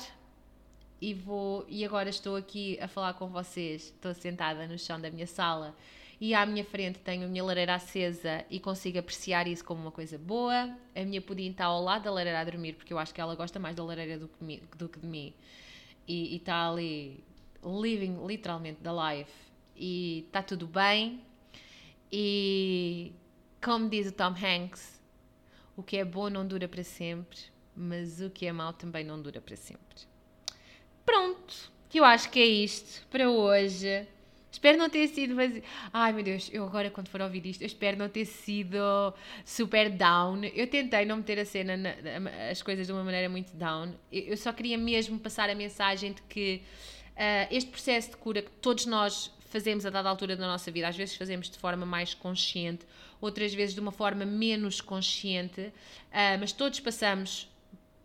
e 1.02 1.14
vou 1.14 1.66
e 1.68 1.84
agora 1.84 2.10
estou 2.10 2.38
aqui 2.38 2.80
a 2.80 2.88
falar 2.88 3.14
com 3.16 3.28
vocês. 3.28 3.88
Estou 3.88 4.14
sentada 4.14 4.66
no 4.68 4.80
chão 4.80 5.00
da 5.00 5.12
minha 5.12 5.28
sala 5.28 5.76
e 6.22 6.34
à 6.34 6.46
minha 6.46 6.64
frente 6.64 7.00
tenho 7.00 7.26
a 7.26 7.28
minha 7.28 7.44
lareira 7.44 7.76
acesa 7.76 8.46
e 8.50 8.62
consigo 8.62 8.98
apreciar 8.98 9.46
isso 9.46 9.66
como 9.66 9.82
uma 9.82 9.92
coisa 9.92 10.18
boa. 10.18 10.74
A 10.96 11.04
minha 11.04 11.22
pudim 11.22 11.52
está 11.52 11.66
ao 11.66 11.84
lado 11.84 12.06
da 12.06 12.12
lareira 12.12 12.40
a 12.40 12.46
dormir 12.46 12.76
porque 12.76 12.94
eu 12.94 12.98
acho 12.98 13.14
que 13.14 13.20
ela 13.20 13.36
gosta 13.36 13.60
mais 13.60 13.76
da 13.76 13.84
lareira 13.84 14.18
do 14.18 14.30
que, 14.30 14.62
do 14.78 14.88
que 14.88 15.00
de 15.00 15.08
mim 15.08 15.34
e 16.08 16.36
está 16.36 16.68
ali 16.70 17.24
living 17.64 18.26
literalmente 18.26 18.80
the 18.82 18.92
life 18.92 19.32
e 19.76 20.26
está 20.28 20.44
tudo 20.44 20.68
bem 20.68 21.22
e 22.12 23.12
como 23.64 23.90
diz 23.90 24.08
o 24.08 24.12
Tom 24.12 24.34
Hanks 24.36 25.02
o 25.76 25.84
que 25.84 25.98
é 25.98 26.06
bom 26.06 26.30
não 26.30 26.48
dura 26.48 26.68
para 26.68 26.84
sempre 26.84 27.56
mas 27.76 28.22
o 28.22 28.30
que 28.30 28.46
é 28.46 28.54
mau 28.54 28.72
também 28.72 29.04
não 29.04 29.22
dura 29.22 29.42
para 29.42 29.56
sempre. 29.56 30.04
Pronto, 31.06 31.72
eu 31.94 32.06
acho 32.06 32.30
que 32.30 32.40
é 32.40 32.46
isto 32.46 33.06
para 33.08 33.30
hoje. 33.30 34.08
Espero 34.56 34.78
não 34.78 34.90
ter 34.90 35.10
sido 35.10 35.36
vazio. 35.36 35.62
Ai 35.92 36.14
meu 36.14 36.24
Deus, 36.24 36.50
eu 36.54 36.64
agora 36.64 36.90
quando 36.90 37.10
for 37.10 37.20
ouvir 37.20 37.46
isto, 37.46 37.62
eu 37.62 37.66
espero 37.66 37.98
não 37.98 38.08
ter 38.08 38.24
sido 38.24 38.78
super 39.44 39.90
down. 39.90 40.46
Eu 40.46 40.66
tentei 40.68 41.04
não 41.04 41.18
meter 41.18 41.38
a 41.40 41.46
cena, 41.46 41.76
na, 41.76 41.92
as 42.50 42.62
coisas 42.62 42.88
de 42.88 42.94
uma 42.94 43.04
maneira 43.04 43.28
muito 43.28 43.54
down. 43.54 43.94
Eu 44.10 44.38
só 44.38 44.54
queria 44.54 44.78
mesmo 44.78 45.20
passar 45.20 45.50
a 45.50 45.56
mensagem 45.56 46.14
de 46.14 46.22
que 46.22 46.62
uh, 47.18 47.54
este 47.54 47.70
processo 47.70 48.12
de 48.12 48.16
cura 48.16 48.42
que 48.42 48.50
todos 48.62 48.86
nós 48.86 49.30
fazemos 49.50 49.86
a 49.86 49.90
dada 49.90 50.08
altura 50.08 50.38
da 50.38 50.48
nossa 50.48 50.72
vida, 50.72 50.88
às 50.88 50.96
vezes 50.96 51.18
fazemos 51.18 51.50
de 51.50 51.58
forma 51.58 51.86
mais 51.86 52.14
consciente, 52.14 52.86
outras 53.20 53.54
vezes 53.54 53.76
de 53.76 53.82
uma 53.82 53.92
forma 53.92 54.24
menos 54.24 54.80
consciente, 54.80 55.64
uh, 55.64 56.40
mas 56.40 56.54
todos 56.54 56.80
passamos 56.80 57.50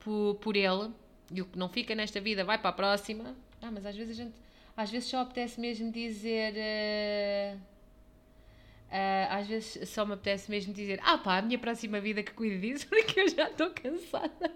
por, 0.01 0.35
por 0.41 0.57
ele. 0.57 0.91
E 1.33 1.43
o 1.43 1.45
que 1.45 1.57
não 1.57 1.69
fica 1.69 1.95
nesta 1.95 2.21
vida 2.21 2.43
vai 2.43 2.59
para 2.59 2.71
a 2.71 2.73
próxima. 2.73 3.37
Ah, 3.63 3.71
mas 3.71 3.87
às 3.87 3.95
vezes 3.95 4.19
a 4.19 4.25
gente 4.25 4.50
às 4.81 4.91
vezes 4.91 5.11
só 5.11 5.19
apetece 5.19 5.61
mesmo 5.61 5.93
dizer. 5.93 6.55
Uh, 6.55 7.57
uh, 8.89 9.27
às 9.29 9.47
vezes 9.47 9.89
só 9.91 10.07
me 10.07 10.15
apetece 10.15 10.51
mesmo 10.51 10.73
dizer: 10.73 10.99
Ah, 11.03 11.19
pá, 11.19 11.37
a 11.37 11.43
minha 11.43 11.59
próxima 11.59 12.01
vida 12.01 12.23
que 12.23 12.33
cuide 12.33 12.59
disso, 12.59 12.87
porque 12.89 13.21
eu 13.21 13.29
já 13.29 13.51
estou 13.51 13.71
cansada. 13.71 14.51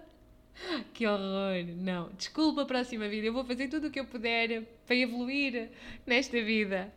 que 0.95 1.05
horror! 1.05 1.63
Não, 1.77 2.09
desculpa 2.13 2.65
próxima 2.65 3.07
vida, 3.07 3.27
eu 3.27 3.33
vou 3.33 3.45
fazer 3.45 3.67
tudo 3.67 3.87
o 3.87 3.91
que 3.91 3.99
eu 3.99 4.05
puder 4.05 4.63
para 4.87 4.95
evoluir 4.95 5.69
nesta 6.07 6.41
vida. 6.41 6.91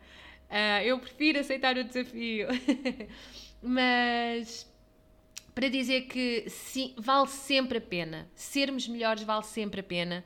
Uh, 0.49 0.83
eu 0.85 0.99
prefiro 0.99 1.39
aceitar 1.39 1.77
o 1.77 1.85
desafio. 1.85 2.49
Mas 3.61 4.67
para 5.55 5.69
dizer 5.69 6.07
que 6.07 6.49
sim, 6.49 6.95
vale 6.97 7.27
sempre 7.29 7.77
a 7.77 7.81
pena. 7.83 8.27
Sermos 8.35 8.89
melhores 8.89 9.23
vale 9.23 9.45
sempre 9.45 9.81
a 9.81 9.85
pena 9.85 10.25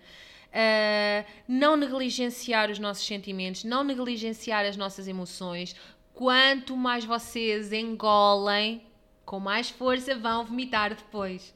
uh, 0.52 1.26
não 1.48 1.76
negligenciar 1.76 2.70
os 2.70 2.78
nossos 2.78 3.06
sentimentos, 3.06 3.64
não 3.64 3.82
negligenciar 3.82 4.64
as 4.64 4.76
nossas 4.76 5.08
emoções. 5.08 5.74
Quanto 6.12 6.76
mais 6.76 7.04
vocês 7.04 7.72
engolem, 7.72 8.82
com 9.24 9.40
mais 9.40 9.70
força 9.70 10.14
vão 10.14 10.44
vomitar 10.44 10.94
depois. 10.94 11.54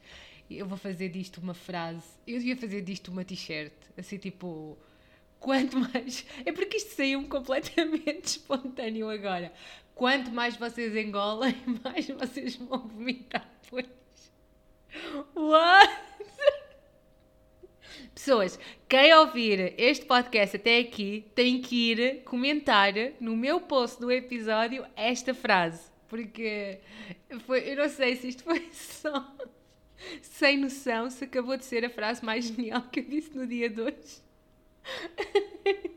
Eu 0.49 0.65
vou 0.65 0.77
fazer 0.77 1.09
disto 1.09 1.37
uma 1.37 1.53
frase. 1.53 2.07
Eu 2.25 2.39
devia 2.39 2.57
fazer 2.57 2.81
disto 2.81 3.09
uma 3.11 3.23
t-shirt. 3.23 3.73
Assim, 3.97 4.17
tipo. 4.17 4.77
Quanto 5.39 5.77
mais. 5.77 6.25
É 6.45 6.51
porque 6.51 6.77
isto 6.77 6.95
saiu 6.95 7.27
completamente 7.27 8.25
espontâneo 8.37 9.09
agora. 9.09 9.53
Quanto 9.93 10.31
mais 10.31 10.55
vocês 10.55 10.95
engolem, 10.95 11.55
mais 11.83 12.07
vocês 12.07 12.55
vão 12.55 12.87
vomitar 12.87 13.47
depois. 13.61 13.85
What? 15.35 16.06
Pessoas, 18.13 18.59
quem 18.87 19.13
ouvir 19.13 19.73
este 19.77 20.05
podcast 20.05 20.55
até 20.55 20.79
aqui 20.79 21.25
tem 21.35 21.61
que 21.61 21.91
ir 21.91 22.23
comentar 22.23 22.93
no 23.19 23.35
meu 23.35 23.61
post 23.61 23.99
do 23.99 24.11
episódio 24.11 24.85
esta 24.95 25.33
frase. 25.33 25.91
Porque 26.07 26.79
foi, 27.45 27.71
eu 27.71 27.75
não 27.77 27.89
sei 27.89 28.15
se 28.15 28.29
isto 28.29 28.43
foi 28.43 28.67
só 28.71 29.35
sem 30.21 30.57
noção, 30.57 31.09
se 31.09 31.23
acabou 31.23 31.57
de 31.57 31.65
ser 31.65 31.83
a 31.83 31.89
frase 31.89 32.23
mais 32.23 32.45
genial 32.45 32.83
que 32.83 32.99
eu 32.99 33.03
disse 33.03 33.35
no 33.35 33.45
dia 33.45 33.69
de 33.69 33.81
hoje. 33.81 34.21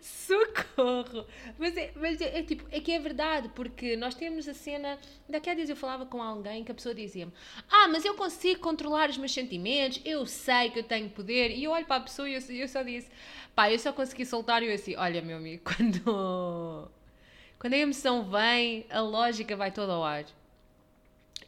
Socorro! 0.00 1.26
Mas, 1.58 1.76
é, 1.76 1.92
mas 1.96 2.20
é, 2.20 2.38
é, 2.38 2.42
tipo, 2.42 2.64
é 2.70 2.80
que 2.80 2.92
é 2.92 2.98
verdade, 2.98 3.48
porque 3.54 3.96
nós 3.96 4.14
temos 4.14 4.48
a 4.48 4.54
cena. 4.54 4.98
Daqui 5.28 5.50
a 5.50 5.54
dias 5.54 5.68
eu 5.68 5.76
falava 5.76 6.06
com 6.06 6.22
alguém 6.22 6.64
que 6.64 6.72
a 6.72 6.74
pessoa 6.74 6.94
dizia-me: 6.94 7.32
Ah, 7.70 7.88
mas 7.88 8.04
eu 8.04 8.14
consigo 8.14 8.60
controlar 8.60 9.10
os 9.10 9.18
meus 9.18 9.32
sentimentos, 9.32 10.00
eu 10.04 10.24
sei 10.26 10.70
que 10.70 10.78
eu 10.78 10.84
tenho 10.84 11.10
poder. 11.10 11.50
E 11.50 11.64
eu 11.64 11.70
olho 11.70 11.86
para 11.86 11.96
a 11.96 12.00
pessoa 12.00 12.28
e 12.28 12.34
eu, 12.34 12.40
eu 12.50 12.68
só 12.68 12.82
disse: 12.82 13.10
Pá, 13.54 13.70
eu 13.70 13.78
só 13.78 13.92
consegui 13.92 14.24
soltar. 14.24 14.62
E 14.62 14.66
eu 14.66 14.74
assim: 14.74 14.96
Olha, 14.96 15.22
meu 15.22 15.36
amigo, 15.36 15.62
quando. 15.68 16.90
Quando 17.58 17.74
a 17.74 17.78
emoção 17.78 18.28
vem, 18.28 18.84
a 18.90 19.00
lógica 19.00 19.56
vai 19.56 19.70
toda 19.70 19.92
ao 19.92 20.02
ar. 20.02 20.24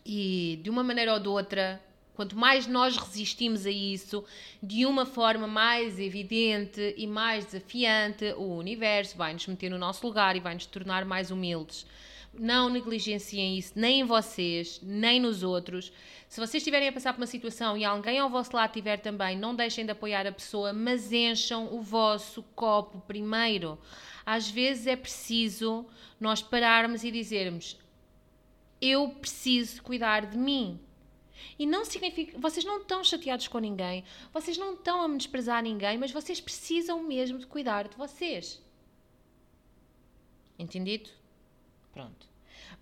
E 0.06 0.60
de 0.62 0.70
uma 0.70 0.84
maneira 0.84 1.14
ou 1.14 1.18
de 1.18 1.28
outra, 1.28 1.82
Quanto 2.14 2.38
mais 2.38 2.68
nós 2.68 2.96
resistimos 2.96 3.66
a 3.66 3.70
isso, 3.70 4.24
de 4.62 4.86
uma 4.86 5.04
forma 5.04 5.48
mais 5.48 5.98
evidente 5.98 6.94
e 6.96 7.08
mais 7.08 7.44
desafiante, 7.44 8.32
o 8.36 8.54
universo 8.54 9.16
vai 9.16 9.32
nos 9.32 9.46
meter 9.48 9.68
no 9.68 9.78
nosso 9.78 10.06
lugar 10.06 10.36
e 10.36 10.40
vai 10.40 10.54
nos 10.54 10.66
tornar 10.66 11.04
mais 11.04 11.32
humildes. 11.32 11.84
Não 12.32 12.68
negligenciem 12.68 13.58
isso, 13.58 13.72
nem 13.74 14.00
em 14.00 14.04
vocês, 14.04 14.80
nem 14.82 15.20
nos 15.20 15.42
outros. 15.42 15.92
Se 16.28 16.40
vocês 16.40 16.60
estiverem 16.62 16.88
a 16.88 16.92
passar 16.92 17.12
por 17.12 17.20
uma 17.20 17.26
situação 17.26 17.76
e 17.76 17.84
alguém 17.84 18.18
ao 18.18 18.30
vosso 18.30 18.54
lado 18.54 18.72
tiver 18.72 18.98
também, 18.98 19.36
não 19.36 19.54
deixem 19.54 19.84
de 19.84 19.90
apoiar 19.90 20.26
a 20.26 20.32
pessoa, 20.32 20.72
mas 20.72 21.12
encham 21.12 21.72
o 21.72 21.80
vosso 21.80 22.44
copo 22.54 23.00
primeiro. 23.06 23.76
Às 24.24 24.48
vezes 24.48 24.86
é 24.86 24.96
preciso 24.96 25.84
nós 26.20 26.42
pararmos 26.42 27.02
e 27.04 27.10
dizermos: 27.10 27.76
Eu 28.80 29.10
preciso 29.10 29.82
cuidar 29.82 30.26
de 30.26 30.38
mim 30.38 30.80
e 31.58 31.66
não 31.66 31.84
significa. 31.84 32.38
Vocês 32.38 32.64
não 32.64 32.80
estão 32.80 33.02
chateados 33.02 33.48
com 33.48 33.58
ninguém, 33.58 34.04
vocês 34.32 34.56
não 34.56 34.74
estão 34.74 35.02
a 35.02 35.16
desprezar 35.16 35.62
ninguém, 35.62 35.98
mas 35.98 36.10
vocês 36.10 36.40
precisam 36.40 37.02
mesmo 37.02 37.38
de 37.38 37.46
cuidar 37.46 37.88
de 37.88 37.96
vocês. 37.96 38.62
Entendido? 40.58 41.10
Pronto. 41.92 42.26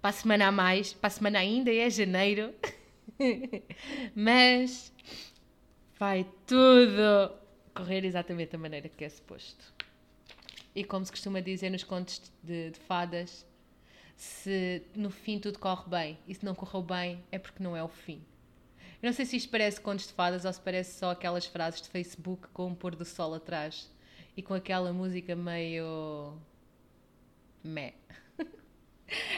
Para 0.01 0.11
a 0.11 0.13
semana 0.13 0.49
a 0.49 0.53
mais, 0.53 0.93
para 0.93 1.09
a 1.09 1.11
semana 1.11 1.39
ainda 1.39 1.73
é 1.73 1.89
janeiro, 1.89 2.55
mas 4.15 4.93
vai 5.99 6.27
tudo 6.47 7.33
correr 7.75 8.05
exatamente 8.05 8.53
da 8.53 8.59
maneira 8.59 8.89
que 8.89 9.05
é 9.05 9.09
suposto. 9.09 9.73
E 10.75 10.85
como 10.85 11.05
se 11.05 11.13
costuma 11.13 11.41
dizer 11.41 11.71
nos 11.71 11.85
contos 11.85 12.33
de, 12.43 12.71
de 12.71 12.79
fadas, 12.81 13.47
se 14.17 14.83
no 14.95 15.11
fim 15.11 15.39
tudo 15.39 15.59
corre 15.59 15.89
bem 15.89 16.19
e 16.27 16.35
se 16.35 16.45
não 16.45 16.55
correu 16.55 16.83
bem 16.83 17.23
é 17.31 17.39
porque 17.39 17.63
não 17.63 17.77
é 17.77 17.83
o 17.83 17.89
fim. 17.89 18.25
Eu 19.03 19.09
não 19.09 19.13
sei 19.13 19.27
se 19.27 19.37
isto 19.37 19.51
parece 19.51 19.81
contos 19.81 20.07
de 20.07 20.13
fadas 20.13 20.45
ou 20.45 20.53
se 20.53 20.61
parece 20.61 20.99
só 20.99 21.11
aquelas 21.11 21.45
frases 21.45 21.83
de 21.83 21.89
Facebook 21.89 22.47
com 22.53 22.69
um 22.69 22.75
pôr 22.75 22.95
do 22.95 23.05
sol 23.05 23.35
atrás 23.35 23.91
e 24.37 24.43
com 24.43 24.55
aquela 24.55 24.93
música 24.93 25.35
meio. 25.35 26.39
meh. 27.65 27.95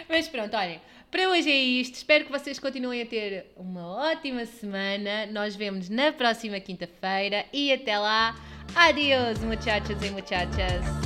Mas 0.07 0.29
pronto, 0.29 0.55
olhem, 0.55 0.83
para 1.11 1.31
hoje 1.31 1.51
é 1.51 1.57
isto. 1.57 1.95
Espero 1.95 2.27
que 2.27 2.31
vocês 2.31 2.59
continuem 2.59 3.01
a 3.01 3.07
ter 3.07 3.53
uma 3.57 3.87
ótima 3.87 4.45
semana. 4.45 5.25
Nós 5.27 5.57
vemos 5.57 5.89
na 5.89 6.13
próxima 6.13 6.61
quinta-feira 6.61 7.47
e 7.51 7.73
até 7.73 7.99
lá. 7.99 8.35
Adiós, 8.75 9.39
muchachos 9.39 10.03
e 10.03 10.11
muchachas. 10.11 11.04